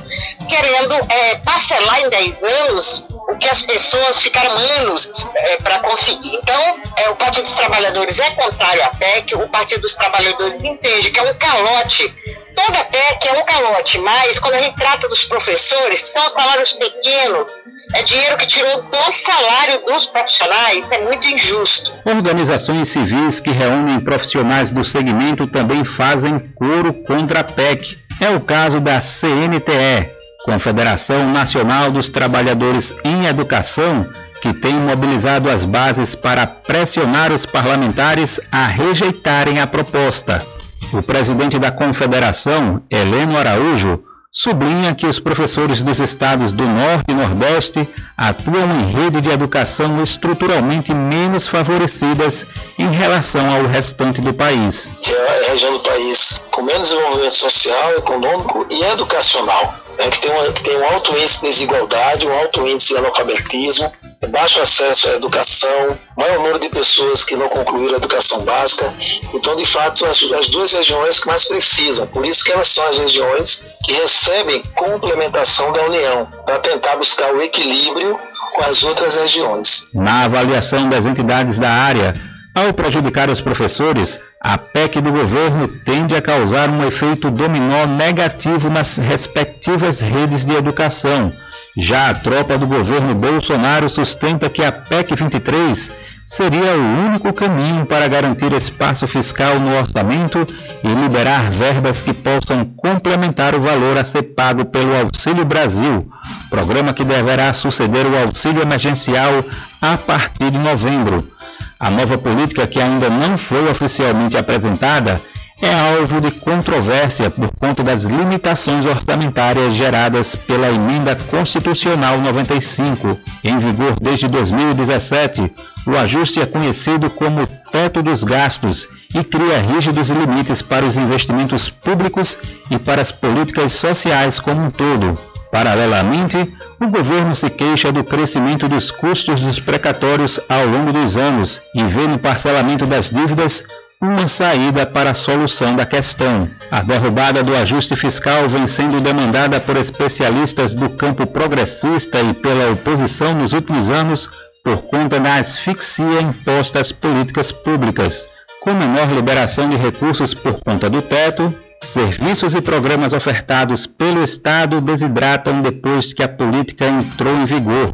querendo 0.48 0.94
é, 1.10 1.34
parcelar 1.38 2.00
em 2.02 2.08
10 2.08 2.42
anos 2.42 3.04
o 3.10 3.36
que 3.36 3.48
as 3.48 3.62
pessoas 3.62 4.22
ficaram 4.22 4.56
anos 4.78 5.10
é, 5.34 5.56
para 5.56 5.80
conseguir. 5.80 6.36
Então, 6.36 6.80
é, 6.98 7.10
o 7.10 7.16
Partido 7.16 7.42
dos 7.42 7.54
Trabalhadores 7.54 8.20
é 8.20 8.30
contrário 8.30 8.84
à 8.84 8.88
PEC, 8.90 9.34
o 9.34 9.48
Partido 9.48 9.80
dos 9.80 9.96
Trabalhadores 9.96 10.62
entende 10.62 11.10
que 11.10 11.18
é 11.18 11.22
um 11.24 11.34
calote 11.34 12.14
toda 12.56 12.84
PEC 12.84 13.28
é 13.28 13.32
um 13.38 13.44
calote, 13.44 13.98
mas 13.98 14.38
quando 14.38 14.54
a 14.54 14.62
gente 14.62 14.76
trata 14.76 15.08
dos 15.08 15.24
professores, 15.26 16.00
que 16.00 16.08
são 16.08 16.28
salários 16.30 16.72
pequenos, 16.72 17.52
é 17.94 18.02
dinheiro 18.02 18.36
que 18.38 18.46
tirou 18.46 18.82
do 18.82 19.12
salário 19.12 19.84
dos 19.86 20.06
profissionais, 20.06 20.90
é 20.90 21.02
muito 21.02 21.26
injusto. 21.28 21.92
Organizações 22.04 22.88
civis 22.88 23.38
que 23.38 23.50
reúnem 23.50 24.00
profissionais 24.00 24.72
do 24.72 24.82
segmento 24.82 25.46
também 25.46 25.84
fazem 25.84 26.38
coro 26.54 26.94
contra 27.04 27.40
a 27.40 27.44
PEC. 27.44 27.98
É 28.20 28.30
o 28.30 28.40
caso 28.40 28.80
da 28.80 28.98
CNTE, 28.98 30.10
Confederação 30.44 31.30
Nacional 31.30 31.90
dos 31.90 32.08
Trabalhadores 32.08 32.94
em 33.04 33.26
Educação, 33.26 34.08
que 34.40 34.54
tem 34.54 34.74
mobilizado 34.74 35.50
as 35.50 35.64
bases 35.64 36.14
para 36.14 36.46
pressionar 36.46 37.30
os 37.30 37.44
parlamentares 37.44 38.40
a 38.50 38.66
rejeitarem 38.66 39.60
a 39.60 39.66
proposta. 39.66 40.55
O 40.92 41.02
presidente 41.02 41.58
da 41.58 41.70
Confederação, 41.70 42.82
Heleno 42.90 43.36
Araújo, 43.36 44.02
sublinha 44.30 44.94
que 44.94 45.06
os 45.06 45.18
professores 45.18 45.82
dos 45.82 45.98
estados 45.98 46.52
do 46.52 46.64
Norte 46.64 47.04
e 47.08 47.14
Nordeste 47.14 47.88
atuam 48.16 48.70
em 48.80 48.86
rede 48.86 49.20
de 49.20 49.30
educação 49.30 50.02
estruturalmente 50.02 50.92
menos 50.92 51.48
favorecidas 51.48 52.46
em 52.78 52.90
relação 52.90 53.50
ao 53.50 53.66
restante 53.66 54.20
do 54.20 54.34
país. 54.34 54.92
É 55.08 55.46
a 55.46 55.50
região 55.52 55.72
do 55.72 55.80
país 55.80 56.40
com 56.50 56.62
menos 56.62 56.88
desenvolvimento 56.88 57.34
social, 57.34 57.92
econômico 57.94 58.66
e 58.70 58.82
educacional. 58.84 59.85
Né, 59.98 60.10
que, 60.10 60.20
tem 60.20 60.30
uma, 60.30 60.52
tem 60.52 60.76
um 60.76 60.84
alto 60.86 61.12
índice 61.16 61.40
de 61.40 61.46
desigualdade, 61.48 62.26
um 62.26 62.38
alto 62.38 62.66
índice 62.66 62.88
de 62.88 62.96
analfabetismo, 62.96 63.92
baixo 64.28 64.60
acesso 64.60 65.08
à 65.08 65.14
educação, 65.14 65.98
maior 66.16 66.38
número 66.38 66.58
de 66.58 66.68
pessoas 66.68 67.24
que 67.24 67.36
não 67.36 67.48
concluíram 67.48 67.94
a 67.94 67.98
educação 67.98 68.44
básica. 68.44 68.92
Então, 69.34 69.56
de 69.56 69.64
fato, 69.64 70.04
as, 70.06 70.22
as 70.22 70.48
duas 70.48 70.72
regiões 70.72 71.20
que 71.20 71.26
mais 71.26 71.44
precisam. 71.44 72.06
Por 72.06 72.24
isso 72.26 72.44
que 72.44 72.52
elas 72.52 72.68
são 72.68 72.86
as 72.88 72.98
regiões 72.98 73.66
que 73.84 73.92
recebem 73.92 74.62
complementação 74.74 75.72
da 75.72 75.82
União, 75.84 76.28
para 76.44 76.58
tentar 76.58 76.96
buscar 76.96 77.34
o 77.34 77.40
equilíbrio 77.40 78.18
com 78.54 78.62
as 78.62 78.82
outras 78.82 79.14
regiões. 79.14 79.86
Na 79.92 80.24
avaliação 80.24 80.88
das 80.88 81.06
entidades 81.06 81.58
da 81.58 81.70
área, 81.70 82.14
ao 82.56 82.72
prejudicar 82.72 83.28
os 83.28 83.38
professores, 83.38 84.18
a 84.40 84.56
PEC 84.56 85.02
do 85.02 85.12
governo 85.12 85.68
tende 85.84 86.16
a 86.16 86.22
causar 86.22 86.70
um 86.70 86.82
efeito 86.86 87.30
dominó 87.30 87.84
negativo 87.84 88.70
nas 88.70 88.96
respectivas 88.96 90.00
redes 90.00 90.46
de 90.46 90.54
educação. 90.54 91.30
Já 91.76 92.08
a 92.08 92.14
tropa 92.14 92.56
do 92.56 92.66
governo 92.66 93.14
Bolsonaro 93.14 93.90
sustenta 93.90 94.48
que 94.48 94.64
a 94.64 94.72
PEC 94.72 95.14
23 95.14 95.92
seria 96.24 96.72
o 96.72 97.06
único 97.06 97.30
caminho 97.34 97.84
para 97.84 98.08
garantir 98.08 98.50
espaço 98.54 99.06
fiscal 99.06 99.60
no 99.60 99.76
orçamento 99.76 100.38
e 100.82 100.88
liberar 100.88 101.50
verbas 101.50 102.00
que 102.00 102.14
possam 102.14 102.64
complementar 102.64 103.54
o 103.54 103.60
valor 103.60 103.98
a 103.98 104.02
ser 104.02 104.22
pago 104.34 104.64
pelo 104.64 104.98
Auxílio 104.98 105.44
Brasil, 105.44 106.10
programa 106.48 106.94
que 106.94 107.04
deverá 107.04 107.52
suceder 107.52 108.06
o 108.06 108.16
auxílio 108.18 108.62
emergencial 108.62 109.44
a 109.82 109.98
partir 109.98 110.50
de 110.50 110.58
novembro. 110.58 111.36
A 111.78 111.90
nova 111.90 112.16
política, 112.16 112.66
que 112.66 112.80
ainda 112.80 113.10
não 113.10 113.36
foi 113.36 113.70
oficialmente 113.70 114.36
apresentada, 114.36 115.20
é 115.60 115.72
alvo 115.72 116.20
de 116.20 116.30
controvérsia 116.30 117.30
por 117.30 117.50
conta 117.58 117.82
das 117.82 118.02
limitações 118.02 118.84
orçamentárias 118.84 119.74
geradas 119.74 120.34
pela 120.34 120.70
Emenda 120.70 121.16
Constitucional 121.16 122.18
95, 122.20 123.18
em 123.42 123.58
vigor 123.58 123.96
desde 124.00 124.28
2017. 124.28 125.52
O 125.86 125.96
ajuste 125.96 126.40
é 126.40 126.46
conhecido 126.46 127.08
como 127.10 127.46
teto 127.70 128.02
dos 128.02 128.24
gastos 128.24 128.88
e 129.14 129.22
cria 129.22 129.60
rígidos 129.60 130.10
limites 130.10 130.60
para 130.60 130.84
os 130.84 130.96
investimentos 130.96 131.70
públicos 131.70 132.38
e 132.70 132.78
para 132.78 133.00
as 133.00 133.12
políticas 133.12 133.72
sociais 133.72 134.38
como 134.38 134.62
um 134.62 134.70
todo. 134.70 135.35
Paralelamente, 135.56 136.36
o 136.78 136.86
governo 136.86 137.34
se 137.34 137.48
queixa 137.48 137.90
do 137.90 138.04
crescimento 138.04 138.68
dos 138.68 138.90
custos 138.90 139.40
dos 139.40 139.58
precatórios 139.58 140.38
ao 140.50 140.66
longo 140.66 140.92
dos 140.92 141.16
anos 141.16 141.62
e 141.74 141.82
vê 141.82 142.06
no 142.06 142.18
parcelamento 142.18 142.84
das 142.84 143.08
dívidas 143.08 143.64
uma 143.98 144.28
saída 144.28 144.84
para 144.84 145.12
a 145.12 145.14
solução 145.14 145.74
da 145.74 145.86
questão. 145.86 146.46
A 146.70 146.82
derrubada 146.82 147.42
do 147.42 147.56
ajuste 147.56 147.96
fiscal 147.96 148.46
vem 148.50 148.66
sendo 148.66 149.00
demandada 149.00 149.58
por 149.58 149.78
especialistas 149.78 150.74
do 150.74 150.90
campo 150.90 151.26
progressista 151.26 152.20
e 152.20 152.34
pela 152.34 152.72
oposição 152.72 153.34
nos 153.34 153.54
últimos 153.54 153.88
anos 153.88 154.28
por 154.62 154.82
conta 154.82 155.18
da 155.18 155.36
asfixia 155.36 156.20
imposta 156.20 156.80
às 156.80 156.92
políticas 156.92 157.50
públicas, 157.50 158.28
com 158.66 158.74
menor 158.74 159.08
liberação 159.12 159.70
de 159.70 159.76
recursos 159.76 160.34
por 160.34 160.54
conta 160.54 160.90
do 160.90 161.00
teto, 161.00 161.54
serviços 161.84 162.52
e 162.52 162.60
programas 162.60 163.12
ofertados 163.12 163.86
pelo 163.86 164.24
Estado 164.24 164.80
desidratam 164.80 165.62
depois 165.62 166.12
que 166.12 166.20
a 166.20 166.28
política 166.28 166.84
entrou 166.84 167.32
em 167.36 167.44
vigor. 167.44 167.92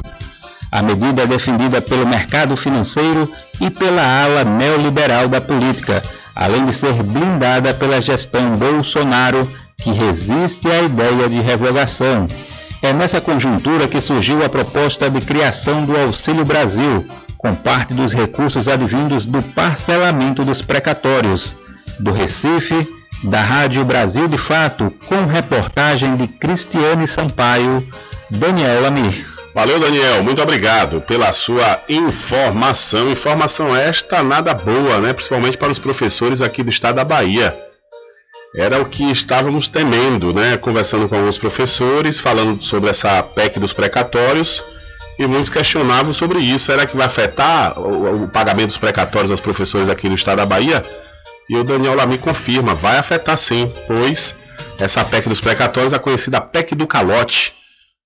A 0.71 0.81
medida 0.81 1.25
é 1.25 1.27
defendida 1.27 1.83
pelo 1.83 2.07
mercado 2.07 2.57
financeiro 2.57 3.31
e 3.61 3.69
pela 3.69 4.03
ala 4.03 4.45
neoliberal 4.45 5.29
da 5.29 5.43
política, 5.43 6.03
além 6.35 6.65
de 6.65 6.73
ser 6.73 7.03
blindada 7.03 7.75
pela 7.75 8.01
gestão 8.01 8.53
Bolsonaro, 8.53 9.47
que 9.77 9.93
resiste 9.93 10.71
à 10.71 10.81
ideia 10.81 11.29
de 11.29 11.43
revogação. 11.43 12.27
É 12.81 12.95
nessa 12.95 13.21
conjuntura 13.21 13.87
que 13.87 14.01
surgiu 14.01 14.43
a 14.43 14.49
proposta 14.49 15.11
de 15.11 15.21
criação 15.21 15.85
do 15.85 15.95
Auxílio 16.01 16.47
Brasil, 16.47 17.07
com 17.43 17.57
parte 17.57 17.93
dos 17.93 18.15
recursos 18.15 18.69
advindos 18.69 19.27
do 19.27 19.43
parcelamento 19.43 20.45
dos 20.45 20.63
precatórios. 20.63 21.57
Do 21.99 22.13
Recife, 22.13 22.89
da 23.25 23.43
Rádio 23.43 23.85
Brasil 23.85 24.29
de 24.29 24.39
Fato, 24.39 24.95
com 25.07 25.27
reportagem 25.27 26.17
de 26.17 26.29
Cristiane 26.29 27.07
Sampaio, 27.07 27.87
Daniel 28.31 28.83
Lamir. 28.83 29.27
Valeu, 29.53 29.79
Daniel. 29.81 30.23
Muito 30.23 30.41
obrigado 30.41 31.01
pela 31.01 31.33
sua 31.33 31.81
informação. 31.89 33.11
Informação 33.11 33.77
esta 33.77 34.23
nada 34.23 34.55
boa, 34.55 35.01
né? 35.01 35.13
Principalmente 35.13 35.59
para 35.59 35.73
os 35.73 35.81
professores 35.81 36.41
aqui 36.41 36.63
do 36.63 36.71
estado 36.71 36.97
da 36.97 37.05
Bahia. 37.05 37.55
Era 38.57 38.81
o 38.81 38.85
que 38.85 39.11
estávamos 39.11 39.69
temendo, 39.69 40.33
né? 40.33 40.57
Conversando 40.57 41.09
com 41.09 41.17
alguns 41.17 41.39
professores, 41.39 42.19
falando 42.19 42.63
sobre 42.63 42.89
essa 42.89 43.23
PEC 43.23 43.59
dos 43.59 43.73
precatórios. 43.73 44.65
E 45.23 45.27
muitos 45.27 45.51
questionavam 45.51 46.13
sobre 46.13 46.41
isso. 46.41 46.67
Será 46.67 46.87
que 46.87 46.97
vai 46.97 47.07
afetar 47.07 47.79
o, 47.79 48.25
o 48.25 48.29
pagamento 48.29 48.69
dos 48.69 48.79
precatórios 48.79 49.31
aos 49.31 49.41
professores 49.41 49.89
aqui 49.89 50.09
do 50.09 50.15
estado 50.15 50.39
da 50.39 50.47
Bahia? 50.47 50.85
E 51.49 51.57
o 51.57 51.65
Daniel 51.65 51.95
Lamy 51.95 52.19
confirma, 52.19 52.75
vai 52.75 52.99
afetar 52.99 53.37
sim, 53.37 53.73
pois 53.87 54.35
essa 54.79 55.05
PEC 55.05 55.29
dos 55.29 55.41
precatórios 55.41 55.93
é 55.93 55.99
conhecida 55.99 56.41
PEC 56.41 56.75
do 56.75 56.87
calote 56.87 57.53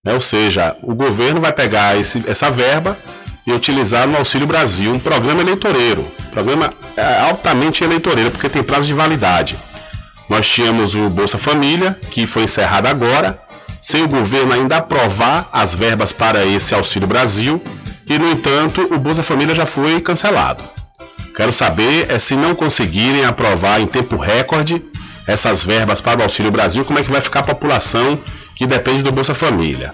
né? 0.07 0.15
Ou 0.15 0.21
seja, 0.21 0.77
o 0.83 0.95
governo 0.95 1.41
vai 1.41 1.53
pegar 1.53 1.99
esse, 1.99 2.23
essa 2.29 2.49
verba 2.49 2.97
e 3.45 3.53
utilizar 3.53 4.07
no 4.07 4.17
Auxílio 4.17 4.47
Brasil, 4.47 4.93
um 4.93 5.01
programa 5.01 5.41
eleitoreiro, 5.41 6.07
programa 6.31 6.73
é, 6.97 7.21
altamente 7.23 7.83
eleitoreiro, 7.83 8.31
porque 8.31 8.49
tem 8.49 8.63
prazo 8.63 8.87
de 8.87 8.95
validade. 8.95 9.59
Nós 10.29 10.49
tínhamos 10.49 10.95
o 10.95 11.11
Bolsa 11.11 11.39
Família, 11.39 11.97
que 12.11 12.27
foi 12.27 12.45
encerrado 12.45 12.87
agora, 12.87 13.41
sem 13.81 14.05
o 14.05 14.09
governo 14.09 14.53
ainda 14.53 14.79
aprovar 14.79 15.49
as 15.53 15.75
verbas 15.75 16.13
para 16.13 16.45
esse 16.45 16.75
Auxílio 16.75 17.09
Brasil, 17.09 17.63
e 18.09 18.19
no 18.19 18.31
entanto 18.31 18.83
o 18.93 18.99
Bolsa 18.99 19.23
Família 19.23 19.55
já 19.55 19.67
foi 19.67 20.01
cancelado. 20.01 20.63
Quero 21.35 21.53
saber 21.53 22.11
é 22.11 22.19
se 22.19 22.35
não 22.35 22.55
conseguirem 22.55 23.25
aprovar 23.25 23.81
em 23.81 23.87
tempo 23.87 24.17
recorde 24.17 24.83
essas 25.27 25.65
verbas 25.65 26.01
para 26.01 26.21
o 26.21 26.23
Auxílio 26.23 26.51
Brasil, 26.51 26.85
como 26.85 26.99
é 26.99 27.03
que 27.03 27.11
vai 27.11 27.21
ficar 27.21 27.41
a 27.41 27.45
população 27.45 28.19
que 28.55 28.67
depende 28.67 29.03
do 29.03 29.13
Bolsa 29.13 29.35
Família. 29.35 29.93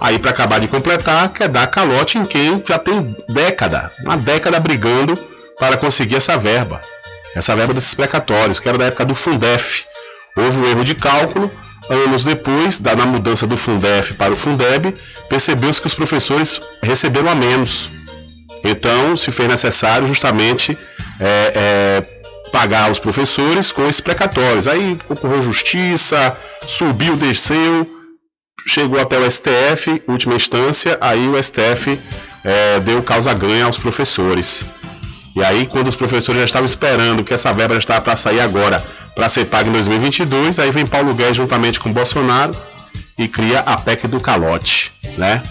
Aí, 0.00 0.18
para 0.18 0.30
acabar 0.30 0.58
de 0.58 0.66
completar, 0.66 1.28
quer 1.32 1.48
dar 1.48 1.68
calote 1.68 2.18
em 2.18 2.24
quem 2.24 2.62
já 2.66 2.78
tem 2.78 3.16
década, 3.28 3.90
uma 4.00 4.16
década 4.16 4.58
brigando 4.58 5.16
para 5.58 5.76
conseguir 5.76 6.16
essa 6.16 6.36
verba. 6.36 6.80
Essa 7.34 7.54
verba 7.54 7.74
desses 7.74 7.94
precatórios, 7.94 8.58
que 8.58 8.68
era 8.68 8.78
da 8.78 8.86
época 8.86 9.04
do 9.04 9.14
Fundef. 9.14 9.84
Houve 10.36 10.58
um 10.58 10.66
erro 10.66 10.84
de 10.84 10.94
cálculo, 10.94 11.50
anos 11.88 12.24
depois, 12.24 12.78
da, 12.78 12.94
na 12.94 13.06
mudança 13.06 13.46
do 13.46 13.56
Fundef 13.56 14.14
para 14.14 14.32
o 14.32 14.36
Fundeb, 14.36 14.94
percebeu-se 15.28 15.80
que 15.80 15.86
os 15.86 15.94
professores 15.94 16.60
receberam 16.82 17.28
a 17.28 17.34
menos. 17.34 17.90
Então, 18.64 19.16
se 19.16 19.30
fez 19.30 19.48
necessário 19.48 20.08
justamente 20.08 20.76
é, 21.20 21.52
é, 21.54 22.50
pagar 22.50 22.90
os 22.90 22.98
professores 22.98 23.72
com 23.72 23.86
esses 23.86 24.00
precatórios. 24.00 24.66
Aí 24.66 24.96
ocorreu 25.08 25.42
justiça, 25.42 26.36
subiu, 26.66 27.16
desceu, 27.16 27.86
chegou 28.66 29.00
até 29.00 29.18
o 29.18 29.30
STF, 29.30 30.02
última 30.08 30.34
instância, 30.34 30.96
aí 31.00 31.28
o 31.28 31.42
STF 31.42 31.98
é, 32.44 32.80
deu 32.80 33.02
causa 33.02 33.34
ganha 33.34 33.66
aos 33.66 33.78
professores. 33.78 34.64
E 35.34 35.42
aí, 35.42 35.66
quando 35.66 35.88
os 35.88 35.96
professores 35.96 36.40
já 36.40 36.46
estavam 36.46 36.66
esperando 36.66 37.24
que 37.24 37.34
essa 37.34 37.52
verba 37.52 37.74
já 37.74 37.80
estava 37.80 38.00
para 38.00 38.16
sair 38.16 38.40
agora, 38.40 38.82
para 39.14 39.28
ser 39.28 39.46
paga 39.46 39.68
em 39.68 39.72
2022, 39.72 40.58
aí 40.58 40.70
vem 40.70 40.86
Paulo 40.86 41.12
Guedes 41.14 41.36
juntamente 41.36 41.80
com 41.80 41.92
Bolsonaro 41.92 42.54
e 43.18 43.26
cria 43.26 43.60
a 43.60 43.76
PEC 43.76 44.06
do 44.06 44.20
calote, 44.20 44.92
né? 45.18 45.42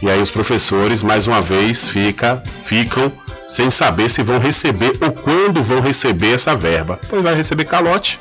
E 0.00 0.10
aí 0.10 0.20
os 0.20 0.30
professores, 0.30 1.02
mais 1.02 1.26
uma 1.26 1.40
vez, 1.40 1.88
fica, 1.88 2.42
ficam 2.62 3.12
sem 3.46 3.70
saber 3.70 4.08
se 4.08 4.22
vão 4.22 4.38
receber 4.38 4.92
ou 5.00 5.12
quando 5.12 5.62
vão 5.62 5.80
receber 5.80 6.34
essa 6.34 6.54
verba. 6.54 6.98
Pois 7.08 7.22
vai 7.22 7.34
receber 7.34 7.64
calote. 7.64 8.18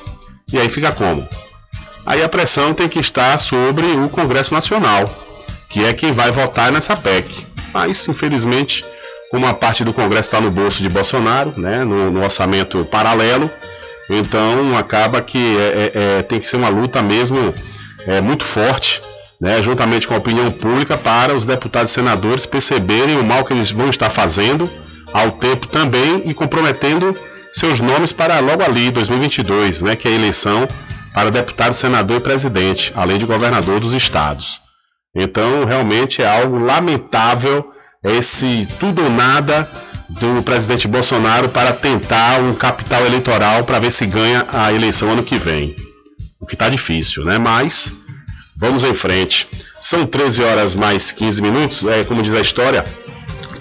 E 0.52 0.60
aí 0.60 0.70
fica 0.70 0.92
como? 0.92 1.28
Aí 2.06 2.24
a 2.24 2.30
pressão 2.30 2.74
tem 2.74 2.88
que 2.88 3.00
estar 3.00 3.38
sobre 3.38 3.86
o 3.86 4.10
Congresso 4.10 4.54
Nacional, 4.54 5.06
que 5.70 5.86
é 5.86 5.94
quem 5.94 6.12
vai 6.12 6.32
votar 6.32 6.72
nessa 6.72 6.96
PEC. 6.96 7.46
Mas, 7.74 8.08
infelizmente, 8.08 8.84
como 9.32 9.48
a 9.48 9.54
parte 9.54 9.86
do 9.86 9.94
Congresso 9.94 10.28
está 10.28 10.42
no 10.42 10.52
bolso 10.52 10.84
de 10.84 10.90
Bolsonaro, 10.90 11.54
né, 11.56 11.86
no, 11.86 12.12
no 12.12 12.22
orçamento 12.22 12.84
paralelo, 12.84 13.50
então 14.10 14.78
acaba 14.78 15.22
que 15.22 15.58
é, 15.58 15.62
é, 15.62 15.92
é, 16.20 16.22
tem 16.22 16.38
que 16.38 16.46
ser 16.46 16.58
uma 16.58 16.68
luta 16.68 17.02
mesmo 17.02 17.54
é, 18.06 18.20
muito 18.20 18.44
forte, 18.44 19.02
né, 19.40 19.62
juntamente 19.62 20.06
com 20.06 20.14
a 20.14 20.18
opinião 20.18 20.52
pública, 20.52 20.98
para 20.98 21.34
os 21.34 21.46
deputados 21.46 21.92
e 21.92 21.94
senadores 21.94 22.46
perceberem 22.46 23.18
o 23.18 23.24
mal 23.24 23.46
que 23.46 23.54
eles 23.54 23.72
vão 23.72 23.90
estar 23.90 24.10
fazendo 24.10 24.70
ao 25.14 25.32
tempo 25.32 25.66
também 25.66 26.24
e 26.26 26.34
comprometendo 26.34 27.16
seus 27.54 27.80
nomes 27.80 28.12
para 28.12 28.40
logo 28.40 28.62
ali, 28.62 28.92
2022, 28.92 29.82
né, 29.82 29.96
que 29.96 30.10
é 30.10 30.12
a 30.12 30.16
eleição 30.16 30.68
para 31.14 31.30
deputado, 31.30 31.74
senador 31.74 32.18
e 32.18 32.22
presidente, 32.22 32.92
além 32.96 33.18
de 33.18 33.26
governador 33.26 33.80
dos 33.80 33.94
estados. 33.94 34.60
Então, 35.16 35.66
realmente 35.66 36.22
é 36.22 36.42
algo 36.42 36.58
lamentável 36.60 37.72
esse 38.04 38.68
tudo 38.80 39.04
ou 39.04 39.10
nada 39.10 39.70
do 40.10 40.42
presidente 40.44 40.88
Bolsonaro 40.88 41.50
para 41.50 41.72
tentar 41.72 42.40
um 42.42 42.54
capital 42.54 43.06
eleitoral 43.06 43.64
para 43.64 43.80
ver 43.80 43.92
se 43.92 44.06
ganha 44.06 44.46
a 44.52 44.74
eleição 44.74 45.12
ano 45.12 45.24
que 45.24 45.38
vem. 45.38 45.76
O 46.40 46.46
que 46.46 46.56
está 46.56 46.68
difícil, 46.70 47.24
né? 47.24 47.38
Mas 47.38 48.02
Vamos 48.62 48.84
em 48.84 48.94
frente. 48.94 49.48
São 49.82 50.06
13 50.06 50.44
horas 50.44 50.76
mais 50.76 51.12
15 51.12 51.42
minutos. 51.42 51.84
É, 51.88 52.04
como 52.04 52.22
diz 52.22 52.32
a 52.36 52.42
história, 52.42 52.86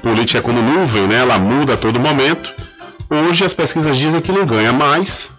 política 0.02 0.40
é 0.40 0.42
como 0.42 0.60
nuvem, 0.60 1.06
né? 1.06 1.16
Ela 1.16 1.38
muda 1.38 1.72
a 1.72 1.76
todo 1.78 1.98
momento. 1.98 2.52
Hoje 3.08 3.42
as 3.42 3.54
pesquisas 3.54 3.96
dizem 3.96 4.20
que 4.20 4.30
não 4.30 4.44
ganha 4.44 4.74
mais. 4.74 5.30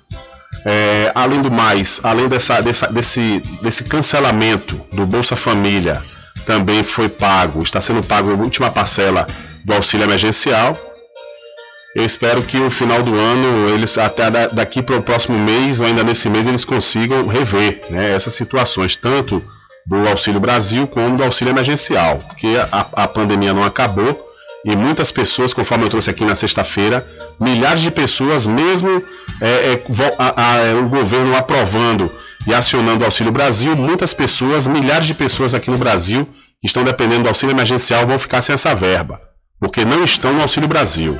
É, 0.65 1.11
além 1.13 1.43
do 1.43 1.51
mais, 1.51 1.99
além 2.03 2.27
dessa, 2.27 2.59
dessa, 2.59 2.87
desse, 2.87 3.41
desse 3.61 3.83
cancelamento 3.83 4.75
do 4.91 5.05
Bolsa 5.05 5.35
Família, 5.35 6.01
também 6.45 6.83
foi 6.83 7.09
pago, 7.09 7.63
está 7.63 7.79
sendo 7.79 8.03
pago 8.03 8.31
a 8.31 8.35
última 8.35 8.71
parcela 8.71 9.27
do 9.63 9.73
auxílio 9.73 10.05
emergencial. 10.05 10.77
Eu 11.95 12.05
espero 12.05 12.41
que 12.41 12.57
no 12.57 12.71
final 12.71 13.03
do 13.03 13.13
ano, 13.13 13.69
eles 13.69 13.97
até 13.97 14.31
daqui 14.49 14.81
para 14.81 14.95
o 14.95 15.03
próximo 15.03 15.37
mês, 15.37 15.79
ou 15.79 15.85
ainda 15.85 16.03
nesse 16.03 16.29
mês, 16.29 16.47
eles 16.47 16.63
consigam 16.63 17.27
rever 17.27 17.81
né, 17.89 18.13
essas 18.15 18.33
situações, 18.33 18.95
tanto 18.95 19.43
do 19.85 20.07
Auxílio 20.07 20.39
Brasil 20.39 20.87
como 20.87 21.17
do 21.17 21.23
auxílio 21.23 21.51
emergencial, 21.51 22.17
porque 22.19 22.47
a, 22.71 22.85
a 22.93 23.07
pandemia 23.07 23.53
não 23.53 23.63
acabou 23.63 24.31
e 24.63 24.75
muitas 24.75 25.11
pessoas, 25.11 25.53
conforme 25.53 25.85
eu 25.85 25.89
trouxe 25.89 26.09
aqui 26.09 26.23
na 26.23 26.35
sexta-feira, 26.35 27.05
milhares 27.39 27.81
de 27.81 27.89
pessoas, 27.89 28.45
mesmo 28.45 29.03
é, 29.41 29.73
é, 29.73 29.83
a, 30.19 30.69
a, 30.69 30.75
o 30.75 30.87
governo 30.87 31.35
aprovando 31.35 32.11
e 32.47 32.53
acionando 32.53 33.03
o 33.03 33.05
Auxílio 33.05 33.31
Brasil, 33.31 33.75
muitas 33.75 34.13
pessoas, 34.13 34.67
milhares 34.67 35.07
de 35.07 35.13
pessoas 35.13 35.53
aqui 35.53 35.69
no 35.69 35.77
Brasil 35.77 36.27
que 36.59 36.67
estão 36.67 36.83
dependendo 36.83 37.23
do 37.23 37.29
auxílio 37.29 37.53
emergencial 37.53 38.05
vão 38.05 38.19
ficar 38.19 38.41
sem 38.41 38.53
essa 38.53 38.75
verba, 38.75 39.19
porque 39.59 39.83
não 39.83 40.03
estão 40.03 40.31
no 40.31 40.41
Auxílio 40.41 40.69
Brasil. 40.69 41.17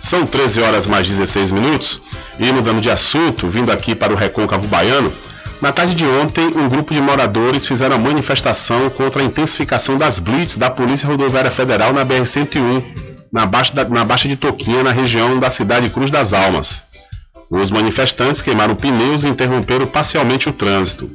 São 0.00 0.26
13 0.26 0.60
horas 0.60 0.86
mais 0.86 1.06
16 1.06 1.52
minutos 1.52 2.00
e 2.38 2.52
mudando 2.52 2.80
de 2.80 2.90
assunto, 2.90 3.46
vindo 3.46 3.70
aqui 3.70 3.94
para 3.94 4.12
o 4.12 4.16
Recôncavo 4.16 4.66
Baiano, 4.66 5.12
na 5.60 5.72
tarde 5.72 5.94
de 5.94 6.04
ontem, 6.04 6.46
um 6.54 6.68
grupo 6.68 6.94
de 6.94 7.00
moradores 7.00 7.66
fizeram 7.66 7.96
a 7.96 7.98
manifestação 7.98 8.88
contra 8.90 9.22
a 9.22 9.24
intensificação 9.24 9.98
das 9.98 10.20
blitz 10.20 10.56
da 10.56 10.70
Polícia 10.70 11.08
Rodoviária 11.08 11.50
Federal 11.50 11.92
na 11.92 12.06
BR-101, 12.06 12.84
na 13.32 13.42
na 13.88 14.04
baixa 14.04 14.28
de 14.28 14.36
Toquinha, 14.36 14.84
na 14.84 14.92
região 14.92 15.38
da 15.38 15.50
cidade 15.50 15.90
Cruz 15.90 16.12
das 16.12 16.32
Almas. 16.32 16.84
Os 17.50 17.70
manifestantes 17.70 18.42
queimaram 18.42 18.74
pneus 18.74 19.24
e 19.24 19.28
interromperam 19.28 19.86
parcialmente 19.86 20.48
o 20.48 20.52
trânsito. 20.52 21.10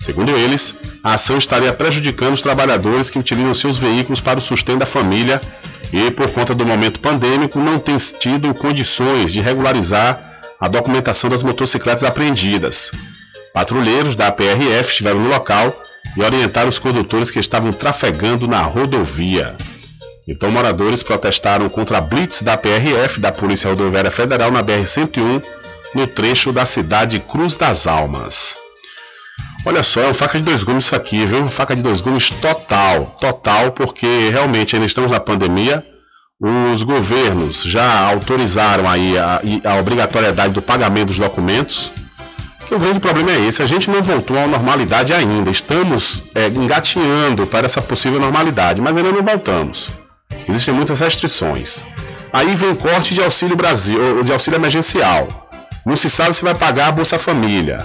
Segundo 0.00 0.30
eles, 0.36 0.74
a 1.02 1.14
ação 1.14 1.38
estaria 1.38 1.72
prejudicando 1.72 2.34
os 2.34 2.42
trabalhadores 2.42 3.10
que 3.10 3.18
utilizam 3.18 3.54
seus 3.54 3.76
veículos 3.76 4.20
para 4.20 4.38
o 4.38 4.42
sustento 4.42 4.80
da 4.80 4.86
família 4.86 5.40
e, 5.92 6.10
por 6.10 6.28
conta 6.30 6.54
do 6.54 6.64
momento 6.66 7.00
pandêmico, 7.00 7.58
não 7.58 7.78
têm 7.78 7.96
tido 7.96 8.54
condições 8.54 9.32
de 9.32 9.40
regularizar 9.40 10.20
a 10.60 10.68
documentação 10.68 11.30
das 11.30 11.42
motocicletas 11.42 12.04
apreendidas. 12.04 12.90
Patrulheiros 13.52 14.16
da 14.16 14.30
PRF 14.30 14.90
estiveram 14.90 15.20
no 15.20 15.28
local 15.28 15.82
e 16.16 16.22
orientaram 16.22 16.68
os 16.68 16.78
condutores 16.78 17.30
que 17.30 17.38
estavam 17.38 17.72
trafegando 17.72 18.46
na 18.46 18.62
rodovia. 18.62 19.56
Então, 20.26 20.50
moradores 20.50 21.02
protestaram 21.02 21.68
contra 21.68 21.98
a 21.98 22.00
blitz 22.00 22.42
da 22.42 22.56
PRF, 22.56 23.18
da 23.18 23.32
Polícia 23.32 23.70
Rodoviária 23.70 24.10
Federal, 24.10 24.50
na 24.50 24.62
BR-101, 24.62 25.42
no 25.94 26.06
trecho 26.06 26.52
da 26.52 26.64
cidade 26.64 27.18
Cruz 27.20 27.56
das 27.56 27.86
Almas. 27.86 28.56
Olha 29.64 29.82
só, 29.82 30.00
é 30.00 30.04
uma 30.06 30.14
faca 30.14 30.38
de 30.38 30.44
dois 30.44 30.62
gumes 30.62 30.84
isso 30.84 30.96
aqui, 30.96 31.26
viu? 31.26 31.38
Uma 31.38 31.48
faca 31.48 31.74
de 31.74 31.82
dois 31.82 32.00
gumes 32.00 32.30
total, 32.30 33.16
total, 33.20 33.72
porque 33.72 34.28
realmente 34.30 34.74
ainda 34.74 34.86
estamos 34.86 35.10
na 35.10 35.20
pandemia. 35.20 35.84
Os 36.40 36.82
governos 36.82 37.62
já 37.64 38.06
autorizaram 38.08 38.88
aí 38.88 39.18
a, 39.18 39.40
a 39.64 39.74
obrigatoriedade 39.76 40.54
do 40.54 40.62
pagamento 40.62 41.08
dos 41.08 41.18
documentos 41.18 41.90
que 42.68 42.74
o 42.74 42.78
grande 42.78 43.00
problema 43.00 43.30
é 43.30 43.40
esse, 43.46 43.62
a 43.62 43.66
gente 43.66 43.90
não 43.90 44.02
voltou 44.02 44.38
à 44.38 44.46
normalidade 44.46 45.14
ainda, 45.14 45.50
estamos 45.50 46.22
é, 46.34 46.48
engatinhando 46.48 47.46
para 47.46 47.64
essa 47.64 47.80
possível 47.80 48.20
normalidade, 48.20 48.80
mas 48.82 48.94
ainda 48.94 49.10
não 49.10 49.22
voltamos. 49.22 49.88
Existem 50.46 50.74
muitas 50.74 51.00
restrições. 51.00 51.86
Aí 52.30 52.54
vem 52.54 52.74
corte 52.74 53.14
de 53.14 53.22
auxílio 53.22 53.56
Brasil, 53.56 54.22
de 54.22 54.30
auxílio 54.30 54.58
emergencial. 54.58 55.47
Não 55.84 55.96
se 55.96 56.08
sabe 56.08 56.34
se 56.34 56.44
vai 56.44 56.54
pagar 56.54 56.88
a 56.88 56.92
Bolsa 56.92 57.18
Família. 57.18 57.78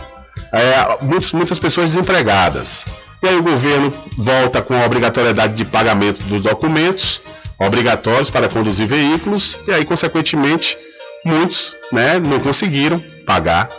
É, 0.52 1.04
muitos, 1.04 1.34
muitas 1.34 1.60
pessoas 1.60 1.92
desempregadas. 1.92 2.86
E 3.22 3.28
aí 3.28 3.36
o 3.36 3.44
governo 3.44 3.94
volta 4.18 4.62
com 4.62 4.76
a 4.76 4.86
obrigatoriedade 4.86 5.54
de 5.54 5.66
pagamento 5.66 6.24
dos 6.24 6.42
documentos 6.42 7.22
obrigatórios 7.58 8.30
para 8.30 8.50
conduzir 8.50 8.88
veículos 8.88 9.58
e 9.68 9.72
aí 9.72 9.86
consequentemente 9.86 10.78
muitos 11.24 11.74
né, 11.92 12.20
não 12.20 12.40
conseguiram 12.40 13.02
pagar 13.26 13.70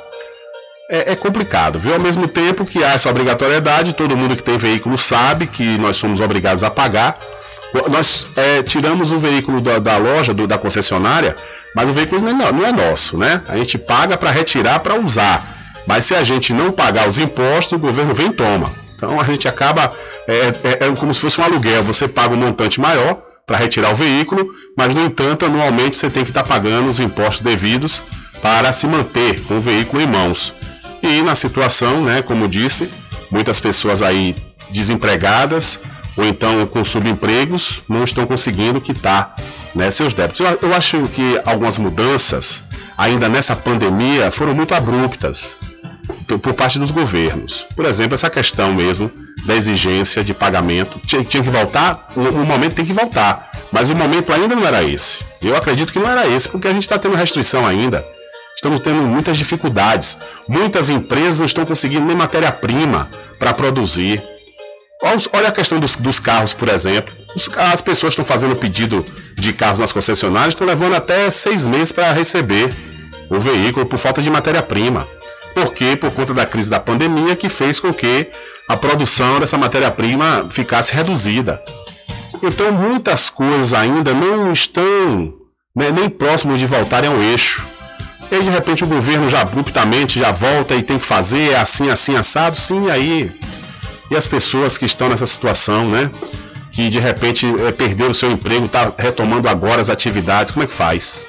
é, 0.88 1.12
é, 1.12 1.16
complicado, 1.16 1.78
viu? 1.78 1.94
Ao 1.94 2.00
mesmo 2.00 2.28
tempo 2.28 2.64
que 2.64 2.84
há 2.84 2.92
essa 2.92 3.08
obrigatoriedade, 3.08 3.94
todo 3.94 4.16
mundo 4.16 4.36
que 4.36 4.42
tem 4.42 4.58
veículo 4.58 4.98
sabe 4.98 5.46
que 5.46 5.78
nós 5.78 5.96
somos 5.96 6.20
obrigados 6.20 6.62
a 6.62 6.70
pagar. 6.70 7.18
Nós 7.90 8.26
é, 8.36 8.62
tiramos 8.62 9.10
o 9.10 9.18
veículo 9.18 9.60
da, 9.60 9.78
da 9.78 9.96
loja, 9.96 10.32
do, 10.32 10.46
da 10.46 10.56
concessionária, 10.56 11.34
mas 11.74 11.90
o 11.90 11.92
veículo 11.92 12.20
não 12.20 12.46
é, 12.46 12.52
não 12.52 12.66
é 12.66 12.72
nosso, 12.72 13.18
né? 13.18 13.42
A 13.48 13.56
gente 13.56 13.76
paga 13.76 14.16
para 14.16 14.30
retirar, 14.30 14.78
para 14.80 14.94
usar. 14.94 15.44
Mas 15.86 16.04
se 16.04 16.14
a 16.14 16.22
gente 16.22 16.52
não 16.52 16.70
pagar 16.70 17.08
os 17.08 17.18
impostos, 17.18 17.72
o 17.72 17.78
governo 17.78 18.14
vem 18.14 18.28
e 18.28 18.32
toma. 18.32 18.70
Então 18.96 19.20
a 19.20 19.24
gente 19.24 19.48
acaba, 19.48 19.92
é, 20.26 20.52
é, 20.62 20.86
é 20.86 20.96
como 20.96 21.12
se 21.12 21.20
fosse 21.20 21.40
um 21.40 21.44
aluguel, 21.44 21.82
você 21.82 22.06
paga 22.06 22.32
um 22.32 22.38
montante 22.38 22.80
maior 22.80 23.20
para 23.46 23.58
retirar 23.58 23.92
o 23.92 23.96
veículo, 23.96 24.48
mas 24.78 24.94
no 24.94 25.04
entanto, 25.04 25.44
anualmente 25.44 25.96
você 25.96 26.08
tem 26.08 26.24
que 26.24 26.30
estar 26.30 26.44
tá 26.44 26.48
pagando 26.48 26.88
os 26.88 27.00
impostos 27.00 27.42
devidos 27.42 28.02
para 28.40 28.72
se 28.72 28.86
manter 28.86 29.40
com 29.42 29.58
o 29.58 29.60
veículo 29.60 30.00
em 30.00 30.06
mãos. 30.06 30.54
E 31.02 31.22
na 31.22 31.34
situação, 31.34 32.02
né, 32.02 32.22
como 32.22 32.48
disse, 32.48 32.88
muitas 33.30 33.60
pessoas 33.60 34.00
aí 34.00 34.34
desempregadas 34.70 35.78
ou 36.16 36.24
então 36.24 36.66
com 36.66 36.84
subempregos 36.84 37.82
não 37.88 38.04
estão 38.04 38.26
conseguindo 38.26 38.80
quitar 38.80 39.34
né, 39.74 39.90
seus 39.90 40.14
débitos. 40.14 40.40
Eu, 40.40 40.58
eu 40.62 40.74
acho 40.74 41.02
que 41.08 41.40
algumas 41.44 41.78
mudanças, 41.78 42.62
ainda 42.96 43.28
nessa 43.28 43.56
pandemia, 43.56 44.30
foram 44.30 44.54
muito 44.54 44.74
abruptas 44.74 45.56
por, 46.26 46.38
por 46.38 46.54
parte 46.54 46.78
dos 46.78 46.90
governos. 46.90 47.66
Por 47.74 47.84
exemplo, 47.84 48.14
essa 48.14 48.30
questão 48.30 48.72
mesmo 48.74 49.10
da 49.44 49.54
exigência 49.54 50.24
de 50.24 50.32
pagamento. 50.32 50.98
Tinha, 51.06 51.22
tinha 51.24 51.42
que 51.42 51.50
voltar? 51.50 52.06
O, 52.16 52.20
o, 52.20 52.46
momento 52.46 52.74
tem 52.74 52.84
que 52.84 52.92
voltar. 52.92 53.50
Mas 53.70 53.90
o 53.90 53.96
momento 53.96 54.32
ainda 54.32 54.54
não 54.54 54.66
era 54.66 54.82
esse. 54.82 55.24
Eu 55.42 55.56
acredito 55.56 55.92
que 55.92 55.98
não 55.98 56.08
era 56.08 56.26
esse, 56.26 56.48
porque 56.48 56.68
a 56.68 56.72
gente 56.72 56.82
está 56.82 56.98
tendo 56.98 57.16
restrição 57.16 57.66
ainda. 57.66 58.04
Estamos 58.56 58.80
tendo 58.80 59.02
muitas 59.02 59.36
dificuldades. 59.36 60.16
Muitas 60.48 60.88
empresas 60.88 61.40
não 61.40 61.46
estão 61.46 61.66
conseguindo 61.66 62.06
nem 62.06 62.16
matéria-prima 62.16 63.08
para 63.38 63.52
produzir. 63.52 64.22
Olha 65.32 65.48
a 65.48 65.52
questão 65.52 65.78
dos, 65.78 65.96
dos 65.96 66.18
carros, 66.18 66.54
por 66.54 66.68
exemplo. 66.68 67.14
as 67.56 67.82
pessoas 67.82 68.12
estão 68.12 68.24
fazendo 68.24 68.56
pedido 68.56 69.04
de 69.36 69.52
carros 69.52 69.78
nas 69.78 69.92
concessionárias, 69.92 70.54
estão 70.54 70.66
levando 70.66 70.94
até 70.94 71.30
seis 71.30 71.66
meses 71.66 71.92
para 71.92 72.10
receber 72.12 72.72
o 73.28 73.38
veículo 73.38 73.84
por 73.84 73.98
falta 73.98 74.22
de 74.22 74.30
matéria-prima. 74.30 75.06
Por 75.54 75.74
quê? 75.74 75.94
Por 75.94 76.10
conta 76.10 76.32
da 76.32 76.46
crise 76.46 76.70
da 76.70 76.80
pandemia 76.80 77.36
que 77.36 77.50
fez 77.50 77.78
com 77.78 77.92
que 77.92 78.26
a 78.66 78.76
produção 78.76 79.38
dessa 79.38 79.58
matéria-prima 79.58 80.48
ficasse 80.50 80.94
reduzida. 80.94 81.62
Então 82.42 82.72
muitas 82.72 83.28
coisas 83.28 83.74
ainda 83.74 84.14
não 84.14 84.52
estão 84.52 85.34
né, 85.76 85.90
nem 85.90 86.08
próximos 86.08 86.58
de 86.58 86.66
voltarem 86.66 87.10
ao 87.10 87.20
eixo. 87.20 87.66
E 88.30 88.42
de 88.42 88.50
repente 88.50 88.82
o 88.82 88.86
governo 88.86 89.28
já 89.28 89.42
abruptamente 89.42 90.18
já 90.18 90.32
volta 90.32 90.74
e 90.74 90.82
tem 90.82 90.98
que 90.98 91.04
fazer 91.04 91.54
assim, 91.56 91.90
assim, 91.90 92.16
assado, 92.16 92.56
sim, 92.56 92.90
aí. 92.90 93.30
E 94.10 94.16
as 94.16 94.26
pessoas 94.26 94.76
que 94.76 94.84
estão 94.84 95.08
nessa 95.08 95.26
situação, 95.26 95.88
né? 95.88 96.10
Que 96.70 96.90
de 96.90 96.98
repente 96.98 97.46
é, 97.66 97.72
perderam 97.72 98.10
o 98.10 98.14
seu 98.14 98.30
emprego, 98.30 98.66
está 98.66 98.92
retomando 98.98 99.48
agora 99.48 99.80
as 99.80 99.88
atividades, 99.88 100.52
como 100.52 100.64
é 100.64 100.66
que 100.66 100.74
faz? 100.74 101.22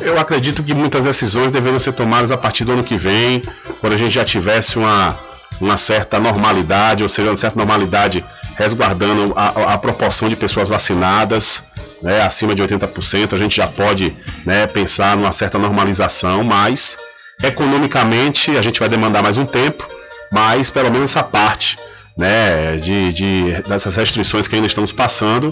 Eu 0.00 0.18
acredito 0.18 0.62
que 0.62 0.74
muitas 0.74 1.04
decisões 1.04 1.50
deveriam 1.50 1.80
ser 1.80 1.92
tomadas 1.92 2.30
a 2.30 2.36
partir 2.36 2.64
do 2.64 2.72
ano 2.72 2.84
que 2.84 2.96
vem, 2.96 3.42
quando 3.80 3.94
a 3.94 3.98
gente 3.98 4.12
já 4.12 4.24
tivesse 4.24 4.78
uma, 4.78 5.18
uma 5.60 5.76
certa 5.76 6.20
normalidade, 6.20 7.02
ou 7.02 7.08
seja, 7.08 7.30
uma 7.30 7.36
certa 7.36 7.56
normalidade 7.56 8.24
resguardando 8.56 9.32
a, 9.36 9.74
a 9.74 9.78
proporção 9.78 10.28
de 10.28 10.36
pessoas 10.36 10.68
vacinadas, 10.68 11.62
né, 12.02 12.22
acima 12.22 12.54
de 12.54 12.62
80%, 12.62 13.32
a 13.32 13.36
gente 13.36 13.56
já 13.56 13.66
pode 13.66 14.14
né, 14.44 14.66
pensar 14.66 15.16
numa 15.16 15.32
certa 15.32 15.58
normalização, 15.58 16.42
mas 16.42 16.98
economicamente 17.42 18.56
a 18.56 18.62
gente 18.62 18.80
vai 18.80 18.88
demandar 18.88 19.22
mais 19.22 19.36
um 19.38 19.44
tempo, 19.44 19.86
mas 20.32 20.70
pelo 20.70 20.90
menos 20.90 21.10
essa 21.10 21.22
parte 21.22 21.78
né, 22.16 22.76
de, 22.76 23.12
de, 23.12 23.62
dessas 23.68 23.96
restrições 23.96 24.48
que 24.48 24.54
ainda 24.54 24.66
estamos 24.66 24.92
passando, 24.92 25.50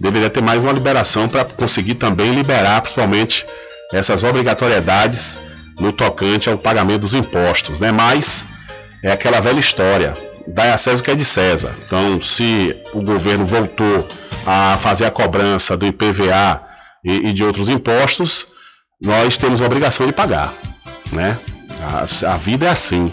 deveria 0.00 0.30
ter 0.30 0.42
mais 0.42 0.60
uma 0.60 0.72
liberação 0.72 1.28
para 1.28 1.44
conseguir 1.44 1.94
também 1.94 2.32
liberar 2.32 2.80
principalmente 2.80 3.44
essas 3.92 4.24
obrigatoriedades 4.24 5.38
no 5.78 5.92
tocante 5.92 6.48
ao 6.48 6.58
pagamento 6.58 7.02
dos 7.02 7.14
impostos, 7.14 7.80
né? 7.80 7.92
Mas 7.92 8.44
é 9.04 9.12
aquela 9.12 9.40
velha 9.40 9.60
história, 9.60 10.14
dá 10.46 10.72
a 10.72 10.78
César 10.78 11.00
o 11.00 11.04
que 11.04 11.10
é 11.10 11.14
de 11.14 11.24
César. 11.24 11.74
Então, 11.86 12.20
se 12.20 12.74
o 12.92 13.02
governo 13.02 13.44
voltou 13.44 14.06
a 14.46 14.78
fazer 14.80 15.04
a 15.04 15.10
cobrança 15.10 15.76
do 15.76 15.86
IPVA 15.86 16.62
e, 17.04 17.28
e 17.28 17.32
de 17.32 17.44
outros 17.44 17.68
impostos, 17.68 18.46
nós 19.00 19.36
temos 19.36 19.60
a 19.60 19.66
obrigação 19.66 20.06
de 20.06 20.12
pagar, 20.12 20.54
né? 21.12 21.38
A, 21.80 22.32
a, 22.32 22.36
vida 22.36 22.66
é 22.66 22.70
assim. 22.70 23.12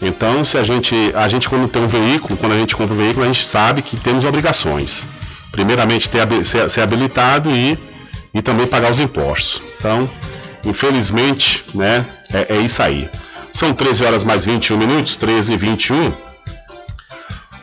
Então, 0.00 0.44
se 0.44 0.56
a 0.56 0.62
gente, 0.62 0.94
a 1.14 1.28
gente 1.28 1.48
quando 1.48 1.68
tem 1.68 1.82
um 1.82 1.88
veículo, 1.88 2.36
quando 2.36 2.52
a 2.52 2.58
gente 2.58 2.74
compra 2.74 2.94
um 2.94 2.98
veículo, 2.98 3.24
a 3.24 3.26
gente 3.26 3.44
sabe 3.44 3.82
que 3.82 3.96
temos 3.96 4.24
obrigações. 4.24 5.06
Primeiramente, 5.52 6.08
ter, 6.08 6.44
ser, 6.44 6.70
ser 6.70 6.80
habilitado 6.80 7.50
e, 7.50 7.78
e 8.32 8.40
também 8.40 8.66
pagar 8.66 8.90
os 8.90 8.98
impostos. 8.98 9.60
Então, 9.76 10.08
infelizmente, 10.64 11.64
né, 11.74 12.04
é, 12.32 12.56
é 12.56 12.58
isso 12.60 12.82
aí. 12.82 13.08
São 13.52 13.74
13 13.74 14.04
horas 14.04 14.24
mais 14.24 14.44
21 14.44 14.76
minutos, 14.76 15.16
13 15.16 15.54
e 15.54 15.56
21. 15.56 16.29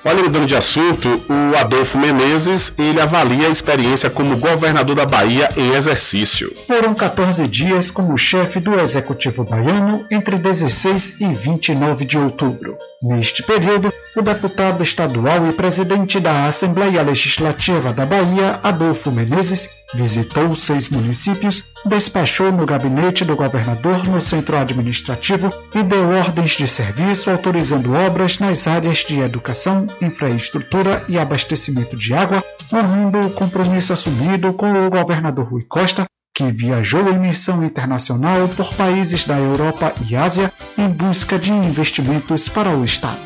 Olha, 0.06 0.24
mudando 0.24 0.46
de 0.46 0.56
assunto, 0.56 1.08
o 1.30 1.58
Adolfo 1.58 1.98
Menezes, 1.98 2.74
ele 2.78 3.02
avalia 3.02 3.48
a 3.48 3.52
experiência 3.52 4.10
como 4.10 4.38
governador 4.38 4.96
da 4.96 5.06
Bahia 5.06 5.50
em 5.58 5.74
exercício. 5.74 6.54
Foram 6.68 6.94
14 6.94 7.46
dias 7.48 7.92
como 7.92 8.18
chefe 8.18 8.60
do 8.60 8.80
Executivo 8.80 9.44
baiano 9.44 10.06
entre 10.10 10.38
16 10.38 11.20
e 11.22 11.34
29 11.34 12.06
de 12.06 12.18
outubro. 12.18 12.78
Neste 13.04 13.44
período, 13.44 13.94
o 14.16 14.22
deputado 14.22 14.82
estadual 14.82 15.48
e 15.48 15.54
presidente 15.54 16.20
da 16.20 16.46
Assembleia 16.46 17.02
Legislativa 17.02 17.94
da 17.94 18.06
Bahia, 18.06 18.60
Adolfo 18.64 19.12
Menezes, 19.12 19.70
visitou 19.94 20.56
seis 20.56 20.90
municípios, 20.90 21.64
despachou 21.86 22.52
no 22.52 22.66
gabinete 22.66 23.24
do 23.24 23.36
governador 23.36 24.04
no 24.06 24.20
centro 24.20 24.58
administrativo 24.58 25.50
e 25.74 25.84
deu 25.84 26.10
ordens 26.10 26.52
de 26.52 26.68
serviço 26.68 27.30
autorizando 27.30 27.94
obras 27.94 28.40
nas 28.40 28.68
áreas 28.68 29.00
de 29.00 29.20
educação, 29.20 29.88
infraestrutura 30.02 31.04
e 31.08 31.18
abastecimento 31.18 31.96
de 31.96 32.14
água, 32.14 32.44
honrando 32.74 33.20
o 33.20 33.32
compromisso 33.32 33.94
assumido 33.94 34.54
com 34.54 34.86
o 34.86 34.90
governador 34.90 35.46
Rui 35.46 35.64
Costa 35.64 36.06
que 36.38 36.52
viajou 36.52 37.10
em 37.10 37.18
missão 37.18 37.66
internacional 37.66 38.48
por 38.50 38.72
países 38.76 39.26
da 39.26 39.40
Europa 39.40 39.92
e 40.08 40.16
Ásia 40.16 40.54
em 40.78 40.88
busca 40.88 41.40
de 41.40 41.52
investimentos 41.52 42.48
para 42.48 42.70
o 42.70 42.86
Estado. 42.86 43.18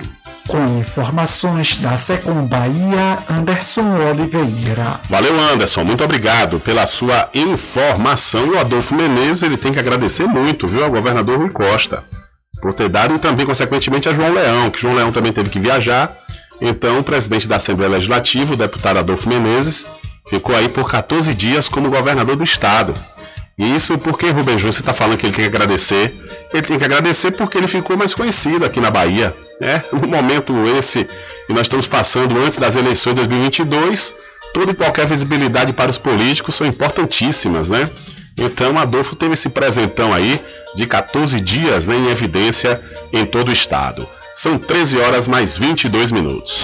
Com 0.47 0.79
informações 0.79 1.75
da 1.75 1.97
Secom 1.97 2.45
Bahia, 2.45 3.17
Anderson 3.29 3.97
Oliveira. 4.09 5.01
Valeu, 5.09 5.37
Anderson. 5.37 5.83
Muito 5.83 6.05
obrigado 6.05 6.57
pela 6.61 6.85
sua 6.85 7.29
informação. 7.33 8.51
O 8.51 8.57
Adolfo 8.57 8.95
Menezes 8.95 9.43
ele 9.43 9.57
tem 9.57 9.73
que 9.73 9.79
agradecer 9.79 10.25
muito, 10.25 10.65
viu, 10.65 10.85
ao 10.85 10.91
governador 10.91 11.37
Rui 11.37 11.51
Costa, 11.51 12.05
por 12.61 12.73
ter 12.73 12.87
dado 12.87 13.13
e 13.13 13.19
também, 13.19 13.45
consequentemente, 13.45 14.07
a 14.07 14.13
João 14.13 14.33
Leão, 14.33 14.71
que 14.71 14.79
João 14.79 14.95
Leão 14.95 15.11
também 15.11 15.33
teve 15.33 15.49
que 15.49 15.59
viajar. 15.59 16.17
Então, 16.61 16.99
o 16.99 17.03
presidente 17.03 17.47
da 17.47 17.55
Assembleia 17.55 17.91
Legislativa, 17.91 18.53
o 18.53 18.57
deputado 18.57 18.99
Adolfo 18.99 19.27
Menezes, 19.27 19.85
ficou 20.29 20.55
aí 20.55 20.69
por 20.69 20.89
14 20.89 21.33
dias 21.33 21.67
como 21.67 21.89
governador 21.89 22.35
do 22.35 22.43
estado. 22.43 22.93
E 23.57 23.75
isso 23.75 23.97
porque 23.97 24.29
Rubem 24.29 24.57
Júnior 24.57 24.69
está 24.75 24.93
falando 24.93 25.17
que 25.17 25.25
ele 25.25 25.33
tem 25.33 25.49
que 25.49 25.55
agradecer. 25.55 26.13
Ele 26.53 26.61
tem 26.61 26.77
que 26.77 26.85
agradecer 26.85 27.31
porque 27.31 27.57
ele 27.57 27.67
ficou 27.67 27.97
mais 27.97 28.13
conhecido 28.13 28.63
aqui 28.63 28.79
na 28.79 28.89
Bahia. 28.89 29.35
Né? 29.59 29.83
No 29.91 30.05
momento 30.09 30.53
esse 30.77 31.07
que 31.45 31.53
nós 31.53 31.63
estamos 31.63 31.87
passando 31.87 32.39
antes 32.39 32.57
das 32.57 32.75
eleições 32.75 33.15
de 33.15 33.27
2022, 33.27 34.13
toda 34.53 34.71
e 34.71 34.75
qualquer 34.75 35.05
visibilidade 35.05 35.73
para 35.73 35.91
os 35.91 35.97
políticos 35.97 36.55
são 36.55 36.65
importantíssimas, 36.65 37.69
né? 37.69 37.89
Então 38.37 38.77
Adolfo 38.77 39.15
teve 39.15 39.33
esse 39.33 39.49
presentão 39.49 40.13
aí 40.13 40.39
de 40.75 40.85
14 40.85 41.39
dias 41.39 41.87
né, 41.87 41.95
em 41.95 42.09
evidência 42.09 42.81
em 43.11 43.25
todo 43.25 43.49
o 43.49 43.53
estado. 43.53 44.07
São 44.33 44.57
13 44.57 44.97
horas 44.97 45.27
mais 45.27 45.57
22 45.57 46.11
minutos. 46.11 46.63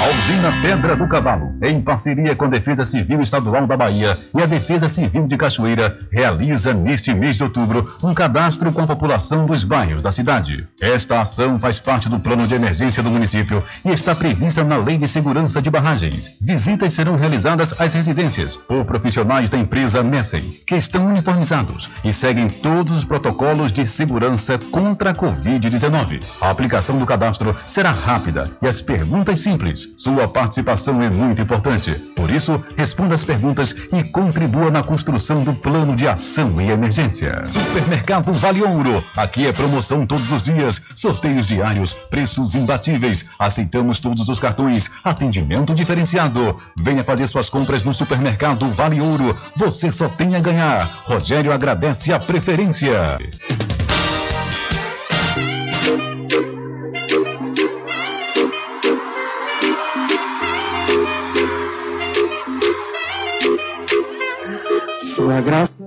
A 0.00 0.10
usina 0.10 0.52
Pedra 0.62 0.94
do 0.94 1.08
Cavalo, 1.08 1.52
em 1.60 1.80
parceria 1.82 2.36
com 2.36 2.44
a 2.44 2.48
Defesa 2.48 2.84
Civil 2.84 3.20
Estadual 3.20 3.66
da 3.66 3.76
Bahia 3.76 4.16
e 4.32 4.40
a 4.40 4.46
Defesa 4.46 4.88
Civil 4.88 5.26
de 5.26 5.36
Cachoeira, 5.36 5.98
realiza 6.12 6.72
neste 6.72 7.12
mês 7.12 7.34
de 7.34 7.42
outubro 7.42 7.84
um 8.00 8.14
cadastro 8.14 8.70
com 8.70 8.80
a 8.80 8.86
população 8.86 9.44
dos 9.44 9.64
bairros 9.64 10.00
da 10.00 10.12
cidade. 10.12 10.64
Esta 10.80 11.20
ação 11.20 11.58
faz 11.58 11.80
parte 11.80 12.08
do 12.08 12.20
plano 12.20 12.46
de 12.46 12.54
emergência 12.54 13.02
do 13.02 13.10
município 13.10 13.60
e 13.84 13.90
está 13.90 14.14
prevista 14.14 14.62
na 14.62 14.76
Lei 14.76 14.98
de 14.98 15.08
Segurança 15.08 15.60
de 15.60 15.68
Barragens. 15.68 16.30
Visitas 16.40 16.92
serão 16.92 17.16
realizadas 17.16 17.74
às 17.80 17.92
residências 17.92 18.54
por 18.56 18.84
profissionais 18.84 19.50
da 19.50 19.58
empresa 19.58 20.04
Messem, 20.04 20.60
que 20.64 20.76
estão 20.76 21.08
uniformizados 21.08 21.90
e 22.04 22.12
seguem 22.12 22.48
todos 22.48 22.98
os 22.98 23.04
protocolos 23.04 23.72
de 23.72 23.84
segurança 23.84 24.58
contra 24.70 25.10
a 25.10 25.14
Covid-19. 25.14 26.22
A 26.40 26.50
aplicação 26.50 27.00
do 27.00 27.06
cadastro 27.06 27.56
será 27.66 27.90
rápida 27.90 28.48
e 28.62 28.68
as 28.68 28.80
perguntas 28.80 29.40
simples. 29.40 29.87
Sua 29.96 30.28
participação 30.28 31.02
é 31.02 31.10
muito 31.10 31.42
importante. 31.42 31.94
Por 32.14 32.30
isso, 32.30 32.62
responda 32.76 33.14
as 33.14 33.24
perguntas 33.24 33.74
e 33.92 34.04
contribua 34.04 34.70
na 34.70 34.82
construção 34.82 35.42
do 35.42 35.52
plano 35.54 35.96
de 35.96 36.06
ação 36.06 36.60
e 36.60 36.70
emergência. 36.70 37.44
Supermercado 37.44 38.32
Vale 38.32 38.62
Ouro. 38.62 39.02
Aqui 39.16 39.46
é 39.46 39.52
promoção 39.52 40.06
todos 40.06 40.32
os 40.32 40.42
dias, 40.42 40.80
sorteios 40.94 41.48
diários, 41.48 41.92
preços 41.92 42.54
imbatíveis. 42.54 43.26
Aceitamos 43.38 44.00
todos 44.00 44.28
os 44.28 44.40
cartões, 44.40 44.90
atendimento 45.02 45.74
diferenciado. 45.74 46.56
Venha 46.76 47.04
fazer 47.04 47.26
suas 47.26 47.48
compras 47.48 47.84
no 47.84 47.94
Supermercado 47.94 48.70
Vale 48.70 49.00
Ouro. 49.00 49.36
Você 49.56 49.90
só 49.90 50.08
tem 50.08 50.36
a 50.36 50.40
ganhar. 50.40 51.02
Rogério 51.04 51.52
agradece 51.52 52.12
a 52.12 52.18
preferência. 52.18 53.18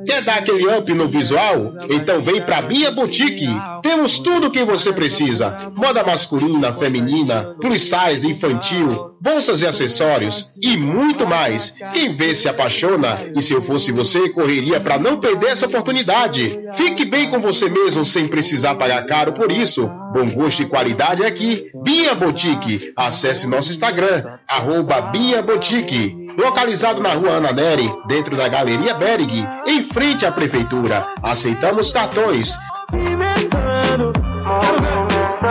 Quer 0.06 0.22
dar 0.24 0.40
aquele 0.40 0.68
up 0.68 0.94
no 0.94 1.08
visual? 1.08 1.74
Então 1.90 2.22
vem 2.22 2.42
pra 2.42 2.62
Bia 2.62 2.92
Boutique. 2.92 3.48
Temos 3.82 4.20
tudo 4.20 4.48
o 4.48 4.52
que 4.52 4.64
você 4.64 4.92
precisa: 4.92 5.56
moda 5.76 6.04
masculina, 6.04 6.74
feminina, 6.74 7.56
plus 7.60 7.90
size, 7.90 8.28
infantil, 8.28 9.11
bolsas 9.22 9.62
e 9.62 9.68
acessórios 9.68 10.58
e 10.60 10.76
muito 10.76 11.28
mais. 11.28 11.76
Quem 11.94 12.14
vê 12.14 12.34
se 12.34 12.50
apaixona 12.50 13.18
e 13.36 13.42
se 13.42 13.54
eu 13.54 13.62
fosse 13.62 13.92
você, 13.92 14.30
correria 14.30 14.80
para 14.80 14.98
não 14.98 15.20
perder 15.20 15.50
essa 15.52 15.68
oportunidade. 15.68 16.60
Fique 16.74 17.06
bem 17.06 17.30
com 17.30 17.40
você 17.40 17.70
mesmo 17.70 18.04
sem 18.04 18.28
precisar 18.28 18.76
pagar 18.76 19.06
caro 19.06 19.34
por 19.34 19.52
isso. 19.52 19.88
Bom 20.12 20.26
gosto 20.26 20.64
e 20.64 20.66
qualidade 20.66 21.24
aqui. 21.24 21.70
Bia 21.84 22.16
Boutique. 22.16 22.92
Acesse 22.98 23.48
nosso 23.48 23.72
Instagram, 23.72 24.24
arroba 24.48 25.00
Bia 25.02 25.42
Boutique. 25.44 26.18
Localizado 26.38 27.02
na 27.02 27.14
rua 27.14 27.34
Ana 27.34 27.52
Neri, 27.52 27.94
dentro 28.08 28.36
da 28.36 28.48
Galeria 28.48 28.94
Berg, 28.96 29.48
em 29.68 29.84
frente 29.84 30.26
à 30.26 30.32
Prefeitura. 30.32 31.06
Aceitamos 31.22 31.94
cartões. 31.94 32.58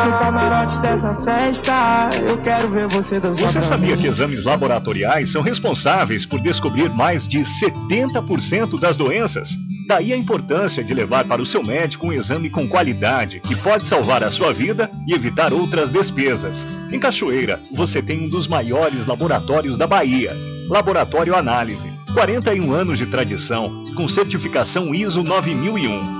No 0.04 0.18
camarote 0.18 0.78
dessa 0.78 1.14
festa, 1.16 2.10
eu 2.26 2.38
quero 2.38 2.70
ver 2.70 2.86
você 2.88 3.20
dançar. 3.20 3.48
Você 3.48 3.60
sabia 3.60 3.96
que 3.96 4.06
exames 4.06 4.44
laboratoriais 4.44 5.28
são 5.30 5.42
responsáveis 5.42 6.24
por 6.24 6.40
descobrir 6.40 6.88
mais 6.88 7.28
de 7.28 7.40
70% 7.40 8.78
das 8.80 8.96
doenças? 8.96 9.58
Daí 9.86 10.12
a 10.12 10.16
importância 10.16 10.82
de 10.82 10.94
levar 10.94 11.24
para 11.24 11.42
o 11.42 11.46
seu 11.46 11.62
médico 11.62 12.06
um 12.06 12.12
exame 12.12 12.48
com 12.48 12.66
qualidade 12.66 13.40
que 13.40 13.54
pode 13.54 13.86
salvar 13.86 14.24
a 14.24 14.30
sua 14.30 14.54
vida 14.54 14.90
e 15.06 15.12
evitar 15.12 15.52
outras 15.52 15.90
despesas. 15.90 16.66
Em 16.90 16.98
Cachoeira, 16.98 17.60
você 17.70 18.00
tem 18.00 18.24
um 18.24 18.28
dos 18.28 18.48
maiores 18.48 19.04
laboratórios 19.04 19.76
da 19.76 19.86
Bahia. 19.86 20.32
Laboratório 20.68 21.34
Análise. 21.34 21.90
41 22.14 22.72
anos 22.72 22.98
de 22.98 23.06
tradição, 23.06 23.84
com 23.94 24.08
certificação 24.08 24.94
ISO 24.94 25.22
9001. 25.22 26.19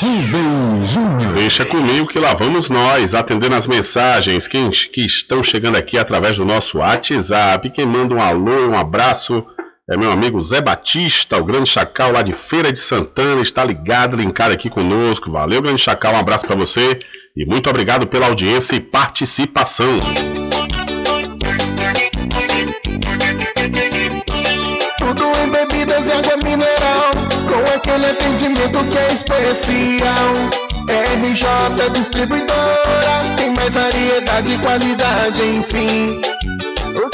Rubem 0.00 0.86
Júnior. 0.86 1.34
Deixa 1.34 1.64
comigo 1.64 2.08
que 2.08 2.18
lá 2.18 2.34
vamos 2.34 2.68
nós, 2.68 3.14
atendendo 3.14 3.54
as 3.54 3.68
mensagens 3.68 4.48
que, 4.48 4.70
que 4.88 5.06
estão 5.06 5.40
chegando 5.40 5.76
aqui 5.76 5.96
através 5.96 6.36
do 6.36 6.44
nosso 6.44 6.78
WhatsApp. 6.78 7.70
Quem 7.70 7.86
manda 7.86 8.12
um 8.14 8.20
alô, 8.20 8.70
um 8.70 8.76
abraço 8.76 9.46
é 9.90 9.96
meu 9.96 10.12
amigo 10.12 10.38
Zé 10.38 10.60
Batista, 10.60 11.38
o 11.38 11.44
grande 11.44 11.70
chacal 11.70 12.12
lá 12.12 12.20
de 12.20 12.32
Feira 12.32 12.70
de 12.70 12.78
Santana, 12.78 13.40
está 13.40 13.64
ligado, 13.64 14.16
linkado 14.16 14.52
aqui 14.52 14.68
conosco. 14.68 15.32
Valeu, 15.32 15.62
grande 15.62 15.80
chacal, 15.80 16.12
um 16.12 16.18
abraço 16.18 16.46
para 16.46 16.56
você 16.56 16.98
e 17.34 17.46
muito 17.46 17.70
obrigado 17.70 18.06
pela 18.06 18.26
audiência 18.26 18.76
e 18.76 18.80
participação. 18.80 19.98
Tudo 24.98 25.24
em 25.42 25.50
bebidas 25.50 26.06
e 26.06 26.12
água 26.12 26.36
mineral, 26.44 27.10
com 27.48 27.74
aquele 27.74 28.06
atendimento 28.10 28.84
que 28.90 28.98
é 28.98 29.12
especial. 29.14 30.34
RJ 31.22 31.90
Distribuidora, 31.94 33.36
tem 33.38 33.54
mais 33.54 33.74
variedade 33.74 34.52
e 34.52 34.58
qualidade, 34.58 35.42
enfim. 35.42 36.20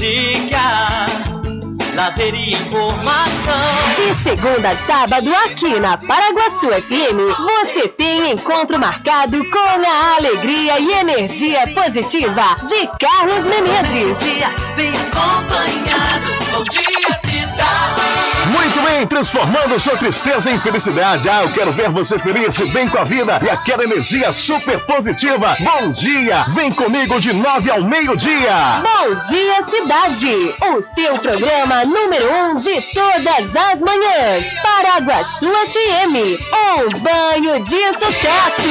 Música, 0.00 0.69
lazer 2.10 2.34
e 2.34 2.52
informação. 2.52 3.54
De 3.96 4.22
segunda 4.22 4.70
a 4.70 4.76
sábado, 4.76 5.32
aqui 5.44 5.78
na 5.78 5.96
Paraguaçu 5.96 6.68
FM, 6.68 7.18
você 7.62 7.88
tem 7.88 8.32
encontro 8.32 8.78
marcado 8.78 9.44
com 9.50 9.58
a 9.58 10.16
alegria 10.16 10.80
e 10.80 10.92
energia 10.92 11.66
positiva 11.68 12.56
de 12.66 12.88
Carlos 12.98 13.44
Menezes. 13.44 14.16
Bem 14.74 14.92
acompanhado. 15.12 16.30
Bom 16.52 16.62
dia, 16.64 17.18
cidade. 17.18 18.00
Muito 18.50 18.80
bem, 18.82 19.06
transformando 19.06 19.78
sua 19.78 19.96
tristeza 19.96 20.50
em 20.50 20.58
felicidade. 20.58 21.28
Ah, 21.28 21.42
eu 21.42 21.52
quero 21.52 21.72
ver 21.72 21.88
você 21.90 22.18
feliz, 22.18 22.58
bem 22.72 22.88
com 22.88 22.98
a 22.98 23.04
vida 23.04 23.38
e 23.44 23.48
aquela 23.48 23.84
energia 23.84 24.32
super 24.32 24.80
positiva. 24.80 25.56
Bom 25.60 25.92
dia, 25.92 26.46
vem 26.48 26.72
comigo 26.72 27.20
de 27.20 27.32
nove 27.32 27.70
ao 27.70 27.82
meio-dia. 27.82 28.82
Bom 28.82 29.14
dia, 29.20 29.64
cidade! 29.66 30.54
O 30.74 30.82
seu 30.82 31.18
programa 31.18 31.84
número 32.00 32.32
um 32.32 32.54
de 32.54 32.80
todas 32.94 33.54
as 33.54 33.82
manhãs. 33.82 34.46
Paraguaçu 34.62 35.48
FM, 35.48 36.40
um 36.52 37.00
banho 37.00 37.62
de 37.62 37.92
sucesso. 37.92 38.70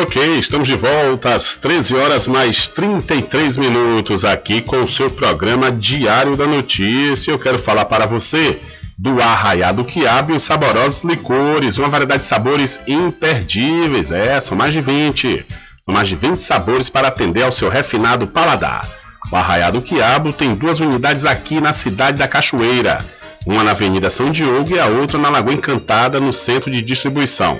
Ok, 0.00 0.38
estamos 0.38 0.68
de 0.68 0.76
volta 0.76 1.34
às 1.34 1.56
13 1.56 1.96
horas 1.96 2.28
mais 2.28 2.68
33 2.68 3.56
minutos 3.56 4.24
aqui 4.24 4.60
com 4.60 4.84
o 4.84 4.86
seu 4.86 5.10
programa 5.10 5.72
Diário 5.72 6.36
da 6.36 6.46
Notícia. 6.46 7.32
Eu 7.32 7.38
quero 7.38 7.58
falar 7.58 7.84
para 7.86 8.06
você 8.06 8.56
do 8.96 9.20
Arraiado 9.20 9.84
Quiabo 9.84 10.32
e 10.32 10.36
os 10.36 10.44
saborosos 10.44 11.02
licores, 11.02 11.78
uma 11.78 11.88
variedade 11.88 12.22
de 12.22 12.28
sabores 12.28 12.80
imperdíveis. 12.86 14.12
É, 14.12 14.40
são 14.40 14.56
mais 14.56 14.72
de 14.72 14.80
20. 14.80 15.44
São 15.84 15.92
mais 15.92 16.08
de 16.08 16.14
20 16.14 16.38
sabores 16.38 16.88
para 16.88 17.08
atender 17.08 17.42
ao 17.42 17.50
seu 17.50 17.68
refinado 17.68 18.28
paladar. 18.28 18.88
O 19.32 19.36
Arraiado 19.36 19.82
Quiabo 19.82 20.32
tem 20.32 20.54
duas 20.54 20.78
unidades 20.78 21.24
aqui 21.24 21.60
na 21.60 21.72
cidade 21.72 22.18
da 22.18 22.28
Cachoeira. 22.28 22.98
Uma 23.44 23.64
na 23.64 23.72
Avenida 23.72 24.08
São 24.10 24.30
Diogo 24.30 24.76
e 24.76 24.78
a 24.78 24.86
outra 24.86 25.18
na 25.18 25.28
Lagoa 25.28 25.54
Encantada, 25.54 26.20
no 26.20 26.32
centro 26.32 26.70
de 26.70 26.82
distribuição. 26.82 27.58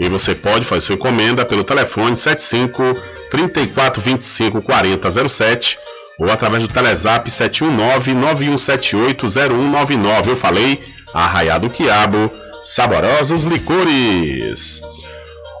E 0.00 0.08
você 0.08 0.34
pode 0.34 0.64
fazer 0.64 0.80
sua 0.80 0.94
encomenda 0.94 1.44
pelo 1.44 1.62
telefone 1.62 2.16
75 2.16 2.98
34 3.30 4.00
25 4.00 4.62
40 4.62 5.28
07 5.28 5.78
ou 6.18 6.30
através 6.30 6.66
do 6.66 6.72
Telezap 6.72 7.30
719 7.30 8.14
9178 8.14 9.26
0199. 9.28 10.30
Eu 10.30 10.36
falei, 10.36 10.82
Arraiado 11.12 11.68
Quiabo, 11.68 12.30
saborosos 12.62 13.44
licores. 13.44 14.80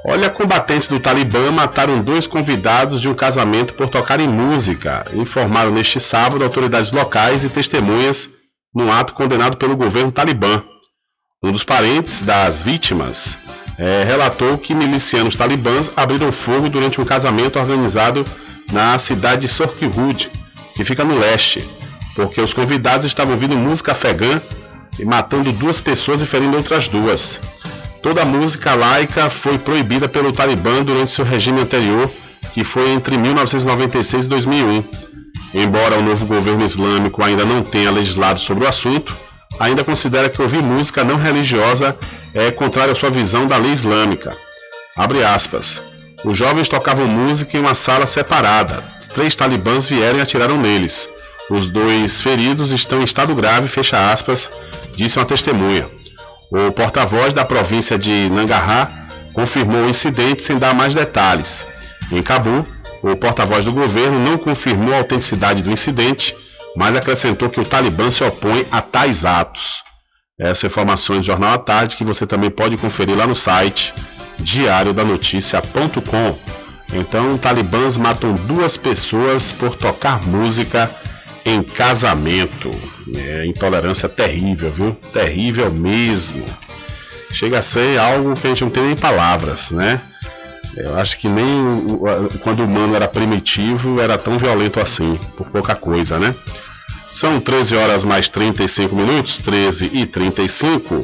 Olha, 0.06 0.30
combatentes 0.30 0.88
do 0.88 0.98
Talibã 0.98 1.50
mataram 1.52 2.02
dois 2.02 2.26
convidados 2.26 2.98
de 2.98 3.10
um 3.10 3.14
casamento 3.14 3.74
por 3.74 3.90
tocarem 3.90 4.26
música. 4.26 5.04
Informaram 5.12 5.70
neste 5.70 6.00
sábado 6.00 6.42
autoridades 6.42 6.92
locais 6.92 7.44
e 7.44 7.50
testemunhas 7.50 8.30
num 8.74 8.90
ato 8.90 9.12
condenado 9.12 9.58
pelo 9.58 9.76
governo 9.76 10.10
talibã. 10.10 10.62
Um 11.42 11.52
dos 11.52 11.64
parentes 11.64 12.22
das 12.22 12.62
vítimas 12.62 13.36
é, 13.80 14.04
relatou 14.04 14.58
que 14.58 14.74
milicianos 14.74 15.34
talibãs 15.34 15.90
abriram 15.96 16.30
fogo 16.30 16.68
durante 16.68 17.00
um 17.00 17.04
casamento 17.04 17.58
organizado 17.58 18.22
na 18.70 18.98
cidade 18.98 19.42
de 19.42 19.48
Sorkhud, 19.48 20.30
que 20.76 20.84
fica 20.84 21.02
no 21.02 21.18
leste, 21.18 21.66
porque 22.14 22.42
os 22.42 22.52
convidados 22.52 23.06
estavam 23.06 23.32
ouvindo 23.32 23.56
música 23.56 23.92
afegã 23.92 24.40
e 24.98 25.04
matando 25.06 25.50
duas 25.52 25.80
pessoas 25.80 26.20
e 26.20 26.26
ferindo 26.26 26.58
outras 26.58 26.88
duas. 26.88 27.40
Toda 28.02 28.20
a 28.20 28.26
música 28.26 28.74
laica 28.74 29.30
foi 29.30 29.56
proibida 29.56 30.06
pelo 30.08 30.30
Talibã 30.30 30.82
durante 30.82 31.12
seu 31.12 31.24
regime 31.24 31.62
anterior, 31.62 32.10
que 32.52 32.62
foi 32.62 32.90
entre 32.90 33.16
1996 33.16 34.26
e 34.26 34.28
2001. 34.28 34.84
Embora 35.54 35.98
o 35.98 36.02
novo 36.02 36.26
governo 36.26 36.64
islâmico 36.64 37.24
ainda 37.24 37.46
não 37.46 37.62
tenha 37.62 37.90
legislado 37.90 38.40
sobre 38.40 38.64
o 38.64 38.68
assunto, 38.68 39.16
ainda 39.60 39.84
considera 39.84 40.30
que 40.30 40.40
ouvir 40.40 40.62
música 40.62 41.04
não 41.04 41.16
religiosa 41.16 41.94
é 42.32 42.50
contrário 42.50 42.92
à 42.92 42.96
sua 42.96 43.10
visão 43.10 43.46
da 43.46 43.58
lei 43.58 43.72
islâmica. 43.72 44.34
Abre 44.96 45.22
aspas. 45.22 45.82
Os 46.24 46.36
jovens 46.36 46.68
tocavam 46.68 47.06
música 47.06 47.56
em 47.56 47.60
uma 47.60 47.74
sala 47.74 48.06
separada. 48.06 48.82
Três 49.14 49.36
talibãs 49.36 49.86
vieram 49.86 50.18
e 50.18 50.22
atiraram 50.22 50.56
neles. 50.56 51.08
Os 51.50 51.68
dois 51.68 52.22
feridos 52.22 52.72
estão 52.72 53.02
em 53.02 53.04
estado 53.04 53.34
grave, 53.34 53.68
fecha 53.68 54.10
aspas, 54.10 54.50
disse 54.96 55.18
uma 55.18 55.26
testemunha. 55.26 55.86
O 56.50 56.72
porta-voz 56.72 57.34
da 57.34 57.44
província 57.44 57.98
de 57.98 58.30
Nangarhar 58.30 58.90
confirmou 59.34 59.84
o 59.84 59.88
incidente 59.90 60.42
sem 60.42 60.58
dar 60.58 60.74
mais 60.74 60.94
detalhes. 60.94 61.66
Em 62.10 62.22
Cabul, 62.22 62.64
o 63.02 63.14
porta-voz 63.16 63.64
do 63.64 63.72
governo 63.72 64.18
não 64.18 64.38
confirmou 64.38 64.94
a 64.94 64.98
autenticidade 64.98 65.62
do 65.62 65.70
incidente, 65.70 66.34
mas 66.76 66.96
acrescentou 66.96 67.50
que 67.50 67.60
o 67.60 67.66
Talibã 67.66 68.10
se 68.10 68.24
opõe 68.24 68.66
a 68.70 68.80
tais 68.80 69.24
atos. 69.24 69.82
Essas 70.38 70.64
informações 70.64 71.20
do 71.20 71.26
Jornal 71.26 71.52
à 71.52 71.58
Tarde 71.58 71.96
que 71.96 72.04
você 72.04 72.26
também 72.26 72.50
pode 72.50 72.76
conferir 72.76 73.16
lá 73.16 73.26
no 73.26 73.36
site 73.36 73.92
diariodanoticia.com. 74.38 76.38
Então, 76.92 77.38
talibãs 77.38 77.96
matam 77.96 78.34
duas 78.34 78.76
pessoas 78.76 79.52
por 79.52 79.76
tocar 79.76 80.24
música 80.26 80.90
em 81.44 81.62
casamento. 81.62 82.70
É 83.16 83.46
intolerância 83.46 84.08
terrível, 84.08 84.72
viu? 84.72 84.92
Terrível 85.12 85.72
mesmo. 85.72 86.44
Chega 87.30 87.58
a 87.58 87.62
ser 87.62 87.98
algo 87.98 88.34
que 88.34 88.46
a 88.46 88.50
gente 88.50 88.64
não 88.64 88.70
tem 88.70 88.82
nem 88.82 88.96
palavras, 88.96 89.70
né? 89.70 90.00
Eu 90.76 90.98
acho 90.98 91.18
que 91.18 91.28
nem 91.28 91.86
quando 92.42 92.60
o 92.60 92.64
humano 92.64 92.94
era 92.94 93.08
primitivo 93.08 94.00
era 94.00 94.16
tão 94.16 94.38
violento 94.38 94.80
assim, 94.80 95.18
por 95.36 95.48
pouca 95.48 95.74
coisa, 95.74 96.18
né? 96.18 96.34
São 97.10 97.40
13 97.40 97.76
horas 97.76 98.04
mais 98.04 98.28
35 98.28 98.94
minutos, 98.94 99.38
13 99.38 99.90
e 99.92 100.06
35. 100.06 101.02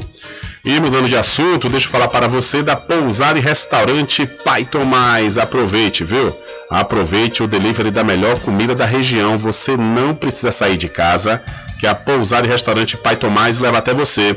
E 0.64 0.80
mudando 0.80 1.08
de 1.08 1.16
assunto, 1.16 1.68
deixa 1.68 1.86
eu 1.86 1.90
falar 1.90 2.08
para 2.08 2.28
você 2.28 2.62
da 2.62 2.76
pousada 2.76 3.38
e 3.38 3.42
restaurante 3.42 4.24
Pai 4.26 4.64
Tomás. 4.64 5.36
Aproveite, 5.36 6.04
viu? 6.04 6.36
Aproveite 6.70 7.42
o 7.42 7.48
delivery 7.48 7.90
da 7.90 8.04
melhor 8.04 8.38
comida 8.40 8.74
da 8.74 8.84
região. 8.84 9.36
Você 9.36 9.76
não 9.76 10.14
precisa 10.14 10.52
sair 10.52 10.76
de 10.76 10.88
casa, 10.88 11.42
que 11.80 11.86
a 11.86 11.94
pousada 11.94 12.46
e 12.46 12.50
restaurante 12.50 12.96
Pai 12.96 13.16
Tomás 13.16 13.58
leva 13.58 13.78
até 13.78 13.92
você. 13.92 14.36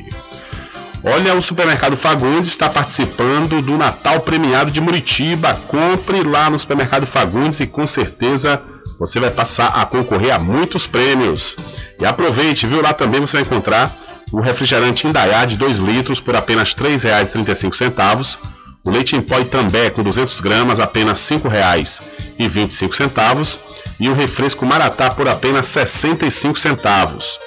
Olha, 1.03 1.33
o 1.33 1.41
supermercado 1.41 1.97
Fagundes 1.97 2.49
está 2.49 2.69
participando 2.69 3.59
do 3.59 3.75
Natal 3.75 4.19
Premiado 4.19 4.69
de 4.69 4.79
Muritiba. 4.79 5.59
Compre 5.67 6.21
lá 6.21 6.47
no 6.47 6.59
supermercado 6.59 7.07
Fagundes 7.07 7.59
e 7.59 7.65
com 7.65 7.87
certeza 7.87 8.61
você 8.99 9.19
vai 9.19 9.31
passar 9.31 9.69
a 9.69 9.83
concorrer 9.83 10.31
a 10.31 10.37
muitos 10.37 10.85
prêmios. 10.85 11.57
E 11.99 12.05
aproveite, 12.05 12.67
viu? 12.67 12.83
Lá 12.83 12.93
também 12.93 13.19
você 13.19 13.37
vai 13.37 13.41
encontrar 13.41 13.91
o 14.31 14.41
refrigerante 14.41 15.07
Indaiá 15.07 15.43
de 15.43 15.57
2 15.57 15.79
litros 15.79 16.19
por 16.19 16.35
apenas 16.35 16.73
R$ 16.73 16.95
3,35. 16.95 18.37
O 18.85 18.91
leite 18.91 19.15
em 19.15 19.21
pó 19.21 19.39
e 19.39 19.45
també 19.45 19.89
com 19.89 20.03
200 20.03 20.39
gramas 20.39 20.79
apenas 20.79 21.27
R$ 21.27 21.37
5,25. 21.37 23.59
E 23.99 24.07
o 24.07 24.13
refresco 24.13 24.67
Maratá 24.67 25.09
por 25.09 25.27
apenas 25.27 25.65
65 25.65 26.59
centavos. 26.59 27.39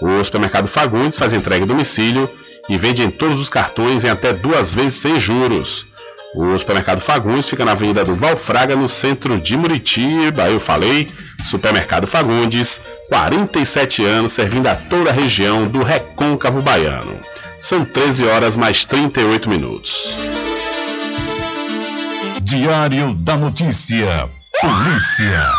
O 0.00 0.24
supermercado 0.24 0.66
Fagundes 0.66 1.18
faz 1.18 1.34
entrega 1.34 1.62
em 1.62 1.68
domicílio 1.68 2.26
e 2.68 2.76
vende 2.76 3.02
em 3.02 3.10
todos 3.10 3.40
os 3.40 3.48
cartões 3.48 4.04
em 4.04 4.10
até 4.10 4.32
duas 4.32 4.74
vezes 4.74 4.94
sem 4.94 5.18
juros. 5.18 5.86
O 6.34 6.58
supermercado 6.58 7.00
Fagundes 7.00 7.48
fica 7.48 7.64
na 7.64 7.72
Avenida 7.72 8.04
do 8.04 8.14
Valfraga, 8.14 8.74
no 8.74 8.88
centro 8.88 9.38
de 9.38 9.54
Muritiba. 9.54 10.48
Eu 10.48 10.58
falei, 10.58 11.06
Supermercado 11.44 12.06
Fagundes, 12.06 12.80
47 13.08 14.02
anos 14.02 14.32
servindo 14.32 14.66
a 14.66 14.74
toda 14.74 15.10
a 15.10 15.12
região 15.12 15.68
do 15.68 15.82
Recôncavo 15.82 16.62
Baiano. 16.62 17.20
São 17.58 17.84
13 17.84 18.24
horas 18.24 18.56
mais 18.56 18.84
38 18.86 19.48
minutos. 19.48 20.16
Diário 22.40 23.14
da 23.14 23.36
Notícia. 23.36 24.28
Polícia. 24.60 25.52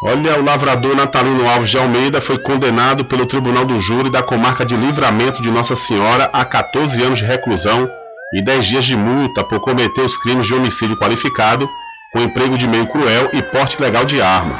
Olha, 0.00 0.38
o 0.38 0.44
lavrador 0.44 0.94
Natalino 0.94 1.48
Alves 1.48 1.70
de 1.70 1.76
Almeida 1.76 2.20
foi 2.20 2.38
condenado 2.38 3.04
pelo 3.04 3.26
Tribunal 3.26 3.64
do 3.64 3.80
Júri 3.80 4.08
da 4.08 4.22
Comarca 4.22 4.64
de 4.64 4.76
Livramento 4.76 5.42
de 5.42 5.50
Nossa 5.50 5.74
Senhora 5.74 6.30
a 6.32 6.44
14 6.44 7.02
anos 7.02 7.18
de 7.18 7.24
reclusão 7.24 7.90
e 8.32 8.40
10 8.40 8.64
dias 8.64 8.84
de 8.84 8.96
multa 8.96 9.42
por 9.42 9.58
cometer 9.58 10.02
os 10.02 10.16
crimes 10.16 10.46
de 10.46 10.54
homicídio 10.54 10.96
qualificado, 10.96 11.68
com 12.12 12.20
emprego 12.20 12.56
de 12.56 12.68
meio 12.68 12.86
cruel 12.86 13.30
e 13.32 13.42
porte 13.42 13.82
legal 13.82 14.04
de 14.04 14.22
arma. 14.22 14.54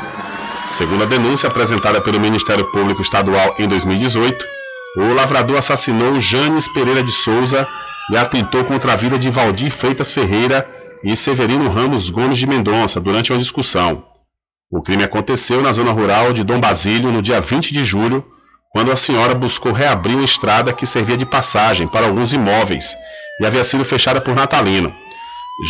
Segundo 0.72 1.04
a 1.04 1.06
denúncia 1.06 1.48
apresentada 1.48 2.00
pelo 2.00 2.18
Ministério 2.18 2.64
Público 2.72 3.00
Estadual 3.00 3.54
em 3.60 3.68
2018, 3.68 4.44
o 4.96 5.14
lavrador 5.14 5.58
assassinou 5.58 6.18
Janes 6.18 6.66
Pereira 6.66 7.02
de 7.02 7.12
Souza 7.12 7.64
e 8.10 8.16
atentou 8.16 8.64
contra 8.64 8.94
a 8.94 8.96
vida 8.96 9.16
de 9.16 9.30
Valdir 9.30 9.70
Freitas 9.70 10.10
Ferreira 10.10 10.68
e 11.04 11.14
Severino 11.14 11.70
Ramos 11.70 12.10
Gomes 12.10 12.38
de 12.38 12.46
Mendonça 12.46 12.98
durante 12.98 13.32
uma 13.32 13.38
discussão. 13.38 14.17
O 14.70 14.82
crime 14.82 15.02
aconteceu 15.02 15.62
na 15.62 15.72
zona 15.72 15.92
rural 15.92 16.34
de 16.34 16.44
Dom 16.44 16.60
Basílio 16.60 17.10
no 17.10 17.22
dia 17.22 17.40
20 17.40 17.72
de 17.72 17.86
julho, 17.86 18.22
quando 18.70 18.92
a 18.92 18.96
senhora 18.96 19.34
buscou 19.34 19.72
reabrir 19.72 20.14
uma 20.14 20.26
estrada 20.26 20.74
que 20.74 20.84
servia 20.84 21.16
de 21.16 21.24
passagem 21.24 21.88
para 21.88 22.04
alguns 22.04 22.34
imóveis 22.34 22.94
e 23.40 23.46
havia 23.46 23.64
sido 23.64 23.82
fechada 23.82 24.20
por 24.20 24.34
Natalino. 24.34 24.92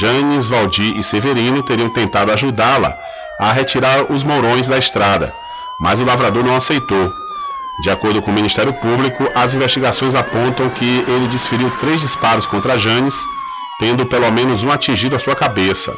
Janes, 0.01 0.49
Valdir 0.49 0.99
e 0.99 1.05
Severino 1.05 1.62
teriam 1.62 1.89
tentado 1.91 2.33
ajudá-la 2.33 2.93
a 3.39 3.53
retirar 3.53 4.11
os 4.11 4.25
mourões 4.25 4.66
da 4.66 4.77
estrada, 4.77 5.33
mas 5.81 6.01
o 6.01 6.05
lavrador 6.05 6.43
não 6.43 6.57
aceitou. 6.57 7.12
De 7.85 7.91
acordo 7.91 8.20
com 8.20 8.33
o 8.33 8.35
Ministério 8.35 8.73
Público, 8.73 9.31
as 9.33 9.55
investigações 9.55 10.16
apontam 10.16 10.69
que 10.70 11.05
ele 11.07 11.29
desferiu 11.29 11.70
três 11.79 12.01
disparos 12.01 12.47
contra 12.47 12.77
Janes, 12.77 13.15
tendo 13.79 14.05
pelo 14.07 14.29
menos 14.33 14.65
um 14.65 14.73
atingido 14.73 15.15
a 15.15 15.20
sua 15.20 15.37
cabeça. 15.37 15.95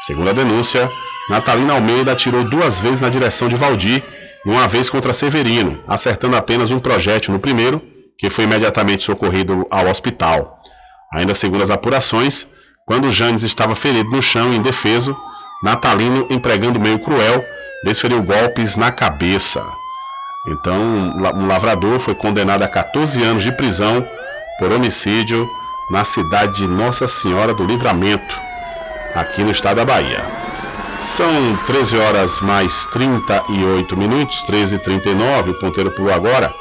Segundo 0.00 0.30
a 0.30 0.32
denúncia, 0.32 0.90
Natalina 1.28 1.74
Almeida 1.74 2.12
atirou 2.12 2.42
duas 2.44 2.80
vezes 2.80 3.00
na 3.00 3.08
direção 3.08 3.48
de 3.48 3.56
Valdir 3.56 4.02
e 4.44 4.48
uma 4.48 4.66
vez 4.66 4.88
contra 4.88 5.12
Severino, 5.12 5.82
acertando 5.86 6.36
apenas 6.36 6.70
um 6.70 6.80
projétil 6.80 7.34
no 7.34 7.40
primeiro, 7.40 7.82
que 8.16 8.30
foi 8.30 8.44
imediatamente 8.44 9.02
socorrido 9.02 9.66
ao 9.70 9.86
hospital. 9.88 10.62
Ainda 11.12 11.34
segundo 11.34 11.62
as 11.62 11.70
apurações, 11.70 12.46
quando 12.86 13.12
Janes 13.12 13.42
estava 13.42 13.74
ferido 13.74 14.10
no 14.10 14.22
chão 14.22 14.52
e 14.52 14.56
indefeso, 14.56 15.16
Natalino, 15.62 16.26
empregando 16.30 16.80
meio 16.80 16.98
cruel, 16.98 17.44
desferiu 17.84 18.22
golpes 18.22 18.76
na 18.76 18.90
cabeça. 18.90 19.62
Então, 20.48 20.78
um 20.80 21.46
lavrador 21.46 21.98
foi 21.98 22.14
condenado 22.14 22.62
a 22.62 22.68
14 22.68 23.22
anos 23.22 23.42
de 23.42 23.52
prisão 23.52 24.06
por 24.58 24.72
homicídio 24.72 25.46
na 25.90 26.04
cidade 26.04 26.56
de 26.56 26.66
Nossa 26.66 27.06
Senhora 27.06 27.52
do 27.52 27.64
Livramento, 27.64 28.40
aqui 29.14 29.42
no 29.42 29.50
estado 29.50 29.76
da 29.76 29.84
Bahia. 29.84 30.24
São 31.00 31.56
13 31.66 31.96
horas 31.96 32.40
mais 32.40 32.84
38 32.86 33.96
minutos, 33.96 34.42
13 34.42 34.76
e 34.76 34.78
39 34.78 35.50
o 35.52 35.58
ponteiro 35.58 35.90
pulou 35.90 36.12
agora. 36.12 36.54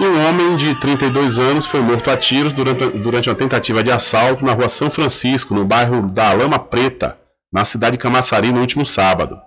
Um 0.00 0.26
homem 0.26 0.56
de 0.56 0.74
32 0.74 1.38
anos 1.38 1.66
foi 1.66 1.80
morto 1.80 2.10
a 2.10 2.16
tiros 2.16 2.52
durante, 2.52 2.84
durante 2.98 3.28
uma 3.28 3.36
tentativa 3.36 3.82
de 3.82 3.92
assalto 3.92 4.44
na 4.44 4.52
rua 4.52 4.68
São 4.68 4.90
Francisco, 4.90 5.54
no 5.54 5.64
bairro 5.64 6.02
da 6.08 6.32
Lama 6.32 6.58
Preta, 6.58 7.16
na 7.52 7.64
cidade 7.64 7.96
de 7.96 8.02
Camaçari, 8.02 8.50
no 8.50 8.60
último 8.60 8.84
sábado. 8.84 9.38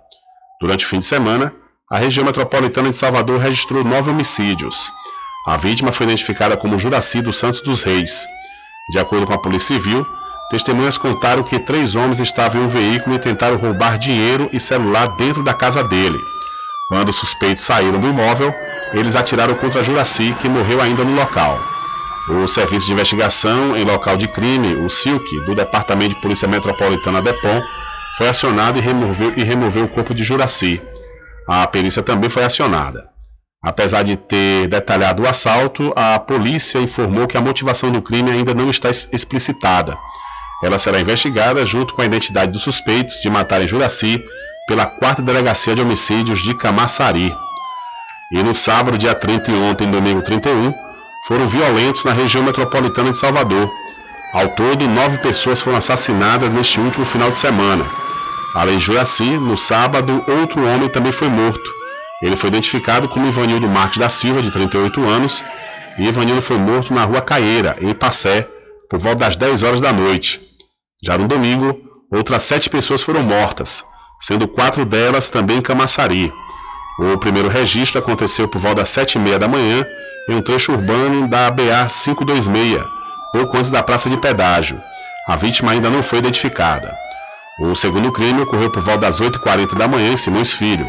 Durante 0.58 0.86
o 0.86 0.88
fim 0.88 1.00
de 1.00 1.06
semana, 1.06 1.52
a 1.90 1.98
região 1.98 2.24
metropolitana 2.24 2.88
de 2.88 2.96
Salvador 2.96 3.38
registrou 3.38 3.84
nove 3.84 4.10
homicídios. 4.10 4.90
A 5.46 5.56
vítima 5.58 5.92
foi 5.92 6.06
identificada 6.06 6.56
como 6.56 6.78
Juraci 6.78 7.20
dos 7.20 7.36
Santos 7.36 7.60
dos 7.60 7.82
Reis. 7.82 8.26
De 8.90 8.98
acordo 8.98 9.26
com 9.26 9.34
a 9.34 9.38
Polícia 9.38 9.76
Civil, 9.76 10.06
Testemunhas 10.50 10.96
contaram 10.96 11.42
que 11.42 11.58
três 11.58 11.94
homens 11.94 12.20
estavam 12.20 12.62
em 12.62 12.64
um 12.64 12.68
veículo 12.68 13.14
e 13.14 13.18
tentaram 13.18 13.58
roubar 13.58 13.98
dinheiro 13.98 14.48
e 14.50 14.58
celular 14.58 15.08
dentro 15.16 15.42
da 15.42 15.52
casa 15.52 15.84
dele. 15.84 16.18
Quando 16.88 17.10
os 17.10 17.16
suspeitos 17.16 17.64
saíram 17.64 18.00
do 18.00 18.08
imóvel, 18.08 18.54
eles 18.94 19.14
atiraram 19.14 19.54
contra 19.56 19.84
Juraci, 19.84 20.34
que 20.40 20.48
morreu 20.48 20.80
ainda 20.80 21.04
no 21.04 21.14
local. 21.14 21.60
O 22.30 22.48
Serviço 22.48 22.86
de 22.86 22.92
Investigação 22.94 23.76
em 23.76 23.84
Local 23.84 24.16
de 24.16 24.26
Crime, 24.26 24.74
o 24.76 24.88
SILC, 24.88 25.44
do 25.44 25.54
Departamento 25.54 26.14
de 26.14 26.20
Polícia 26.22 26.48
Metropolitana 26.48 27.20
DEPOM, 27.20 27.62
foi 28.16 28.28
acionado 28.28 28.78
e 28.78 28.80
removeu, 28.80 29.34
e 29.36 29.44
removeu 29.44 29.84
o 29.84 29.88
corpo 29.88 30.14
de 30.14 30.24
Juraci. 30.24 30.80
A 31.46 31.66
perícia 31.66 32.02
também 32.02 32.30
foi 32.30 32.44
acionada. 32.44 33.10
Apesar 33.62 34.02
de 34.02 34.16
ter 34.16 34.66
detalhado 34.66 35.24
o 35.24 35.28
assalto, 35.28 35.92
a 35.94 36.18
polícia 36.18 36.78
informou 36.78 37.26
que 37.26 37.36
a 37.36 37.40
motivação 37.40 37.90
do 37.90 38.00
crime 38.00 38.30
ainda 38.30 38.54
não 38.54 38.70
está 38.70 38.88
explicitada 38.88 39.98
ela 40.62 40.78
será 40.78 41.00
investigada 41.00 41.64
junto 41.64 41.94
com 41.94 42.02
a 42.02 42.06
identidade 42.06 42.52
dos 42.52 42.62
suspeitos 42.62 43.20
de 43.20 43.30
matarem 43.30 43.68
Juraci 43.68 44.22
pela 44.66 44.86
4 44.86 45.24
Delegacia 45.24 45.74
de 45.74 45.80
Homicídios 45.80 46.40
de 46.40 46.54
Camaçari. 46.54 47.34
E 48.32 48.42
no 48.42 48.54
sábado, 48.54 48.98
dia 48.98 49.14
30 49.14 49.50
e 49.50 49.54
ontem, 49.54 49.90
domingo 49.90 50.20
31, 50.20 50.74
foram 51.26 51.48
violentos 51.48 52.04
na 52.04 52.12
região 52.12 52.42
metropolitana 52.42 53.10
de 53.12 53.18
Salvador. 53.18 53.70
Ao 54.34 54.48
todo, 54.48 54.86
nove 54.86 55.18
pessoas 55.18 55.60
foram 55.60 55.78
assassinadas 55.78 56.52
neste 56.52 56.80
último 56.80 57.06
final 57.06 57.30
de 57.30 57.38
semana. 57.38 57.84
Além 58.54 58.78
de 58.78 58.84
Juraci, 58.84 59.30
no 59.30 59.56
sábado, 59.56 60.24
outro 60.26 60.66
homem 60.66 60.88
também 60.88 61.12
foi 61.12 61.28
morto. 61.28 61.70
Ele 62.22 62.36
foi 62.36 62.48
identificado 62.48 63.08
como 63.08 63.26
Ivanildo 63.26 63.68
Marques 63.68 63.98
da 63.98 64.08
Silva, 64.08 64.42
de 64.42 64.50
38 64.50 65.00
anos, 65.02 65.44
e 65.98 66.06
Ivanildo 66.06 66.42
foi 66.42 66.58
morto 66.58 66.92
na 66.92 67.04
rua 67.04 67.22
Caeira, 67.22 67.76
em 67.80 67.94
Passé, 67.94 68.46
por 68.90 68.98
volta 68.98 69.24
das 69.24 69.36
10 69.36 69.62
horas 69.62 69.80
da 69.80 69.92
noite. 69.92 70.47
Já 71.04 71.16
no 71.16 71.28
domingo, 71.28 71.78
outras 72.10 72.42
sete 72.42 72.68
pessoas 72.68 73.02
foram 73.02 73.22
mortas, 73.22 73.84
sendo 74.20 74.48
quatro 74.48 74.84
delas 74.84 75.30
também 75.30 75.58
em 75.58 75.62
Camaçari. 75.62 76.32
O 76.98 77.16
primeiro 77.18 77.48
registro 77.48 78.00
aconteceu 78.00 78.48
por 78.48 78.60
volta 78.60 78.80
das 78.80 78.88
sete 78.88 79.14
e 79.14 79.20
meia 79.20 79.38
da 79.38 79.46
manhã 79.46 79.86
em 80.28 80.34
um 80.34 80.42
trecho 80.42 80.72
urbano 80.72 81.28
da 81.28 81.52
BA 81.52 81.86
526, 81.88 82.82
pouco 83.32 83.56
antes 83.56 83.70
da 83.70 83.80
praça 83.80 84.10
de 84.10 84.16
pedágio. 84.16 84.80
A 85.28 85.36
vítima 85.36 85.70
ainda 85.70 85.88
não 85.88 86.02
foi 86.02 86.18
identificada. 86.18 86.92
O 87.60 87.76
segundo 87.76 88.10
crime 88.10 88.42
ocorreu 88.42 88.70
por 88.70 88.82
volta 88.82 89.02
das 89.02 89.20
8h40 89.20 89.76
da 89.76 89.86
manhã 89.86 90.12
em 90.12 90.16
Simões 90.16 90.52
Filho. 90.52 90.88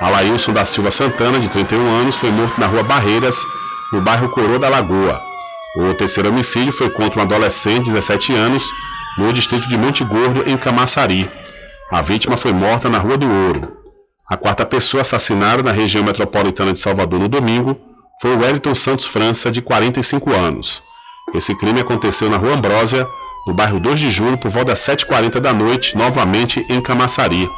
Alailson 0.00 0.52
da 0.52 0.64
Silva 0.64 0.90
Santana, 0.90 1.38
de 1.38 1.48
31 1.48 1.80
anos, 2.00 2.16
foi 2.16 2.30
morto 2.32 2.60
na 2.60 2.66
rua 2.66 2.82
Barreiras, 2.82 3.38
no 3.92 4.00
bairro 4.00 4.28
Coroa 4.30 4.58
da 4.58 4.68
Lagoa. 4.68 5.22
O 5.76 5.94
terceiro 5.94 6.30
homicídio 6.30 6.72
foi 6.72 6.90
contra 6.90 7.20
um 7.20 7.22
adolescente 7.22 7.84
de 7.84 7.92
17 7.92 8.34
anos, 8.34 8.64
no 9.16 9.32
distrito 9.32 9.68
de 9.68 9.76
Monte 9.76 10.04
Gordo, 10.04 10.48
em 10.48 10.56
Camaçari. 10.56 11.30
A 11.90 12.02
vítima 12.02 12.36
foi 12.36 12.52
morta 12.52 12.88
na 12.88 12.98
Rua 12.98 13.16
do 13.16 13.30
Ouro. 13.30 13.76
A 14.28 14.36
quarta 14.36 14.64
pessoa 14.64 15.02
assassinada 15.02 15.62
na 15.62 15.70
região 15.70 16.02
metropolitana 16.02 16.72
de 16.72 16.80
Salvador 16.80 17.20
no 17.20 17.28
domingo 17.28 17.78
foi 18.20 18.34
o 18.34 18.40
Wellington 18.40 18.74
Santos 18.74 19.06
França, 19.06 19.50
de 19.50 19.60
45 19.60 20.32
anos. 20.32 20.82
Esse 21.34 21.54
crime 21.56 21.80
aconteceu 21.80 22.28
na 22.30 22.36
Rua 22.36 22.54
Ambrósia, 22.54 23.06
no 23.46 23.54
bairro 23.54 23.78
2 23.78 24.00
de 24.00 24.10
Julho, 24.10 24.38
por 24.38 24.50
volta 24.50 24.72
das 24.72 24.80
7h40 24.80 25.40
da 25.40 25.52
noite, 25.52 25.96
novamente 25.96 26.64
em 26.68 26.80
Camaçari. 26.80 27.48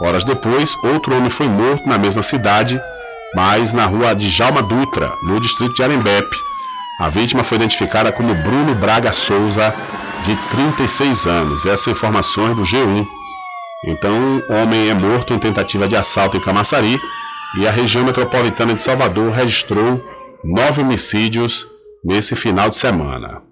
Horas 0.00 0.24
depois, 0.24 0.76
outro 0.84 1.16
homem 1.16 1.30
foi 1.30 1.48
morto 1.48 1.88
na 1.88 1.98
mesma 1.98 2.22
cidade, 2.22 2.80
mas 3.34 3.72
na 3.72 3.84
rua 3.86 4.14
de 4.14 4.30
Jalma 4.30 4.62
Dutra, 4.62 5.12
no 5.24 5.40
distrito 5.40 5.74
de 5.74 5.82
Arembepe. 5.82 6.47
A 6.98 7.08
vítima 7.08 7.44
foi 7.44 7.56
identificada 7.56 8.10
como 8.10 8.34
Bruno 8.34 8.74
Braga 8.74 9.12
Souza, 9.12 9.72
de 10.24 10.34
36 10.50 11.26
anos. 11.26 11.64
Essas 11.64 11.86
informações 11.86 12.56
do 12.56 12.62
G1. 12.62 13.06
Então, 13.86 14.42
homem 14.48 14.88
é 14.88 14.94
morto 14.94 15.32
em 15.32 15.38
tentativa 15.38 15.86
de 15.86 15.94
assalto 15.94 16.36
em 16.36 16.40
Camaçari 16.40 17.00
e 17.56 17.68
a 17.68 17.70
região 17.70 18.04
metropolitana 18.04 18.74
de 18.74 18.82
Salvador 18.82 19.32
registrou 19.32 20.04
nove 20.42 20.82
homicídios 20.82 21.68
nesse 22.04 22.34
final 22.34 22.68
de 22.68 22.76
semana. 22.76 23.42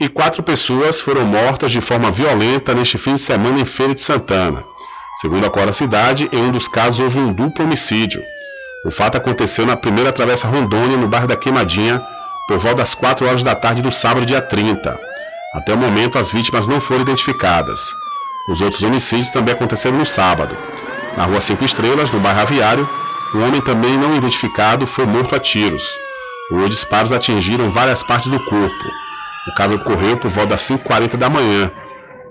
E 0.00 0.08
quatro 0.08 0.42
pessoas 0.42 1.02
foram 1.02 1.26
mortas 1.26 1.70
de 1.70 1.82
forma 1.82 2.10
violenta 2.10 2.74
neste 2.74 2.96
fim 2.96 3.16
de 3.16 3.20
semana 3.20 3.60
em 3.60 3.66
Feira 3.66 3.94
de 3.94 4.00
Santana. 4.00 4.64
Segundo 5.20 5.46
a 5.46 5.50
Cora 5.50 5.74
Cidade, 5.74 6.28
em 6.32 6.38
um 6.42 6.50
dos 6.50 6.68
casos 6.68 7.00
houve 7.00 7.18
um 7.18 7.34
duplo 7.34 7.66
homicídio. 7.66 8.22
O 8.86 8.90
fato 8.90 9.16
aconteceu 9.16 9.64
na 9.64 9.76
primeira 9.76 10.12
travessa 10.12 10.48
Rondônia, 10.48 10.96
no 10.96 11.06
bairro 11.06 11.28
da 11.28 11.36
Queimadinha, 11.36 12.02
por 12.46 12.58
volta 12.58 12.78
das 12.78 12.94
4 12.94 13.26
horas 13.26 13.42
da 13.42 13.54
tarde 13.54 13.82
do 13.82 13.90
sábado, 13.90 14.26
dia 14.26 14.40
30. 14.40 14.98
Até 15.54 15.72
o 15.72 15.78
momento, 15.78 16.18
as 16.18 16.30
vítimas 16.30 16.66
não 16.66 16.80
foram 16.80 17.02
identificadas. 17.02 17.92
Os 18.48 18.60
outros 18.60 18.82
homicídios 18.82 19.30
também 19.30 19.54
aconteceram 19.54 19.96
no 19.96 20.04
sábado. 20.04 20.56
Na 21.16 21.24
rua 21.24 21.40
Cinco 21.40 21.64
Estrelas, 21.64 22.10
no 22.10 22.20
bairro 22.20 22.40
Aviário, 22.40 22.88
um 23.34 23.46
homem 23.46 23.60
também 23.60 23.96
não 23.96 24.14
identificado 24.16 24.86
foi 24.86 25.06
morto 25.06 25.34
a 25.34 25.38
tiros. 25.38 25.88
Os 26.50 26.68
disparos 26.70 27.12
atingiram 27.12 27.70
várias 27.70 28.02
partes 28.02 28.30
do 28.30 28.38
corpo. 28.38 28.84
O 29.48 29.54
caso 29.54 29.76
ocorreu 29.76 30.16
por 30.16 30.30
volta 30.30 30.50
das 30.50 30.62
5h40 30.62 31.16
da 31.16 31.30
manhã. 31.30 31.70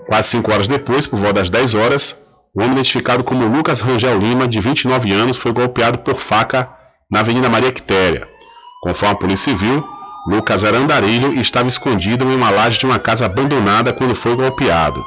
Quase 0.06 0.28
5 0.28 0.52
horas 0.52 0.68
depois, 0.68 1.06
por 1.06 1.18
volta 1.18 1.40
das 1.40 1.50
10 1.50 1.74
horas, 1.74 2.16
o 2.54 2.60
homem 2.60 2.72
identificado 2.72 3.24
como 3.24 3.46
Lucas 3.46 3.80
Rangel 3.80 4.18
Lima, 4.18 4.46
de 4.46 4.60
29 4.60 5.12
anos, 5.12 5.36
foi 5.36 5.52
golpeado 5.52 5.98
por 5.98 6.20
faca 6.20 6.70
na 7.10 7.20
Avenida 7.20 7.48
Maria 7.50 7.72
Quitéria. 7.72 8.28
Conforme 8.82 9.14
a 9.14 9.18
Polícia 9.18 9.52
Civil, 9.52 9.84
Lucas 10.26 10.62
era 10.62 10.78
andarilho 10.78 11.34
e 11.34 11.40
estava 11.40 11.68
escondido 11.68 12.24
em 12.24 12.34
uma 12.34 12.48
laje 12.50 12.78
de 12.78 12.86
uma 12.86 12.98
casa 12.98 13.26
abandonada 13.26 13.92
quando 13.92 14.14
foi 14.14 14.34
golpeado. 14.34 15.04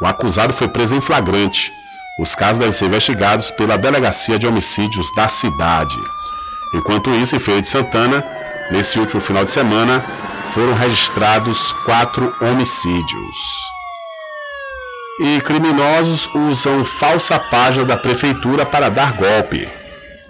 O 0.00 0.06
acusado 0.06 0.52
foi 0.52 0.68
preso 0.68 0.94
em 0.94 1.00
flagrante. 1.00 1.72
Os 2.18 2.34
casos 2.34 2.58
devem 2.58 2.72
ser 2.72 2.86
investigados 2.86 3.50
pela 3.50 3.76
Delegacia 3.76 4.38
de 4.38 4.46
Homicídios 4.46 5.12
da 5.14 5.28
cidade. 5.28 5.98
Enquanto 6.72 7.10
isso, 7.10 7.34
em 7.34 7.40
Feira 7.40 7.60
de 7.60 7.66
Santana, 7.66 8.24
nesse 8.70 8.98
último 8.98 9.20
final 9.20 9.44
de 9.44 9.50
semana, 9.50 10.00
foram 10.54 10.74
registrados 10.74 11.72
quatro 11.84 12.32
homicídios. 12.40 13.36
E 15.20 15.40
criminosos 15.40 16.28
usam 16.32 16.84
falsa 16.84 17.38
página 17.38 17.84
da 17.84 17.96
prefeitura 17.96 18.64
para 18.64 18.88
dar 18.88 19.12
golpe. 19.14 19.79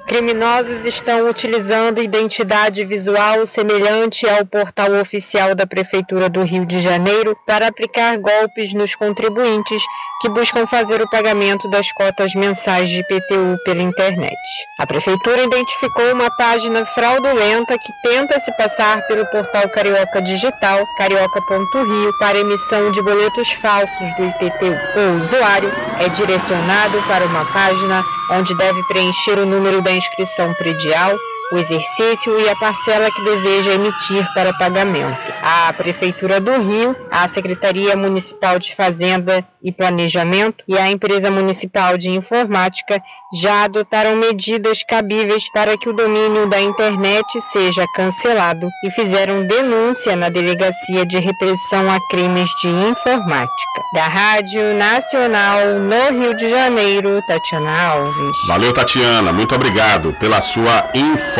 Criminosos 0.06 0.84
estão 0.84 1.28
utilizando 1.28 2.02
identidade 2.02 2.84
visual 2.84 3.46
semelhante 3.46 4.28
ao 4.28 4.44
portal 4.44 4.92
oficial 5.00 5.54
da 5.54 5.66
Prefeitura 5.66 6.28
do 6.28 6.42
Rio 6.42 6.66
de 6.66 6.80
Janeiro 6.80 7.36
para 7.46 7.68
aplicar 7.68 8.18
golpes 8.18 8.74
nos 8.74 8.94
contribuintes 8.96 9.82
que 10.20 10.28
buscam 10.28 10.66
fazer 10.66 11.00
o 11.00 11.08
pagamento 11.08 11.68
das 11.70 11.90
cotas 11.92 12.34
mensais 12.34 12.90
de 12.90 12.98
IPTU 13.00 13.56
pela 13.64 13.82
internet. 13.82 14.36
A 14.78 14.86
Prefeitura 14.86 15.44
identificou 15.44 16.12
uma 16.12 16.30
página 16.36 16.84
fraudulenta 16.84 17.78
que 17.78 17.92
tenta 18.02 18.38
se 18.38 18.54
passar 18.56 19.06
pelo 19.06 19.24
portal 19.26 19.68
Carioca 19.70 20.20
Digital, 20.20 20.84
carioca.rio, 20.98 22.18
para 22.18 22.38
emissão 22.38 22.90
de 22.90 23.00
boletos 23.00 23.48
falsos 23.52 24.14
do 24.16 24.24
IPTU. 24.24 24.76
O 24.98 25.22
usuário 25.22 25.70
é 26.00 26.08
direcionado 26.10 27.00
para 27.08 27.24
uma 27.24 27.44
página 27.46 28.04
onde 28.32 28.54
deve 28.54 28.82
preencher 28.84 29.38
o 29.38 29.46
número 29.46 29.82
da 29.82 29.90
inscrição 30.00 30.52
predial, 30.54 31.20
o 31.52 31.58
exercício 31.58 32.38
e 32.40 32.48
a 32.48 32.56
parcela 32.56 33.10
que 33.10 33.24
deseja 33.24 33.72
emitir 33.72 34.26
para 34.34 34.52
pagamento. 34.54 35.18
A 35.42 35.72
Prefeitura 35.72 36.40
do 36.40 36.52
Rio, 36.58 36.94
a 37.10 37.26
Secretaria 37.28 37.96
Municipal 37.96 38.58
de 38.58 38.74
Fazenda 38.74 39.44
e 39.62 39.72
Planejamento 39.72 40.64
e 40.66 40.78
a 40.78 40.90
Empresa 40.90 41.30
Municipal 41.30 41.98
de 41.98 42.10
Informática 42.10 43.02
já 43.34 43.64
adotaram 43.64 44.16
medidas 44.16 44.82
cabíveis 44.82 45.44
para 45.52 45.76
que 45.76 45.88
o 45.88 45.92
domínio 45.92 46.46
da 46.46 46.60
internet 46.60 47.40
seja 47.52 47.84
cancelado 47.94 48.68
e 48.84 48.90
fizeram 48.90 49.46
denúncia 49.46 50.16
na 50.16 50.28
Delegacia 50.28 51.04
de 51.04 51.18
Repressão 51.18 51.90
a 51.90 51.98
Crimes 52.08 52.48
de 52.62 52.68
Informática. 52.68 53.80
Da 53.94 54.06
Rádio 54.06 54.74
Nacional 54.74 55.60
no 55.80 56.20
Rio 56.20 56.34
de 56.34 56.48
Janeiro, 56.48 57.20
Tatiana 57.26 57.70
Alves. 57.70 58.36
Valeu, 58.46 58.72
Tatiana. 58.72 59.32
Muito 59.32 59.54
obrigado 59.54 60.12
pela 60.14 60.40
sua 60.40 60.88
informação. 60.94 61.39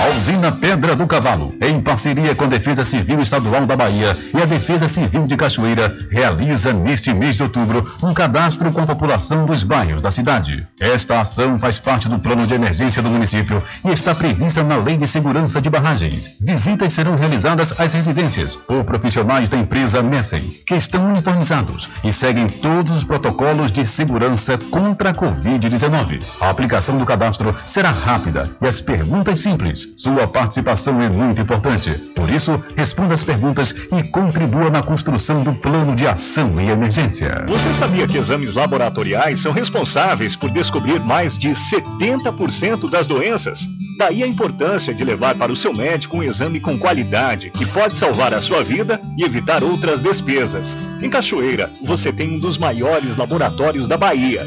A 0.00 0.16
usina 0.16 0.50
Pedra 0.50 0.96
do 0.96 1.06
Cavalo, 1.06 1.54
em 1.60 1.78
parceria 1.78 2.34
com 2.34 2.44
a 2.44 2.48
Defesa 2.48 2.84
Civil 2.84 3.20
Estadual 3.20 3.66
da 3.66 3.76
Bahia 3.76 4.16
e 4.34 4.40
a 4.40 4.46
Defesa 4.46 4.88
Civil 4.88 5.26
de 5.26 5.36
Cachoeira, 5.36 5.94
realiza 6.10 6.72
neste 6.72 7.12
mês 7.12 7.36
de 7.36 7.42
outubro 7.42 7.84
um 8.02 8.14
cadastro 8.14 8.72
com 8.72 8.80
a 8.80 8.86
população 8.86 9.44
dos 9.44 9.62
bairros 9.62 10.00
da 10.00 10.10
cidade. 10.10 10.66
Esta 10.80 11.20
ação 11.20 11.58
faz 11.58 11.78
parte 11.78 12.08
do 12.08 12.18
plano 12.18 12.46
de 12.46 12.54
emergência 12.54 13.02
do 13.02 13.10
município 13.10 13.62
e 13.84 13.90
está 13.90 14.14
prevista 14.14 14.62
na 14.62 14.78
Lei 14.78 14.96
de 14.96 15.06
Segurança 15.06 15.60
de 15.60 15.68
Barragens. 15.68 16.30
Visitas 16.40 16.94
serão 16.94 17.14
realizadas 17.16 17.78
às 17.78 17.92
residências 17.92 18.56
por 18.56 18.84
profissionais 18.84 19.50
da 19.50 19.58
empresa 19.58 20.02
Messen, 20.02 20.60
que 20.66 20.76
estão 20.76 21.10
uniformizados 21.10 21.90
e 22.02 22.10
seguem 22.10 22.48
todos 22.48 22.96
os 22.96 23.04
protocolos 23.04 23.70
de 23.70 23.84
segurança 23.84 24.56
contra 24.70 25.10
a 25.10 25.14
Covid-19. 25.14 26.22
A 26.40 26.48
aplicação 26.48 26.96
do 26.96 27.04
cadastro 27.04 27.54
será 27.66 27.90
rápida 27.90 28.50
e 28.62 28.66
as 28.66 28.80
perguntas 28.80 29.40
simples. 29.50 29.92
Sua 29.96 30.28
participação 30.28 31.00
é 31.02 31.08
muito 31.08 31.42
importante. 31.42 31.90
Por 32.14 32.30
isso, 32.30 32.62
responda 32.76 33.14
as 33.14 33.24
perguntas 33.24 33.70
e 33.70 34.02
contribua 34.04 34.70
na 34.70 34.82
construção 34.82 35.42
do 35.42 35.52
plano 35.54 35.96
de 35.96 36.06
ação 36.06 36.60
e 36.60 36.70
emergência. 36.70 37.44
Você 37.48 37.72
sabia 37.72 38.06
que 38.06 38.16
exames 38.16 38.54
laboratoriais 38.54 39.40
são 39.40 39.52
responsáveis 39.52 40.36
por 40.36 40.50
descobrir 40.50 41.00
mais 41.00 41.36
de 41.36 41.50
70% 41.50 42.88
das 42.88 43.08
doenças? 43.08 43.68
Daí 43.98 44.22
a 44.22 44.26
importância 44.26 44.94
de 44.94 45.04
levar 45.04 45.34
para 45.34 45.52
o 45.52 45.56
seu 45.56 45.74
médico 45.74 46.18
um 46.18 46.22
exame 46.22 46.60
com 46.60 46.78
qualidade 46.78 47.50
que 47.50 47.66
pode 47.66 47.98
salvar 47.98 48.32
a 48.32 48.40
sua 48.40 48.62
vida 48.62 49.00
e 49.18 49.24
evitar 49.24 49.64
outras 49.64 50.00
despesas. 50.00 50.76
Em 51.02 51.10
Cachoeira, 51.10 51.70
você 51.82 52.12
tem 52.12 52.36
um 52.36 52.38
dos 52.38 52.56
maiores 52.56 53.16
laboratórios 53.16 53.88
da 53.88 53.96
Bahia. 53.96 54.46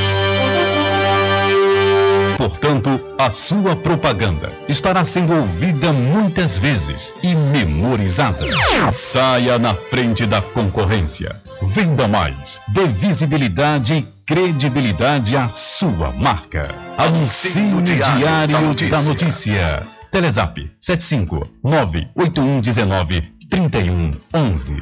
Portanto, 2.37 2.99
a 3.17 3.29
sua 3.29 3.75
propaganda 3.75 4.51
estará 4.67 5.03
sendo 5.03 5.33
ouvida 5.33 5.91
muitas 5.93 6.57
vezes 6.57 7.13
e 7.23 7.35
memorizada. 7.35 8.45
Saia 8.93 9.57
na 9.59 9.73
frente 9.73 10.25
da 10.25 10.41
concorrência. 10.41 11.35
Venda 11.61 12.07
mais. 12.07 12.59
Dê 12.69 12.87
visibilidade 12.87 13.93
e 13.93 14.01
credibilidade 14.25 15.35
à 15.37 15.47
sua 15.49 16.11
marca. 16.11 16.73
Anuncie 16.97 17.61
no 17.61 17.81
Diário 17.81 18.75
da 18.89 19.01
Notícia. 19.01 19.83
Telezap 20.11 20.69
75 20.79 21.47
98119 21.63 23.21
3111. 23.49 24.81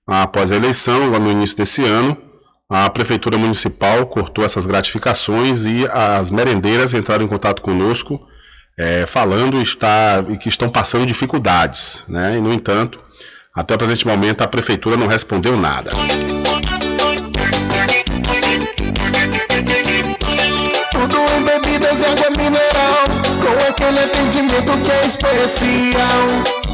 após 0.06 0.52
a 0.52 0.58
eleição, 0.58 1.18
no 1.18 1.32
início 1.32 1.56
desse 1.56 1.82
ano, 1.82 2.18
a 2.70 2.90
Prefeitura 2.90 3.38
Municipal 3.38 4.08
cortou 4.08 4.44
essas 4.44 4.66
gratificações 4.66 5.66
e 5.66 5.86
as 5.88 6.32
merendeiras 6.32 6.94
entraram 6.94 7.26
em 7.26 7.28
contato 7.28 7.62
conosco 7.62 8.28
é, 8.78 9.06
falando 9.06 9.62
está, 9.62 10.24
que 10.40 10.50
estão 10.50 10.70
passando 10.70 11.06
dificuldades. 11.06 12.04
Né? 12.08 12.38
E, 12.38 12.42
no 12.42 12.52
entanto, 12.52 13.00
até 13.54 13.76
o 13.76 13.78
presente 13.78 14.06
momento 14.08 14.42
a 14.42 14.48
prefeitura 14.48 14.98
não 14.98 15.08
respondeu 15.08 15.56
nada. 15.56 15.92
Tudo 20.92 21.18
em 21.18 21.44
bebidas 21.44 22.02
e 22.02 22.06
água 22.06 22.30
mineral, 22.32 23.06
com 23.42 23.70
aquele 23.70 24.00
atendimento 24.00 24.78
que 24.84 24.92
é 24.92 25.06
especial. 25.06 26.65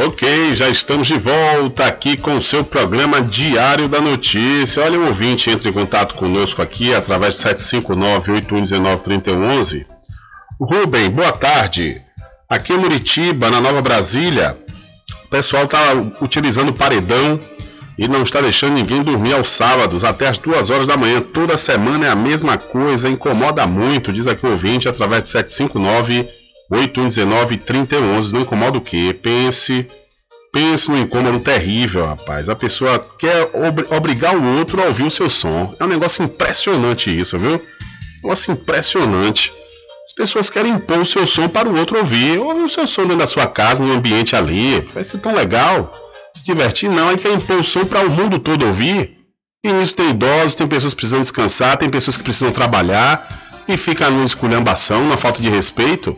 Ok, 0.00 0.54
já 0.54 0.68
estamos 0.68 1.08
de 1.08 1.18
volta 1.18 1.84
aqui 1.84 2.16
com 2.16 2.36
o 2.36 2.40
seu 2.40 2.62
programa 2.62 3.20
Diário 3.20 3.88
da 3.88 4.00
Notícia. 4.00 4.84
Olha, 4.84 5.00
o 5.00 5.06
ouvinte 5.06 5.50
entra 5.50 5.68
em 5.68 5.72
contato 5.72 6.14
conosco 6.14 6.62
aqui 6.62 6.94
através 6.94 7.34
de 7.34 7.40
759-8119-3111. 7.40 9.84
Rubem, 10.60 11.10
boa 11.10 11.32
tarde. 11.32 12.00
Aqui 12.48 12.74
em 12.74 12.78
Muritiba, 12.78 13.50
na 13.50 13.60
Nova 13.60 13.82
Brasília, 13.82 14.56
o 15.24 15.28
pessoal 15.28 15.64
está 15.64 15.94
utilizando 16.20 16.72
paredão 16.72 17.36
e 17.98 18.06
não 18.06 18.22
está 18.22 18.40
deixando 18.40 18.74
ninguém 18.74 19.02
dormir 19.02 19.32
aos 19.34 19.50
sábados 19.50 20.04
até 20.04 20.28
as 20.28 20.38
duas 20.38 20.70
horas 20.70 20.86
da 20.86 20.96
manhã. 20.96 21.20
Toda 21.20 21.56
semana 21.56 22.06
é 22.06 22.10
a 22.10 22.14
mesma 22.14 22.56
coisa, 22.56 23.08
incomoda 23.08 23.66
muito, 23.66 24.12
diz 24.12 24.28
aqui 24.28 24.46
o 24.46 24.50
ouvinte 24.50 24.88
através 24.88 25.24
de 25.24 25.30
759 25.30 26.28
8119 26.70 27.56
3011. 27.56 28.32
Não 28.32 28.42
incomoda 28.42 28.78
o 28.78 28.80
quê? 28.80 29.18
Pense, 29.20 29.88
pense 30.52 30.88
num 30.88 30.98
incômodo 30.98 31.40
terrível, 31.40 32.06
rapaz. 32.06 32.48
A 32.48 32.54
pessoa 32.54 33.04
quer 33.18 33.50
ob 33.52 33.84
obrigar 33.90 34.36
o 34.36 34.58
outro 34.58 34.80
a 34.80 34.86
ouvir 34.86 35.04
o 35.04 35.10
seu 35.10 35.28
som. 35.28 35.74
É 35.80 35.84
um 35.84 35.88
negócio 35.88 36.24
impressionante 36.24 37.10
isso, 37.10 37.36
viu? 37.36 37.54
Um 37.54 38.22
negócio 38.22 38.52
impressionante. 38.52 39.52
As 40.06 40.12
pessoas 40.14 40.48
querem 40.48 40.72
impor 40.72 40.98
o 40.98 41.06
seu 41.06 41.26
som 41.26 41.48
para 41.48 41.68
o 41.68 41.76
outro 41.76 41.98
ouvir. 41.98 42.38
Ouve 42.38 42.62
o 42.62 42.70
seu 42.70 42.86
som 42.86 43.02
dentro 43.02 43.18
da 43.18 43.26
sua 43.26 43.46
casa, 43.46 43.84
no 43.84 43.92
ambiente 43.92 44.36
ali. 44.36 44.80
Vai 44.94 45.02
ser 45.02 45.18
tão 45.18 45.34
legal. 45.34 45.90
Se 46.38 46.44
divertir, 46.44 46.88
não. 46.88 47.08
Aí 47.08 47.16
impor 47.34 47.58
o 47.58 47.64
som 47.64 47.84
para 47.84 48.06
o 48.06 48.10
mundo 48.10 48.38
todo 48.38 48.64
ouvir. 48.64 49.16
E 49.64 49.72
nisso 49.72 49.96
tem 49.96 50.10
idosos, 50.10 50.54
tem 50.54 50.68
pessoas 50.68 50.94
que 50.94 50.98
precisam 50.98 51.20
descansar, 51.20 51.76
tem 51.76 51.90
pessoas 51.90 52.16
que 52.16 52.22
precisam 52.22 52.52
trabalhar. 52.52 53.26
E 53.66 53.76
fica 53.76 54.08
numa 54.08 54.24
esculhambação, 54.24 55.08
na 55.08 55.16
falta 55.16 55.42
de 55.42 55.50
respeito. 55.50 56.16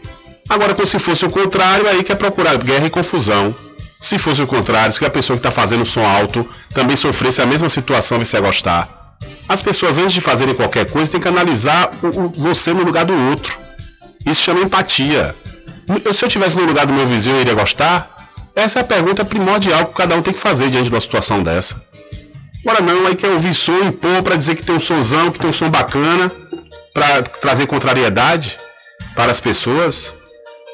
Agora, 0.48 0.74
como 0.74 0.86
se 0.86 0.98
fosse 0.98 1.24
o 1.24 1.30
contrário, 1.30 1.88
aí 1.88 2.04
quer 2.04 2.16
procurar 2.16 2.56
guerra 2.58 2.86
e 2.86 2.90
confusão. 2.90 3.54
Se 3.98 4.18
fosse 4.18 4.42
o 4.42 4.46
contrário, 4.46 4.92
se 4.92 5.04
a 5.04 5.10
pessoa 5.10 5.36
que 5.36 5.46
está 5.46 5.50
fazendo 5.50 5.84
som 5.84 6.04
alto 6.04 6.48
também 6.74 6.96
sofresse 6.96 7.40
a 7.40 7.46
mesma 7.46 7.68
situação, 7.68 8.18
você 8.18 8.36
ia 8.36 8.40
gostar. 8.40 9.16
As 9.48 9.60
pessoas, 9.60 9.98
antes 9.98 10.12
de 10.12 10.20
fazerem 10.20 10.54
qualquer 10.54 10.90
coisa, 10.90 11.10
têm 11.10 11.20
que 11.20 11.28
analisar 11.28 11.90
o, 12.02 12.06
o, 12.06 12.28
você 12.28 12.72
no 12.72 12.84
lugar 12.84 13.04
do 13.04 13.14
outro. 13.30 13.58
Isso 14.24 14.42
chama 14.42 14.60
empatia. 14.60 15.34
Eu, 16.04 16.14
se 16.14 16.24
eu 16.24 16.28
estivesse 16.28 16.56
no 16.56 16.64
lugar 16.64 16.86
do 16.86 16.92
meu 16.92 17.06
vizinho, 17.06 17.36
eu 17.36 17.40
iria 17.40 17.54
gostar? 17.54 18.19
Essa 18.60 18.80
é 18.80 18.82
a 18.82 18.84
pergunta 18.84 19.24
primordial 19.24 19.86
que 19.86 19.94
cada 19.94 20.14
um 20.14 20.20
tem 20.20 20.34
que 20.34 20.38
fazer 20.38 20.68
diante 20.68 20.84
de 20.84 20.90
uma 20.90 21.00
situação 21.00 21.42
dessa. 21.42 21.82
Agora 22.62 22.82
não, 22.82 23.06
aí 23.06 23.16
quer 23.16 23.30
ouvir 23.30 23.54
som 23.54 23.88
e 23.88 23.90
pôr 23.90 24.22
para 24.22 24.36
dizer 24.36 24.54
que 24.54 24.62
tem 24.62 24.76
um 24.76 24.80
sonzão, 24.80 25.30
que 25.30 25.38
tem 25.38 25.48
um 25.48 25.52
som 25.52 25.70
bacana, 25.70 26.30
para 26.92 27.22
trazer 27.22 27.66
contrariedade 27.66 28.58
para 29.14 29.32
as 29.32 29.40
pessoas. 29.40 30.12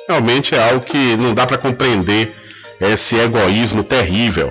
Realmente 0.09 0.53
é 0.53 0.69
algo 0.69 0.81
que 0.81 1.17
não 1.17 1.33
dá 1.33 1.47
para 1.47 1.59
compreender 1.59 2.35
esse 2.81 3.15
egoísmo 3.15 3.85
terrível. 3.85 4.51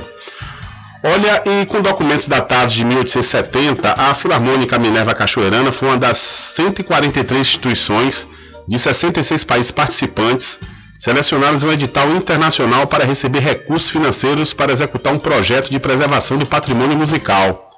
Olha, 1.03 1.43
e 1.45 1.65
com 1.65 1.81
documentos 1.81 2.29
datados 2.29 2.73
de 2.73 2.85
1870, 2.85 3.95
a 3.97 4.15
Filarmônica 4.15 4.79
Minerva 4.79 5.13
Cachoeirana 5.13 5.73
foi 5.73 5.89
uma 5.89 5.97
das 5.97 6.17
143 6.55 7.41
instituições 7.41 8.25
de 8.65 8.79
66 8.79 9.43
países 9.43 9.71
participantes 9.71 10.57
selecionados 10.97 11.63
em 11.63 11.67
um 11.67 11.71
edital 11.71 12.09
internacional 12.11 12.87
para 12.87 13.05
receber 13.05 13.39
recursos 13.39 13.89
financeiros 13.89 14.53
para 14.53 14.71
executar 14.71 15.13
um 15.13 15.19
projeto 15.19 15.69
de 15.69 15.79
preservação 15.79 16.37
do 16.37 16.45
patrimônio 16.45 16.97
musical. 16.97 17.69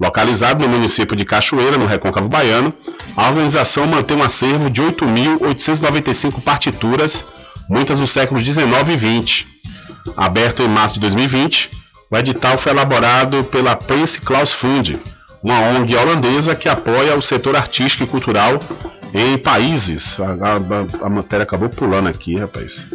Localizado 0.00 0.66
no 0.66 0.72
município 0.72 1.14
de 1.14 1.24
Cachoeira, 1.24 1.78
no 1.78 1.86
Recôncavo 1.86 2.28
Baiano, 2.28 2.74
a 3.16 3.28
organização 3.28 3.86
mantém 3.86 4.16
um 4.16 4.22
acervo 4.22 4.68
de 4.68 4.82
8.895 4.82 6.40
partituras, 6.42 7.24
muitas 7.68 7.98
do 7.98 8.06
século 8.06 8.40
XIX 8.40 8.66
e 8.88 9.22
XX. 9.22 9.46
Aberto 10.16 10.62
em 10.62 10.68
março 10.68 10.94
de 10.94 11.00
2020, 11.00 11.70
o 12.10 12.16
edital 12.16 12.58
foi 12.58 12.72
elaborado 12.72 13.44
pela 13.44 13.76
Prince 13.76 14.20
Claus 14.20 14.52
Fund, 14.52 14.98
uma 15.42 15.58
ONG 15.60 15.96
holandesa 15.96 16.54
que 16.54 16.68
apoia 16.68 17.16
o 17.16 17.22
setor 17.22 17.56
artístico 17.56 18.04
e 18.04 18.06
cultural 18.06 18.60
em 19.12 19.36
países. 19.36 20.18
A, 20.20 20.32
a, 20.32 21.06
a 21.06 21.10
matéria 21.10 21.42
acabou 21.42 21.68
pulando 21.68 22.08
aqui, 22.08 22.36
rapaz. 22.36 22.86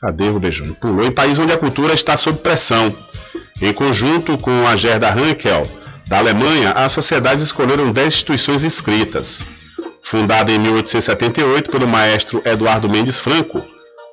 Cadê 0.00 0.28
o 0.28 0.40
beijão? 0.40 0.72
Pulou 0.74 1.04
em 1.04 1.10
países 1.10 1.38
onde 1.38 1.52
a 1.52 1.58
cultura 1.58 1.94
está 1.94 2.16
sob 2.16 2.38
pressão. 2.38 2.94
Em 3.60 3.72
conjunto 3.72 4.36
com 4.38 4.66
a 4.66 4.76
Gerda 4.76 5.12
Hankel, 5.12 5.62
da 6.08 6.18
Alemanha, 6.18 6.72
as 6.72 6.92
sociedades 6.92 7.42
escolheram 7.42 7.92
10 7.92 8.08
instituições 8.08 8.64
inscritas. 8.64 9.44
Fundada 10.02 10.52
em 10.52 10.58
1878 10.58 11.70
pelo 11.70 11.88
maestro 11.88 12.42
Eduardo 12.44 12.88
Mendes 12.88 13.18
Franco, 13.18 13.64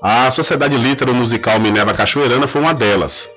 a 0.01 0.31
Sociedade 0.31 0.77
Lítero 0.77 1.13
Musical 1.13 1.59
Minerva 1.59 1.93
Cachoeirana 1.93 2.47
foi 2.47 2.61
uma 2.61 2.73
delas. 2.73 3.29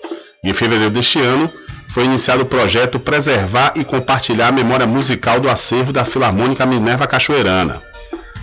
Em 0.42 0.54
fevereiro 0.54 0.90
deste 0.92 1.18
ano, 1.18 1.50
foi 1.94 2.06
iniciado 2.06 2.42
o 2.42 2.46
projeto 2.46 2.98
Preservar 2.98 3.74
e 3.76 3.84
Compartilhar 3.84 4.48
a 4.48 4.52
Memória 4.52 4.84
Musical 4.84 5.38
do 5.38 5.48
Acervo 5.48 5.92
da 5.92 6.04
Filarmônica 6.04 6.66
Minerva 6.66 7.06
Cachoeirana. 7.06 7.80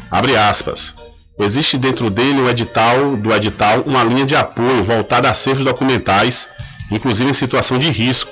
Abre 0.10 0.38
aspas. 0.38 0.96
Existe 1.38 1.78
dentro 1.78 2.10
dele 2.10 2.40
o 2.40 2.50
edital, 2.50 3.18
do 3.18 3.34
edital 3.34 3.84
uma 3.86 4.06
linha 4.06 4.26
de 4.26 4.38
apoio 4.38 4.82
voltada 4.82 5.28
a 5.28 5.32
acervos 5.32 5.66
documentais, 5.66 6.48
inclusive 6.90 7.30
em 7.30 7.34
situação 7.34 7.78
de 7.78 7.92
risco, 7.92 8.32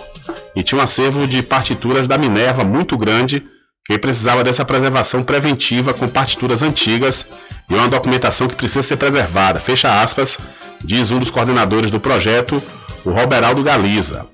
e 0.56 0.64
tinha 0.64 0.80
um 0.80 0.84
acervo 0.84 1.28
de 1.28 1.44
partituras 1.44 2.08
da 2.08 2.18
Minerva 2.18 2.64
muito 2.64 2.98
grande 2.98 3.46
que 3.86 4.00
precisava 4.00 4.42
dessa 4.42 4.64
preservação 4.64 5.22
preventiva 5.22 5.94
com 5.94 6.08
partituras 6.08 6.62
antigas 6.62 7.26
e 7.70 7.74
uma 7.74 7.90
documentação 7.90 8.48
que 8.48 8.56
precisa 8.56 8.84
ser 8.84 8.96
preservada. 8.96 9.60
Fecha 9.60 10.02
aspas, 10.02 10.40
diz 10.82 11.12
um 11.12 11.20
dos 11.20 11.30
coordenadores 11.30 11.92
do 11.92 12.00
projeto, 12.00 12.64
o 13.04 13.12
Roberaldo 13.12 13.62
Galiza. 13.62 14.26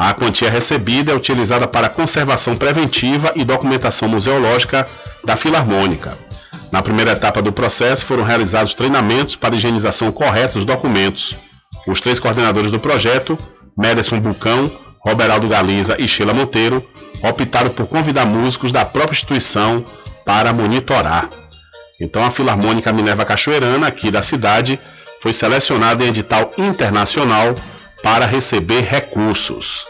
A 0.00 0.14
quantia 0.14 0.48
recebida 0.48 1.10
é 1.10 1.14
utilizada 1.14 1.66
para 1.66 1.88
conservação 1.88 2.56
preventiva 2.56 3.32
e 3.34 3.44
documentação 3.44 4.08
museológica 4.08 4.86
da 5.24 5.34
Filarmônica. 5.34 6.16
Na 6.70 6.80
primeira 6.80 7.10
etapa 7.10 7.42
do 7.42 7.50
processo 7.50 8.06
foram 8.06 8.22
realizados 8.22 8.74
treinamentos 8.74 9.34
para 9.34 9.56
higienização 9.56 10.12
correta 10.12 10.54
dos 10.54 10.64
documentos. 10.64 11.34
Os 11.84 12.00
três 12.00 12.20
coordenadores 12.20 12.70
do 12.70 12.78
projeto, 12.78 13.36
Mederson 13.76 14.20
Bucão, 14.20 14.70
Roberaldo 15.04 15.48
Galiza 15.48 15.96
e 15.98 16.06
Sheila 16.06 16.32
Monteiro, 16.32 16.88
optaram 17.20 17.70
por 17.70 17.88
convidar 17.88 18.24
músicos 18.24 18.70
da 18.70 18.84
própria 18.84 19.16
instituição 19.16 19.84
para 20.24 20.52
monitorar. 20.52 21.28
Então 22.00 22.24
a 22.24 22.30
Filarmônica 22.30 22.92
Minerva 22.92 23.24
Cachoeirana, 23.24 23.88
aqui 23.88 24.12
da 24.12 24.22
cidade, 24.22 24.78
foi 25.20 25.32
selecionada 25.32 26.04
em 26.04 26.08
edital 26.10 26.52
internacional 26.56 27.52
para 28.02 28.26
receber 28.26 28.82
recursos. 28.82 29.86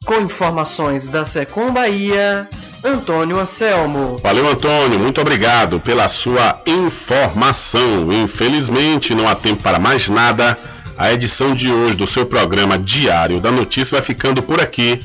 Com 0.05 0.21
informações 0.21 1.09
da 1.09 1.25
Secom 1.25 1.73
Bahia, 1.73 2.49
Antônio 2.85 3.39
Anselmo. 3.39 4.17
Valeu, 4.23 4.49
Antônio. 4.49 4.99
Muito 4.99 5.21
obrigado 5.21 5.79
pela 5.79 6.09
sua 6.09 6.61
informação. 6.67 8.13
Infelizmente, 8.13 9.15
não 9.15 9.29
há 9.29 9.35
tempo 9.35 9.63
para 9.63 9.79
mais 9.79 10.09
nada. 10.09 10.59
A 10.99 11.13
edição 11.13 11.55
de 11.55 11.71
hoje 11.73 11.95
do 11.95 12.07
seu 12.07 12.27
programa 12.27 12.77
Diário 12.77 13.41
da 13.41 13.51
Notícia 13.51 13.97
vai 13.97 14.03
ficando 14.03 14.43
por 14.43 14.61
aqui. 14.61 15.01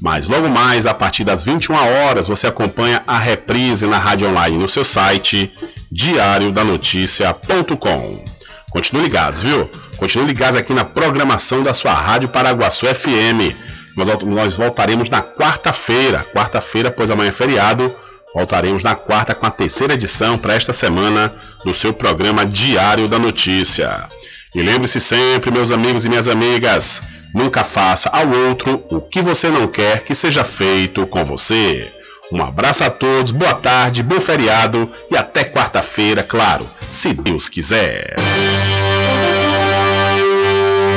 Mas 0.00 0.26
logo 0.26 0.48
mais, 0.48 0.86
a 0.86 0.94
partir 0.94 1.24
das 1.24 1.44
21 1.44 1.74
horas, 1.74 2.26
você 2.26 2.46
acompanha 2.46 3.02
a 3.06 3.18
reprise 3.18 3.86
na 3.86 3.98
rádio 3.98 4.26
online 4.28 4.56
no 4.58 4.68
seu 4.68 4.84
site 4.84 5.52
diariodanoticia.com. 5.90 8.24
Continue 8.70 9.02
ligados, 9.04 9.42
viu? 9.42 9.68
Continue 9.96 10.28
ligados 10.28 10.56
aqui 10.56 10.72
na 10.72 10.84
programação 10.84 11.62
da 11.62 11.74
sua 11.74 11.92
Rádio 11.92 12.30
Paraguaçu 12.30 12.86
FM. 12.86 13.54
Nós, 13.96 14.56
voltaremos 14.56 15.10
na 15.10 15.22
quarta-feira. 15.22 16.26
Quarta-feira, 16.32 16.90
pois 16.90 17.10
amanhã 17.10 17.28
é 17.28 17.32
feriado. 17.32 17.94
Voltaremos 18.34 18.82
na 18.82 18.94
quarta 18.94 19.34
com 19.34 19.44
a 19.44 19.50
terceira 19.50 19.94
edição 19.94 20.38
para 20.38 20.54
esta 20.54 20.72
semana 20.72 21.34
do 21.64 21.74
seu 21.74 21.92
programa 21.92 22.46
Diário 22.46 23.06
da 23.06 23.18
Notícia. 23.18 24.08
E 24.54 24.62
lembre-se 24.62 25.00
sempre, 25.00 25.50
meus 25.50 25.70
amigos 25.70 26.04
e 26.04 26.08
minhas 26.08 26.28
amigas, 26.28 27.00
nunca 27.34 27.64
faça 27.64 28.08
ao 28.10 28.28
outro 28.28 28.84
o 28.90 29.00
que 29.00 29.20
você 29.20 29.50
não 29.50 29.66
quer 29.66 30.04
que 30.04 30.14
seja 30.14 30.44
feito 30.44 31.06
com 31.06 31.24
você. 31.24 31.90
Um 32.30 32.42
abraço 32.42 32.82
a 32.84 32.90
todos, 32.90 33.30
boa 33.30 33.54
tarde, 33.54 34.02
bom 34.02 34.20
feriado 34.20 34.90
e 35.10 35.16
até 35.16 35.44
quarta-feira, 35.44 36.22
claro, 36.22 36.66
se 36.88 37.12
Deus 37.12 37.48
quiser. 37.48 38.16